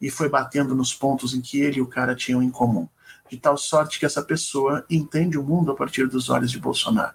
E 0.00 0.10
foi 0.10 0.28
batendo 0.28 0.74
nos 0.74 0.94
pontos 0.94 1.34
em 1.34 1.40
que 1.40 1.60
ele 1.60 1.78
e 1.78 1.82
o 1.82 1.86
cara 1.86 2.14
tinham 2.14 2.42
em 2.42 2.50
comum. 2.50 2.88
De 3.28 3.36
tal 3.36 3.56
sorte 3.56 3.98
que 3.98 4.06
essa 4.06 4.22
pessoa 4.22 4.84
entende 4.88 5.36
o 5.38 5.42
mundo 5.42 5.72
a 5.72 5.74
partir 5.74 6.06
dos 6.06 6.28
olhos 6.28 6.50
de 6.50 6.58
Bolsonaro. 6.58 7.14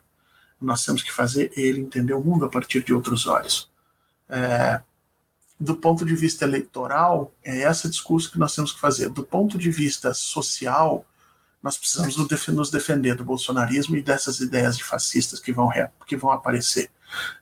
Nós 0.60 0.84
temos 0.84 1.02
que 1.02 1.12
fazer 1.12 1.52
ele 1.56 1.80
entender 1.80 2.14
o 2.14 2.24
mundo 2.24 2.46
a 2.46 2.50
partir 2.50 2.84
de 2.84 2.94
outros 2.94 3.26
olhos. 3.28 3.72
É, 4.30 4.82
do 5.62 5.76
ponto 5.76 6.04
de 6.04 6.16
vista 6.16 6.44
eleitoral, 6.44 7.32
é 7.44 7.70
esse 7.70 7.88
discurso 7.88 8.32
que 8.32 8.40
nós 8.40 8.56
temos 8.56 8.74
que 8.74 8.80
fazer. 8.80 9.10
Do 9.10 9.24
ponto 9.24 9.60
de 9.60 9.70
vista 9.70 10.12
social, 10.12 11.06
nós 11.62 11.78
precisamos 11.78 12.18
nos 12.18 12.72
defender 12.72 13.14
do 13.14 13.24
bolsonarismo 13.24 13.96
e 13.96 14.02
dessas 14.02 14.40
ideias 14.40 14.76
de 14.76 14.84
fascistas 14.84 15.40
que 15.40 15.54
vão, 15.54 15.70
que 16.08 16.18
vão 16.18 16.32
aparecer. 16.32 16.90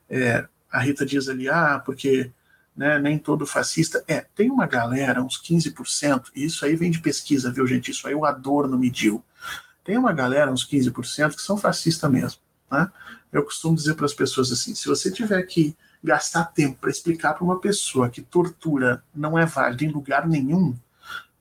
É, 0.10 0.46
a 0.70 0.82
Rita 0.82 1.06
diz 1.06 1.30
ali, 1.30 1.48
ah, 1.48 1.82
porque 1.84 2.30
né, 2.76 3.00
nem 3.00 3.18
todo 3.18 3.46
fascista. 3.46 4.04
É, 4.06 4.26
tem 4.36 4.52
uma 4.52 4.68
galera, 4.68 5.24
uns 5.24 5.42
15%, 5.42 6.26
e 6.36 6.44
isso 6.44 6.66
aí 6.66 6.76
vem 6.76 6.92
de 6.92 7.00
pesquisa, 7.00 7.50
viu, 7.50 7.66
gente? 7.66 7.92
Isso 7.92 8.06
aí 8.06 8.14
o 8.14 8.26
Adorno 8.26 8.78
mediu. 8.78 9.24
Tem 9.82 9.98
uma 9.98 10.12
galera, 10.12 10.52
uns 10.52 10.68
15%, 10.68 11.36
que 11.36 11.42
são 11.42 11.56
fascistas 11.56 12.12
mesmo. 12.12 12.42
Né? 12.70 12.92
Eu 13.32 13.44
costumo 13.44 13.78
dizer 13.78 13.94
para 13.94 14.06
as 14.06 14.14
pessoas 14.14 14.52
assim: 14.52 14.76
se 14.76 14.90
você 14.90 15.10
tiver 15.10 15.42
que 15.44 15.74
gastar 16.04 16.45
tempo 16.45 16.78
para 16.80 16.89
explicar 16.89 17.34
para 17.34 17.43
uma 17.43 17.60
pessoa 17.60 18.10
que 18.10 18.22
tortura 18.22 19.04
não 19.14 19.38
é 19.38 19.45
válido 19.45 19.84
em 19.84 19.89
lugar 19.89 20.28
nenhum, 20.28 20.76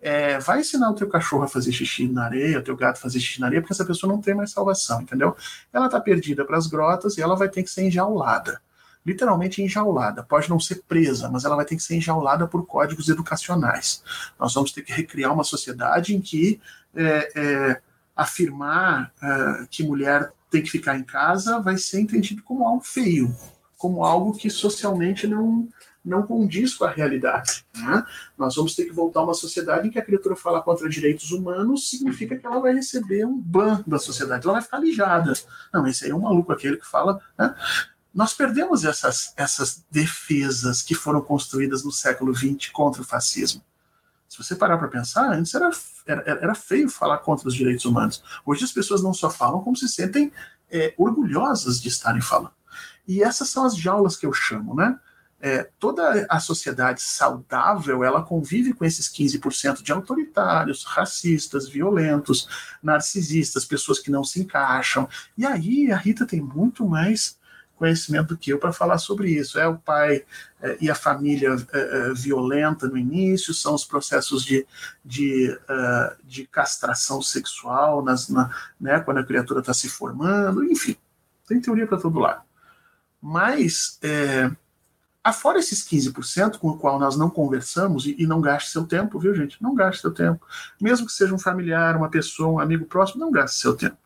é, 0.00 0.38
vai 0.38 0.60
ensinar 0.60 0.90
o 0.90 0.94
teu 0.94 1.08
cachorro 1.08 1.42
a 1.42 1.48
fazer 1.48 1.72
xixi 1.72 2.08
na 2.08 2.24
areia, 2.24 2.58
o 2.58 2.62
teu 2.62 2.76
gato 2.76 2.98
a 2.98 3.00
fazer 3.00 3.18
xixi 3.20 3.40
na 3.40 3.46
areia, 3.46 3.60
porque 3.60 3.72
essa 3.72 3.84
pessoa 3.84 4.12
não 4.12 4.20
tem 4.20 4.34
mais 4.34 4.50
salvação, 4.50 5.02
entendeu? 5.02 5.36
Ela 5.72 5.86
está 5.86 6.00
perdida 6.00 6.44
para 6.44 6.56
as 6.56 6.66
grotas 6.66 7.18
e 7.18 7.22
ela 7.22 7.34
vai 7.34 7.48
ter 7.48 7.62
que 7.62 7.70
ser 7.70 7.84
enjaulada. 7.84 8.60
Literalmente 9.04 9.62
enjaulada. 9.62 10.22
Pode 10.22 10.50
não 10.50 10.60
ser 10.60 10.82
presa, 10.86 11.28
mas 11.30 11.44
ela 11.44 11.56
vai 11.56 11.64
ter 11.64 11.76
que 11.76 11.82
ser 11.82 11.96
enjaulada 11.96 12.46
por 12.46 12.64
códigos 12.66 13.08
educacionais. 13.08 14.02
Nós 14.38 14.54
vamos 14.54 14.70
ter 14.70 14.82
que 14.82 14.92
recriar 14.92 15.32
uma 15.32 15.44
sociedade 15.44 16.14
em 16.14 16.20
que 16.20 16.60
é, 16.94 17.32
é, 17.34 17.80
afirmar 18.14 19.12
é, 19.20 19.66
que 19.70 19.82
mulher 19.82 20.32
tem 20.50 20.62
que 20.62 20.70
ficar 20.70 20.96
em 20.96 21.04
casa 21.04 21.60
vai 21.60 21.76
ser 21.76 22.00
entendido 22.00 22.42
como 22.42 22.66
algo 22.66 22.82
feio 22.82 23.34
como 23.78 24.04
algo 24.04 24.36
que 24.36 24.50
socialmente 24.50 25.26
não, 25.26 25.68
não 26.04 26.24
condiz 26.24 26.74
com 26.74 26.84
a 26.84 26.90
realidade. 26.90 27.64
Né? 27.74 28.04
Nós 28.36 28.56
vamos 28.56 28.74
ter 28.74 28.84
que 28.84 28.92
voltar 28.92 29.20
a 29.20 29.22
uma 29.22 29.34
sociedade 29.34 29.86
em 29.86 29.90
que 29.90 29.98
a 29.98 30.04
criatura 30.04 30.34
fala 30.34 30.60
contra 30.60 30.88
direitos 30.88 31.30
humanos, 31.30 31.88
significa 31.88 32.36
que 32.36 32.44
ela 32.44 32.60
vai 32.60 32.74
receber 32.74 33.24
um 33.24 33.38
ban 33.38 33.82
da 33.86 33.98
sociedade, 33.98 34.44
ela 34.44 34.54
vai 34.54 34.62
ficar 34.62 34.78
lijada. 34.78 35.32
Não, 35.72 35.86
esse 35.86 36.04
aí 36.04 36.10
é 36.10 36.14
um 36.14 36.20
maluco 36.20 36.52
aquele 36.52 36.76
que 36.76 36.86
fala. 36.86 37.20
Né? 37.38 37.54
Nós 38.12 38.34
perdemos 38.34 38.84
essas, 38.84 39.32
essas 39.36 39.84
defesas 39.88 40.82
que 40.82 40.94
foram 40.94 41.20
construídas 41.20 41.84
no 41.84 41.92
século 41.92 42.34
XX 42.34 42.70
contra 42.72 43.00
o 43.00 43.04
fascismo. 43.04 43.62
Se 44.28 44.36
você 44.36 44.56
parar 44.56 44.76
para 44.76 44.88
pensar, 44.88 45.32
antes 45.32 45.54
era, 45.54 45.70
era, 46.04 46.22
era, 46.26 46.54
feio 46.54 46.90
falar 46.90 47.18
contra 47.18 47.48
os 47.48 47.54
direitos 47.54 47.84
humanos. 47.84 48.22
Hoje 48.44 48.64
as 48.64 48.72
pessoas 48.72 49.02
não 49.02 49.14
só 49.14 49.30
falam, 49.30 49.62
como 49.62 49.76
se 49.76 49.88
sentem 49.88 50.30
é, 50.70 50.92
orgulhosas 50.98 51.80
de 51.80 51.88
estarem 51.88 52.20
falando. 52.20 52.57
E 53.08 53.22
essas 53.22 53.48
são 53.48 53.64
as 53.64 53.74
jaulas 53.74 54.16
que 54.16 54.26
eu 54.26 54.32
chamo, 54.32 54.74
né? 54.74 55.00
É, 55.40 55.70
toda 55.78 56.26
a 56.28 56.40
sociedade 56.40 57.00
saudável 57.00 58.02
ela 58.02 58.22
convive 58.22 58.72
com 58.72 58.84
esses 58.84 59.08
15% 59.08 59.82
de 59.82 59.92
autoritários, 59.92 60.84
racistas, 60.84 61.68
violentos, 61.68 62.48
narcisistas, 62.82 63.64
pessoas 63.64 64.00
que 64.00 64.10
não 64.10 64.24
se 64.24 64.40
encaixam. 64.40 65.08
E 65.36 65.46
aí 65.46 65.92
a 65.92 65.96
Rita 65.96 66.26
tem 66.26 66.40
muito 66.40 66.86
mais 66.86 67.38
conhecimento 67.76 68.28
do 68.28 68.36
que 68.36 68.52
eu 68.52 68.58
para 68.58 68.72
falar 68.72 68.98
sobre 68.98 69.30
isso. 69.30 69.58
É 69.58 69.66
o 69.68 69.78
pai 69.78 70.24
é, 70.60 70.76
e 70.80 70.90
a 70.90 70.94
família 70.94 71.54
é, 71.72 71.78
é 71.78 72.12
violenta 72.12 72.88
no 72.88 72.98
início, 72.98 73.54
são 73.54 73.74
os 73.74 73.84
processos 73.84 74.44
de, 74.44 74.66
de, 75.04 75.56
uh, 75.70 76.16
de 76.24 76.46
castração 76.48 77.22
sexual 77.22 78.02
nas, 78.02 78.28
na, 78.28 78.50
né, 78.80 78.98
quando 79.00 79.18
a 79.18 79.24
criatura 79.24 79.60
está 79.60 79.72
se 79.72 79.88
formando, 79.88 80.64
enfim, 80.64 80.96
tem 81.46 81.60
teoria 81.60 81.86
para 81.86 81.98
todo 81.98 82.18
lado. 82.18 82.47
Mas, 83.20 83.98
é, 84.02 84.50
afora 85.22 85.58
esses 85.58 85.86
15% 85.86 86.58
com 86.58 86.68
o 86.68 86.78
qual 86.78 86.98
nós 86.98 87.16
não 87.16 87.28
conversamos, 87.28 88.06
e, 88.06 88.16
e, 88.18 88.26
não 88.26 88.40
gaste 88.40 88.70
seu 88.70 88.86
tempo, 88.86 89.18
viu, 89.18 89.34
gente? 89.34 89.62
Não 89.62 89.74
gaste 89.74 90.02
seu 90.02 90.12
tempo. 90.12 90.46
Mesmo 90.80 91.06
que 91.06 91.12
seja 91.12 91.34
um 91.34 91.38
familiar, 91.38 91.96
uma 91.96 92.08
pessoa, 92.08 92.52
um 92.52 92.60
amigo 92.60 92.86
próximo, 92.86 93.20
não 93.20 93.30
gaste 93.30 93.60
seu 93.60 93.76
tempo. 93.76 93.96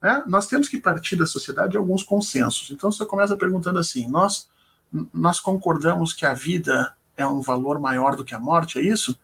Né? 0.00 0.22
Nós 0.26 0.46
temos 0.46 0.68
que 0.68 0.80
partir 0.80 1.16
da 1.16 1.26
sociedade 1.26 1.72
de 1.72 1.76
alguns 1.76 2.02
consensos. 2.02 2.70
Então, 2.70 2.90
você 2.90 3.04
começa 3.06 3.36
perguntando 3.36 3.78
assim: 3.78 4.08
nós, 4.08 4.48
nós 5.12 5.40
concordamos 5.40 6.12
que 6.12 6.26
a 6.26 6.34
vida 6.34 6.94
é 7.16 7.26
um 7.26 7.40
valor 7.40 7.78
maior 7.78 8.16
do 8.16 8.24
que 8.24 8.34
a 8.34 8.40
morte, 8.40 8.78
é 8.78 8.82
isso? 8.82 9.18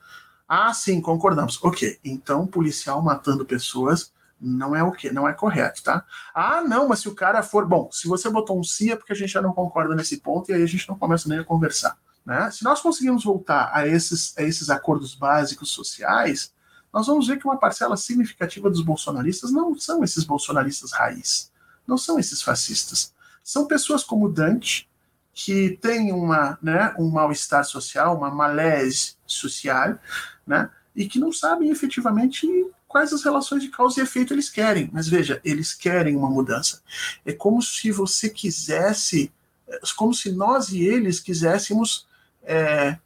Ah, 0.49 0.73
sim, 0.73 1.01
concordamos. 1.01 1.63
Ok, 1.63 1.99
então 2.03 2.47
policial 2.47 3.03
matando 3.03 3.45
pessoas 3.45 4.13
não 4.41 4.75
é 4.75 4.83
o 4.83 4.93
que 4.93 5.11
não 5.11 5.29
é 5.29 5.33
correto, 5.33 5.83
tá? 5.83 6.05
Ah, 6.35 6.61
não, 6.63 6.89
mas 6.89 7.01
se 7.01 7.09
o 7.09 7.15
cara 7.15 7.43
for 7.43 7.67
bom, 7.67 7.91
se 7.91 8.07
você 8.07 8.31
botou 8.31 8.59
um 8.59 8.63
sim 8.63 8.91
é 8.91 8.97
porque 8.97 9.13
a 9.13 9.17
gente 9.17 9.33
já 9.33 9.43
não 9.43 9.53
concorda 9.53 9.95
nesse 9.95 10.19
ponto 10.19 10.51
e 10.51 10.55
aí 10.55 10.63
a 10.63 10.67
gente 10.67 10.89
não 10.89 10.99
começa 10.99 11.29
nem 11.29 11.39
a 11.39 11.45
conversar, 11.45 11.97
né? 12.25 12.51
Se 12.51 12.63
nós 12.65 12.81
conseguirmos 12.81 13.25
voltar 13.25 13.71
a 13.73 13.87
esses 13.87 14.37
a 14.39 14.43
esses 14.43 14.71
acordos 14.71 15.15
básicos 15.15 15.71
sociais, 15.71 16.53
nós 16.93 17.07
vamos 17.07 17.27
ver 17.27 17.39
que 17.39 17.47
uma 17.47 17.59
parcela 17.59 17.97
significativa 17.97 18.71
dos 18.71 18.83
bolsonaristas 18.83 19.51
não 19.51 19.77
são 19.79 20.03
esses 20.03 20.25
bolsonaristas 20.25 20.93
raiz, 20.93 21.53
não 21.87 21.99
são 21.99 22.19
esses 22.19 22.43
fascistas, 22.43 23.13
são 23.43 23.67
pessoas 23.67 24.05
como 24.05 24.29
Dante 24.29 24.89
que 25.33 25.79
têm 25.81 26.13
uma, 26.13 26.59
né, 26.61 26.93
um 26.99 27.09
mal-estar 27.11 27.65
social, 27.65 28.17
uma 28.17 28.29
malaise 28.29 29.15
social, 29.25 29.97
né, 30.45 30.69
e 30.97 31.07
que 31.07 31.21
não 31.21 31.33
sabem 31.33 31.71
efetivamente 31.71 32.47
quais 32.89 33.13
as 33.13 33.23
relações 33.23 33.63
de 33.63 33.69
causa 33.69 34.01
e 34.01 34.03
efeito 34.03 34.33
eles 34.33 34.49
querem. 34.49 34.91
Mas 34.93 35.07
veja, 35.07 35.41
eles 35.45 35.75
querem 35.75 36.17
uma 36.17 36.31
mudança. 36.31 36.83
É 37.25 37.33
como 37.33 37.63
se 37.63 37.93
você 37.93 38.31
quisesse, 38.31 39.31
é 39.69 39.79
como 39.95 40.15
se 40.15 40.33
nós 40.33 40.71
e 40.71 40.83
eles 40.83 41.21
quiséssemos 41.21 42.09
é, 42.43 42.99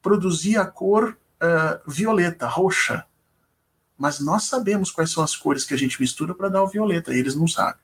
produzir 0.00 0.56
a 0.56 0.64
cor 0.64 1.18
uh, 1.36 1.90
violeta, 1.90 2.46
roxa. 2.46 3.04
Mas 3.98 4.20
nós 4.20 4.44
sabemos 4.44 4.90
quais 4.90 5.10
são 5.10 5.24
as 5.24 5.34
cores 5.34 5.64
que 5.64 5.74
a 5.74 5.76
gente 5.76 6.00
mistura 6.00 6.32
para 6.32 6.48
dar 6.48 6.62
o 6.62 6.68
violeta, 6.68 7.12
e 7.12 7.18
eles 7.18 7.34
não 7.34 7.48
sabem. 7.48 7.80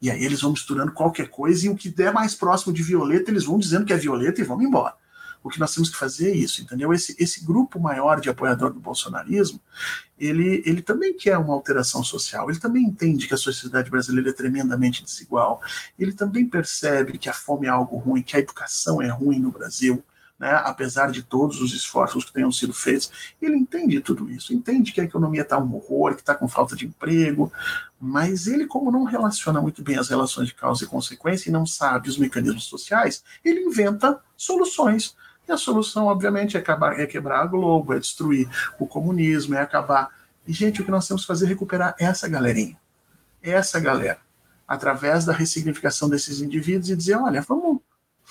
E 0.00 0.10
aí 0.10 0.24
eles 0.24 0.40
vão 0.40 0.52
misturando 0.52 0.92
qualquer 0.92 1.28
coisa, 1.28 1.66
e 1.66 1.68
o 1.68 1.76
que 1.76 1.88
der 1.88 2.12
mais 2.12 2.34
próximo 2.34 2.72
de 2.72 2.82
violeta, 2.82 3.30
eles 3.30 3.44
vão 3.44 3.58
dizendo 3.58 3.84
que 3.84 3.92
é 3.92 3.96
violeta 3.96 4.40
e 4.40 4.44
vão 4.44 4.62
embora. 4.62 4.94
O 5.42 5.48
que 5.48 5.58
nós 5.58 5.74
temos 5.74 5.88
que 5.88 5.96
fazer 5.96 6.30
é 6.30 6.36
isso, 6.36 6.62
entendeu? 6.62 6.92
Esse, 6.92 7.16
esse 7.18 7.44
grupo 7.44 7.80
maior 7.80 8.20
de 8.20 8.28
apoiador 8.28 8.72
do 8.72 8.80
bolsonarismo, 8.80 9.60
ele, 10.18 10.62
ele 10.66 10.82
também 10.82 11.16
quer 11.16 11.38
uma 11.38 11.54
alteração 11.54 12.04
social, 12.04 12.50
ele 12.50 12.60
também 12.60 12.84
entende 12.84 13.26
que 13.26 13.34
a 13.34 13.38
sociedade 13.38 13.90
brasileira 13.90 14.30
é 14.30 14.34
tremendamente 14.34 15.02
desigual, 15.02 15.62
ele 15.98 16.12
também 16.12 16.46
percebe 16.46 17.16
que 17.16 17.28
a 17.28 17.32
fome 17.32 17.66
é 17.66 17.70
algo 17.70 17.96
ruim, 17.96 18.22
que 18.22 18.36
a 18.36 18.40
educação 18.40 19.00
é 19.00 19.08
ruim 19.08 19.38
no 19.38 19.50
Brasil, 19.50 20.04
né, 20.40 20.52
apesar 20.64 21.10
de 21.10 21.22
todos 21.22 21.60
os 21.60 21.74
esforços 21.74 22.24
que 22.24 22.32
tenham 22.32 22.50
sido 22.50 22.72
feitos, 22.72 23.12
ele 23.42 23.56
entende 23.56 24.00
tudo 24.00 24.30
isso, 24.30 24.54
entende 24.54 24.90
que 24.90 25.00
a 25.00 25.04
economia 25.04 25.42
está 25.42 25.58
um 25.58 25.74
horror, 25.74 26.14
que 26.14 26.22
está 26.22 26.34
com 26.34 26.48
falta 26.48 26.74
de 26.74 26.86
emprego, 26.86 27.52
mas 28.00 28.46
ele, 28.46 28.66
como 28.66 28.90
não 28.90 29.04
relaciona 29.04 29.60
muito 29.60 29.82
bem 29.82 29.98
as 29.98 30.08
relações 30.08 30.48
de 30.48 30.54
causa 30.54 30.82
e 30.82 30.86
consequência 30.86 31.50
e 31.50 31.52
não 31.52 31.66
sabe 31.66 32.08
os 32.08 32.16
mecanismos 32.16 32.64
sociais, 32.64 33.22
ele 33.44 33.60
inventa 33.60 34.18
soluções. 34.34 35.14
A 35.50 35.56
solução, 35.56 36.06
obviamente, 36.06 36.56
é, 36.56 36.60
acabar, 36.60 36.98
é 36.98 37.06
quebrar 37.06 37.40
a 37.40 37.46
Globo, 37.46 37.92
é 37.92 37.98
destruir 37.98 38.48
o 38.78 38.86
comunismo, 38.86 39.54
é 39.54 39.60
acabar. 39.60 40.08
E, 40.46 40.52
gente, 40.52 40.80
o 40.80 40.84
que 40.84 40.90
nós 40.90 41.08
temos 41.08 41.22
que 41.22 41.26
fazer 41.26 41.46
é 41.46 41.48
recuperar 41.48 41.94
essa 41.98 42.28
galerinha, 42.28 42.78
essa 43.42 43.80
galera, 43.80 44.20
através 44.66 45.24
da 45.24 45.32
ressignificação 45.32 46.08
desses 46.08 46.40
indivíduos 46.40 46.88
e 46.88 46.96
dizer: 46.96 47.16
olha, 47.16 47.42
vamos, 47.42 47.80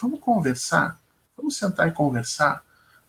vamos 0.01 0.19
conversar, 0.21 0.97
vamos 1.35 1.57
sentar 1.57 1.89
e 1.89 1.91
conversar. 1.91 2.63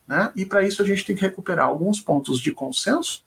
Né? 0.06 0.32
E 0.34 0.44
para 0.44 0.64
isso 0.64 0.82
a 0.82 0.84
gente 0.84 1.04
tem 1.04 1.14
que 1.14 1.22
recuperar 1.22 1.66
alguns 1.66 2.00
pontos 2.00 2.40
de 2.40 2.50
consenso 2.50 3.24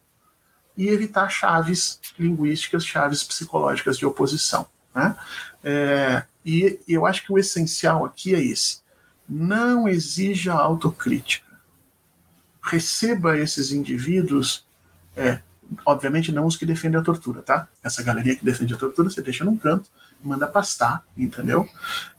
e 0.75 0.89
evitar 0.89 1.29
chaves 1.29 1.99
linguísticas, 2.19 2.85
chaves 2.85 3.23
psicológicas 3.23 3.97
de 3.97 4.05
oposição. 4.05 4.67
Né? 4.93 5.15
É, 5.63 6.23
e 6.45 6.79
eu 6.87 7.05
acho 7.05 7.25
que 7.25 7.31
o 7.31 7.37
essencial 7.37 8.05
aqui 8.05 8.35
é 8.35 8.43
esse 8.43 8.82
não 9.27 9.87
exija 9.87 10.53
autocrítica. 10.53 11.47
Receba 12.61 13.37
esses 13.37 13.71
indivíduos, 13.71 14.65
é, 15.15 15.41
obviamente 15.85 16.31
não 16.31 16.45
os 16.45 16.55
que 16.55 16.65
defendem 16.65 16.99
a 16.99 17.03
tortura, 17.03 17.41
tá? 17.41 17.67
Essa 17.83 18.03
galeria 18.03 18.35
que 18.35 18.45
defende 18.45 18.73
a 18.73 18.77
tortura 18.77 19.09
você 19.09 19.21
deixa 19.21 19.43
num 19.43 19.57
canto 19.57 19.89
manda 20.23 20.47
pastar, 20.47 21.03
entendeu? 21.17 21.67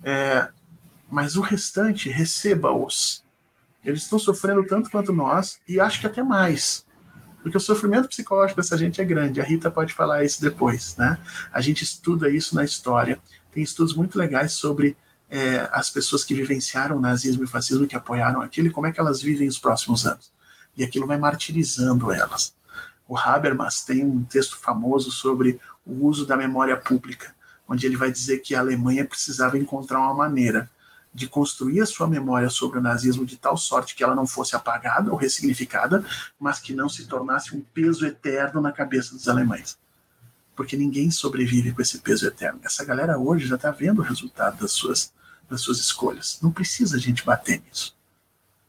É, 0.02 0.48
mas 1.10 1.36
o 1.36 1.40
restante, 1.40 2.08
receba-os. 2.08 3.24
Eles 3.84 4.02
estão 4.02 4.18
sofrendo 4.18 4.64
tanto 4.66 4.90
quanto 4.90 5.12
nós 5.12 5.58
e 5.68 5.80
acho 5.80 6.00
que 6.00 6.06
até 6.06 6.22
mais. 6.22 6.84
Porque 7.42 7.56
o 7.56 7.60
sofrimento 7.60 8.08
psicológico 8.08 8.60
dessa 8.60 8.76
gente 8.76 9.00
é 9.00 9.04
grande. 9.04 9.40
A 9.40 9.44
Rita 9.44 9.70
pode 9.70 9.92
falar 9.92 10.24
isso 10.24 10.40
depois, 10.40 10.96
né? 10.96 11.18
A 11.52 11.60
gente 11.60 11.82
estuda 11.84 12.30
isso 12.30 12.54
na 12.54 12.64
história. 12.64 13.18
Tem 13.52 13.62
estudos 13.62 13.94
muito 13.94 14.18
legais 14.18 14.52
sobre 14.52 14.96
é, 15.34 15.68
as 15.72 15.90
pessoas 15.90 16.22
que 16.22 16.32
vivenciaram 16.32 16.96
o 16.96 17.00
nazismo 17.00 17.42
e 17.42 17.44
o 17.44 17.48
fascismo, 17.48 17.88
que 17.88 17.96
apoiaram 17.96 18.40
aquilo, 18.40 18.68
e 18.68 18.70
como 18.70 18.86
é 18.86 18.92
que 18.92 19.00
elas 19.00 19.20
vivem 19.20 19.48
os 19.48 19.58
próximos 19.58 20.06
anos. 20.06 20.32
E 20.76 20.84
aquilo 20.84 21.08
vai 21.08 21.18
martirizando 21.18 22.12
elas. 22.12 22.54
O 23.08 23.18
Habermas 23.18 23.82
tem 23.82 24.04
um 24.04 24.22
texto 24.22 24.56
famoso 24.56 25.10
sobre 25.10 25.58
o 25.84 26.06
uso 26.06 26.24
da 26.24 26.36
memória 26.36 26.76
pública, 26.76 27.34
onde 27.66 27.84
ele 27.84 27.96
vai 27.96 28.12
dizer 28.12 28.38
que 28.38 28.54
a 28.54 28.60
Alemanha 28.60 29.04
precisava 29.04 29.58
encontrar 29.58 29.98
uma 29.98 30.14
maneira 30.14 30.70
de 31.12 31.26
construir 31.26 31.80
a 31.80 31.86
sua 31.86 32.06
memória 32.06 32.48
sobre 32.48 32.78
o 32.78 32.82
nazismo 32.82 33.26
de 33.26 33.36
tal 33.36 33.56
sorte 33.56 33.96
que 33.96 34.04
ela 34.04 34.14
não 34.14 34.28
fosse 34.28 34.54
apagada 34.54 35.10
ou 35.10 35.16
ressignificada, 35.16 36.04
mas 36.38 36.60
que 36.60 36.72
não 36.72 36.88
se 36.88 37.06
tornasse 37.06 37.56
um 37.56 37.60
peso 37.60 38.06
eterno 38.06 38.60
na 38.60 38.70
cabeça 38.70 39.12
dos 39.12 39.28
alemães. 39.28 39.76
Porque 40.54 40.76
ninguém 40.76 41.10
sobrevive 41.10 41.72
com 41.72 41.82
esse 41.82 41.98
peso 41.98 42.24
eterno. 42.24 42.60
Essa 42.62 42.84
galera 42.84 43.18
hoje 43.18 43.48
já 43.48 43.56
está 43.56 43.72
vendo 43.72 43.98
o 43.98 44.04
resultado 44.04 44.60
das 44.60 44.70
suas 44.70 45.12
das 45.48 45.60
suas 45.60 45.78
escolhas. 45.78 46.38
Não 46.42 46.50
precisa 46.50 46.96
a 46.96 47.00
gente 47.00 47.24
bater 47.24 47.62
nisso. 47.66 47.94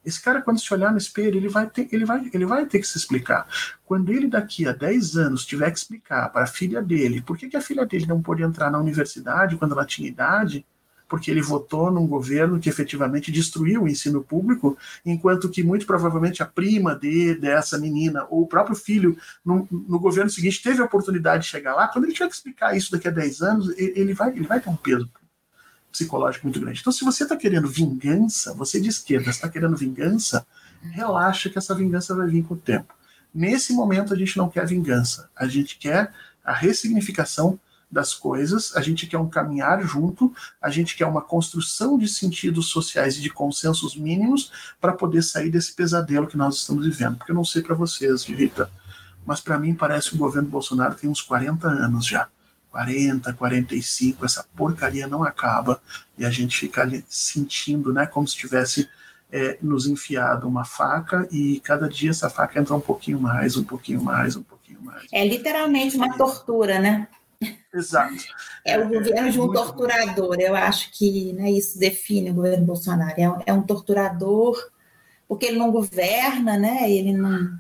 Esse 0.06 0.22
cara, 0.22 0.42
quando 0.42 0.60
se 0.60 0.72
olhar 0.72 0.92
no 0.92 1.00
espelho, 1.00 1.38
ele 1.38 1.50
vai 1.50 1.68
ter, 1.68 1.88
ele 1.92 2.06
vai, 2.06 2.30
ele 2.32 2.46
vai 2.46 2.66
ter 2.68 2.80
que 2.80 2.88
se 2.88 2.98
explicar. 2.98 3.48
Quando 3.84 4.12
ele, 4.12 4.28
daqui 4.28 4.68
a 4.68 4.72
10 4.72 5.18
anos, 5.18 5.46
tiver 5.46 5.72
que 5.72 5.80
explicar 5.80 6.30
para 6.30 6.44
a 6.44 6.48
filha 6.48 6.82
dele 6.82 7.22
por 7.22 7.36
que, 7.36 7.50
que 7.50 7.58
a 7.58 7.62
filha 7.62 7.86
dele 7.86 8.06
não 8.06 8.22
pôde 8.22 8.44
entrar 8.44 8.70
na 8.70 8.78
universidade 8.78 9.58
quando 9.58 9.72
ela 9.72 9.86
tinha 9.86 10.08
idade, 10.08 10.64
porque 11.10 11.32
ele 11.32 11.42
votou 11.42 11.92
num 11.92 12.06
governo 12.06 12.60
que 12.60 12.70
efetivamente 12.70 13.32
destruiu 13.32 13.84
o 13.84 13.88
ensino 13.88 14.24
público, 14.24 14.78
enquanto 15.04 15.50
que 15.50 15.64
muito 15.64 15.88
provavelmente 15.88 16.44
a 16.44 16.46
prima 16.46 16.96
de, 16.96 17.36
dessa 17.36 17.78
menina 17.78 18.28
ou 18.30 18.44
o 18.44 18.48
próprio 18.48 18.76
filho 18.76 19.18
no, 19.44 19.68
no 19.72 20.00
governo 20.00 20.30
seguinte 20.30 20.62
teve 20.62 20.82
a 20.82 20.86
oportunidade 20.86 21.44
de 21.44 21.50
chegar 21.50 21.74
lá, 21.76 21.88
quando 21.88 22.06
ele 22.06 22.14
tiver 22.14 22.28
que 22.28 22.36
explicar 22.36 22.78
isso 22.78 22.92
daqui 22.92 23.08
a 23.08 23.12
10 23.12 23.42
anos, 23.42 23.74
ele 23.78 24.14
vai, 24.14 24.30
ele 24.30 24.48
vai 24.48 24.60
ter 24.60 24.70
um 24.70 24.76
peso 24.76 25.10
psicológico 25.96 26.46
muito 26.46 26.60
grande. 26.60 26.82
Então, 26.82 26.92
se 26.92 27.06
você 27.06 27.24
está 27.24 27.38
querendo 27.38 27.70
vingança, 27.70 28.54
você 28.54 28.82
de 28.82 28.90
esquerda 28.90 29.30
está 29.30 29.48
querendo 29.48 29.78
vingança, 29.78 30.46
relaxa 30.82 31.50
que 31.50 31.58
essa 31.58 31.74
vingança 31.74 32.14
vai 32.14 32.28
vir 32.28 32.44
com 32.44 32.54
o 32.54 32.58
tempo. 32.58 32.94
Nesse 33.34 33.74
momento, 33.74 34.14
a 34.14 34.18
gente 34.18 34.38
não 34.38 34.50
quer 34.50 34.68
vingança, 34.68 35.30
a 35.36 35.48
gente 35.48 35.78
quer 35.78 36.14
a 36.44 36.54
ressignificação 36.54 37.60
das 37.90 38.14
coisas, 38.14 38.76
a 38.76 38.82
gente 38.82 39.08
quer 39.08 39.18
um 39.18 39.30
caminhar 39.30 39.82
junto, 39.88 40.34
a 40.62 40.70
gente 40.70 40.98
quer 40.98 41.06
uma 41.06 41.22
construção 41.22 41.98
de 41.98 42.08
sentidos 42.10 42.68
sociais 42.68 43.18
e 43.18 43.22
de 43.22 43.30
consensos 43.30 43.96
mínimos 43.96 44.52
para 44.82 44.92
poder 44.92 45.22
sair 45.22 45.50
desse 45.50 45.74
pesadelo 45.74 46.28
que 46.28 46.36
nós 46.36 46.58
estamos 46.58 46.86
vivendo. 46.86 47.18
Porque 47.18 47.32
eu 47.32 47.36
não 47.36 47.46
sei 47.46 47.62
para 47.62 47.76
vocês, 47.76 48.24
Rita, 48.24 48.70
mas 49.26 49.40
para 49.40 49.58
mim 49.58 49.74
parece 49.74 50.10
que 50.10 50.16
o 50.16 50.20
governo 50.20 50.50
Bolsonaro 50.50 50.96
tem 50.96 51.10
uns 51.10 51.22
40 51.22 51.68
anos 51.68 52.06
já. 52.06 52.28
40, 52.76 53.32
45, 53.32 54.26
essa 54.26 54.46
porcaria 54.54 55.08
não 55.08 55.24
acaba 55.24 55.82
e 56.18 56.26
a 56.26 56.30
gente 56.30 56.58
fica 56.58 56.82
ali 56.82 57.06
sentindo, 57.08 57.94
né, 57.94 58.06
como 58.06 58.28
se 58.28 58.36
tivesse 58.36 58.90
é, 59.32 59.58
nos 59.62 59.88
enfiado 59.88 60.46
uma 60.46 60.66
faca 60.66 61.26
e 61.32 61.62
cada 61.62 61.88
dia 61.88 62.10
essa 62.10 62.30
faca 62.30 62.60
entra 62.60 62.76
um 62.76 62.82
pouquinho 62.82 63.18
mais, 63.18 63.56
um 63.56 63.64
pouquinho 63.64 64.04
mais, 64.04 64.36
um 64.36 64.44
pouquinho 64.44 64.82
mais. 64.82 65.06
É 65.10 65.26
literalmente 65.26 65.96
uma 65.96 66.18
tortura, 66.18 66.78
né? 66.78 67.08
Exato. 67.74 68.26
É 68.66 68.78
o 68.78 68.90
governo 68.90 69.32
de 69.32 69.40
um 69.40 69.50
torturador. 69.50 70.36
Eu 70.38 70.54
acho 70.54 70.92
que 70.92 71.32
né, 71.32 71.50
isso 71.52 71.80
define 71.80 72.32
o 72.32 72.34
governo 72.34 72.66
Bolsonaro. 72.66 73.14
É 73.18 73.30
um, 73.30 73.42
é 73.46 73.54
um 73.54 73.62
torturador 73.62 74.58
porque 75.30 75.46
ele 75.46 75.58
não 75.58 75.72
governa, 75.72 76.58
né? 76.58 76.92
Ele 76.92 77.14
não 77.14 77.58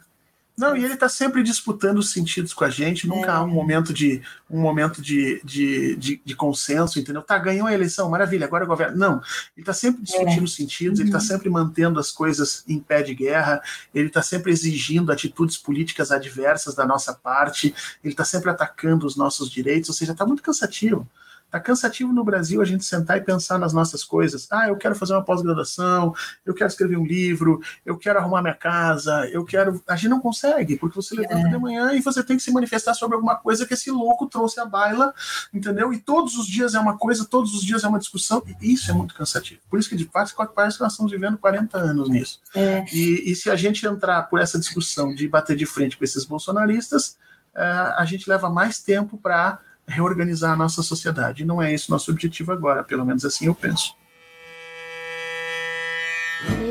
não, 0.57 0.75
e 0.75 0.85
ele 0.85 0.93
está 0.93 1.09
sempre 1.09 1.43
disputando 1.43 1.97
os 1.97 2.11
sentidos 2.11 2.53
com 2.53 2.63
a 2.63 2.69
gente, 2.69 3.07
nunca 3.07 3.27
é. 3.27 3.31
há 3.31 3.43
um 3.43 3.49
momento 3.49 3.93
de 3.93 4.21
um 4.49 4.61
momento 4.61 5.01
de, 5.01 5.41
de, 5.43 5.95
de, 5.97 6.21
de, 6.23 6.35
consenso, 6.35 6.97
entendeu? 6.97 7.21
Tá, 7.21 7.37
ganhou 7.37 7.67
a 7.67 7.73
eleição, 7.73 8.09
maravilha, 8.09 8.45
agora 8.45 8.65
governa. 8.65 8.95
Não, 8.95 9.15
ele 9.15 9.63
está 9.63 9.73
sempre 9.73 10.01
discutindo 10.03 10.41
é. 10.41 10.43
os 10.43 10.55
sentidos, 10.55 10.99
tá 10.99 11.03
uhum. 11.03 11.09
ele 11.09 11.17
está 11.17 11.19
sempre 11.19 11.49
mantendo 11.49 11.99
as 11.99 12.09
coisas 12.09 12.63
em 12.67 12.79
pé 12.79 13.01
de 13.01 13.13
guerra, 13.13 13.61
ele 13.93 14.07
está 14.07 14.21
sempre 14.21 14.51
exigindo 14.51 15.11
atitudes 15.11 15.57
políticas 15.57 16.11
adversas 16.11 16.73
da 16.73 16.85
nossa 16.85 17.13
parte, 17.13 17.75
ele 18.01 18.13
está 18.13 18.23
sempre 18.23 18.49
atacando 18.49 19.05
os 19.05 19.17
nossos 19.17 19.49
direitos, 19.49 19.89
ou 19.89 19.95
seja, 19.95 20.13
está 20.13 20.25
muito 20.25 20.41
cansativo. 20.41 21.05
Tá 21.49 21.59
cansativo 21.59 22.11
no 22.11 22.23
Brasil 22.23 22.61
a 22.61 22.65
gente 22.65 22.83
sentar 22.83 23.17
e 23.17 23.21
pensar 23.21 23.57
nas 23.57 23.71
nossas 23.71 24.03
coisas. 24.03 24.47
Ah, 24.51 24.67
eu 24.67 24.75
quero 24.75 24.95
fazer 24.95 25.13
uma 25.13 25.23
pós-graduação, 25.23 26.13
eu 26.45 26.53
quero 26.53 26.67
escrever 26.67 26.97
um 26.97 27.05
livro, 27.05 27.61
eu 27.85 27.97
quero 27.97 28.19
arrumar 28.19 28.41
minha 28.41 28.53
casa, 28.53 29.27
eu 29.29 29.45
quero. 29.45 29.81
A 29.87 29.95
gente 29.95 30.09
não 30.09 30.19
consegue, 30.19 30.75
porque 30.75 30.95
você 30.95 31.15
levanta 31.15 31.47
é. 31.47 31.49
de 31.49 31.57
manhã 31.57 31.93
e 31.93 32.01
você 32.01 32.23
tem 32.23 32.35
que 32.35 32.43
se 32.43 32.51
manifestar 32.51 32.93
sobre 32.93 33.15
alguma 33.15 33.35
coisa 33.35 33.65
que 33.65 33.73
esse 33.73 33.89
louco 33.89 34.27
trouxe 34.27 34.59
à 34.59 34.65
baila, 34.65 35.13
entendeu? 35.53 35.93
E 35.93 35.99
todos 35.99 36.35
os 36.37 36.47
dias 36.47 36.75
é 36.75 36.79
uma 36.79 36.97
coisa, 36.97 37.25
todos 37.25 37.53
os 37.53 37.61
dias 37.61 37.83
é 37.83 37.87
uma 37.87 37.99
discussão, 37.99 38.43
e 38.61 38.73
isso 38.73 38.91
é 38.91 38.93
muito 38.93 39.13
cansativo. 39.15 39.61
Por 39.69 39.79
isso 39.79 39.89
que 39.89 39.95
de 39.95 40.05
fato 40.05 40.33
parece 40.53 40.77
que 40.77 40.83
nós 40.83 40.93
estamos 40.93 41.11
vivendo 41.11 41.37
40 41.37 41.77
anos 41.77 42.09
nisso. 42.09 42.39
É. 42.53 42.83
E, 42.91 43.31
e 43.31 43.35
se 43.35 43.49
a 43.49 43.55
gente 43.55 43.85
entrar 43.85 44.23
por 44.23 44.39
essa 44.39 44.59
discussão 44.59 45.13
de 45.13 45.27
bater 45.27 45.55
de 45.55 45.65
frente 45.65 45.97
com 45.97 46.03
esses 46.03 46.25
bolsonaristas, 46.25 47.17
uh, 47.55 47.95
a 47.97 48.05
gente 48.05 48.29
leva 48.29 48.49
mais 48.49 48.79
tempo 48.79 49.17
para 49.17 49.59
reorganizar 49.87 50.53
a 50.53 50.55
nossa 50.55 50.81
sociedade. 50.81 51.45
não 51.45 51.61
é 51.61 51.73
esse 51.73 51.89
nosso 51.89 52.11
objetivo 52.11 52.51
agora, 52.51 52.83
pelo 52.83 53.05
menos 53.05 53.25
assim 53.25 53.45
eu 53.47 53.55
penso. 53.55 53.95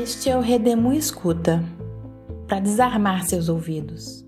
Este 0.01 0.29
é 0.29 0.37
o 0.37 0.41
Redemu 0.41 0.93
Escuta 0.93 1.63
para 2.47 2.59
desarmar 2.59 3.25
seus 3.25 3.49
ouvidos. 3.49 4.24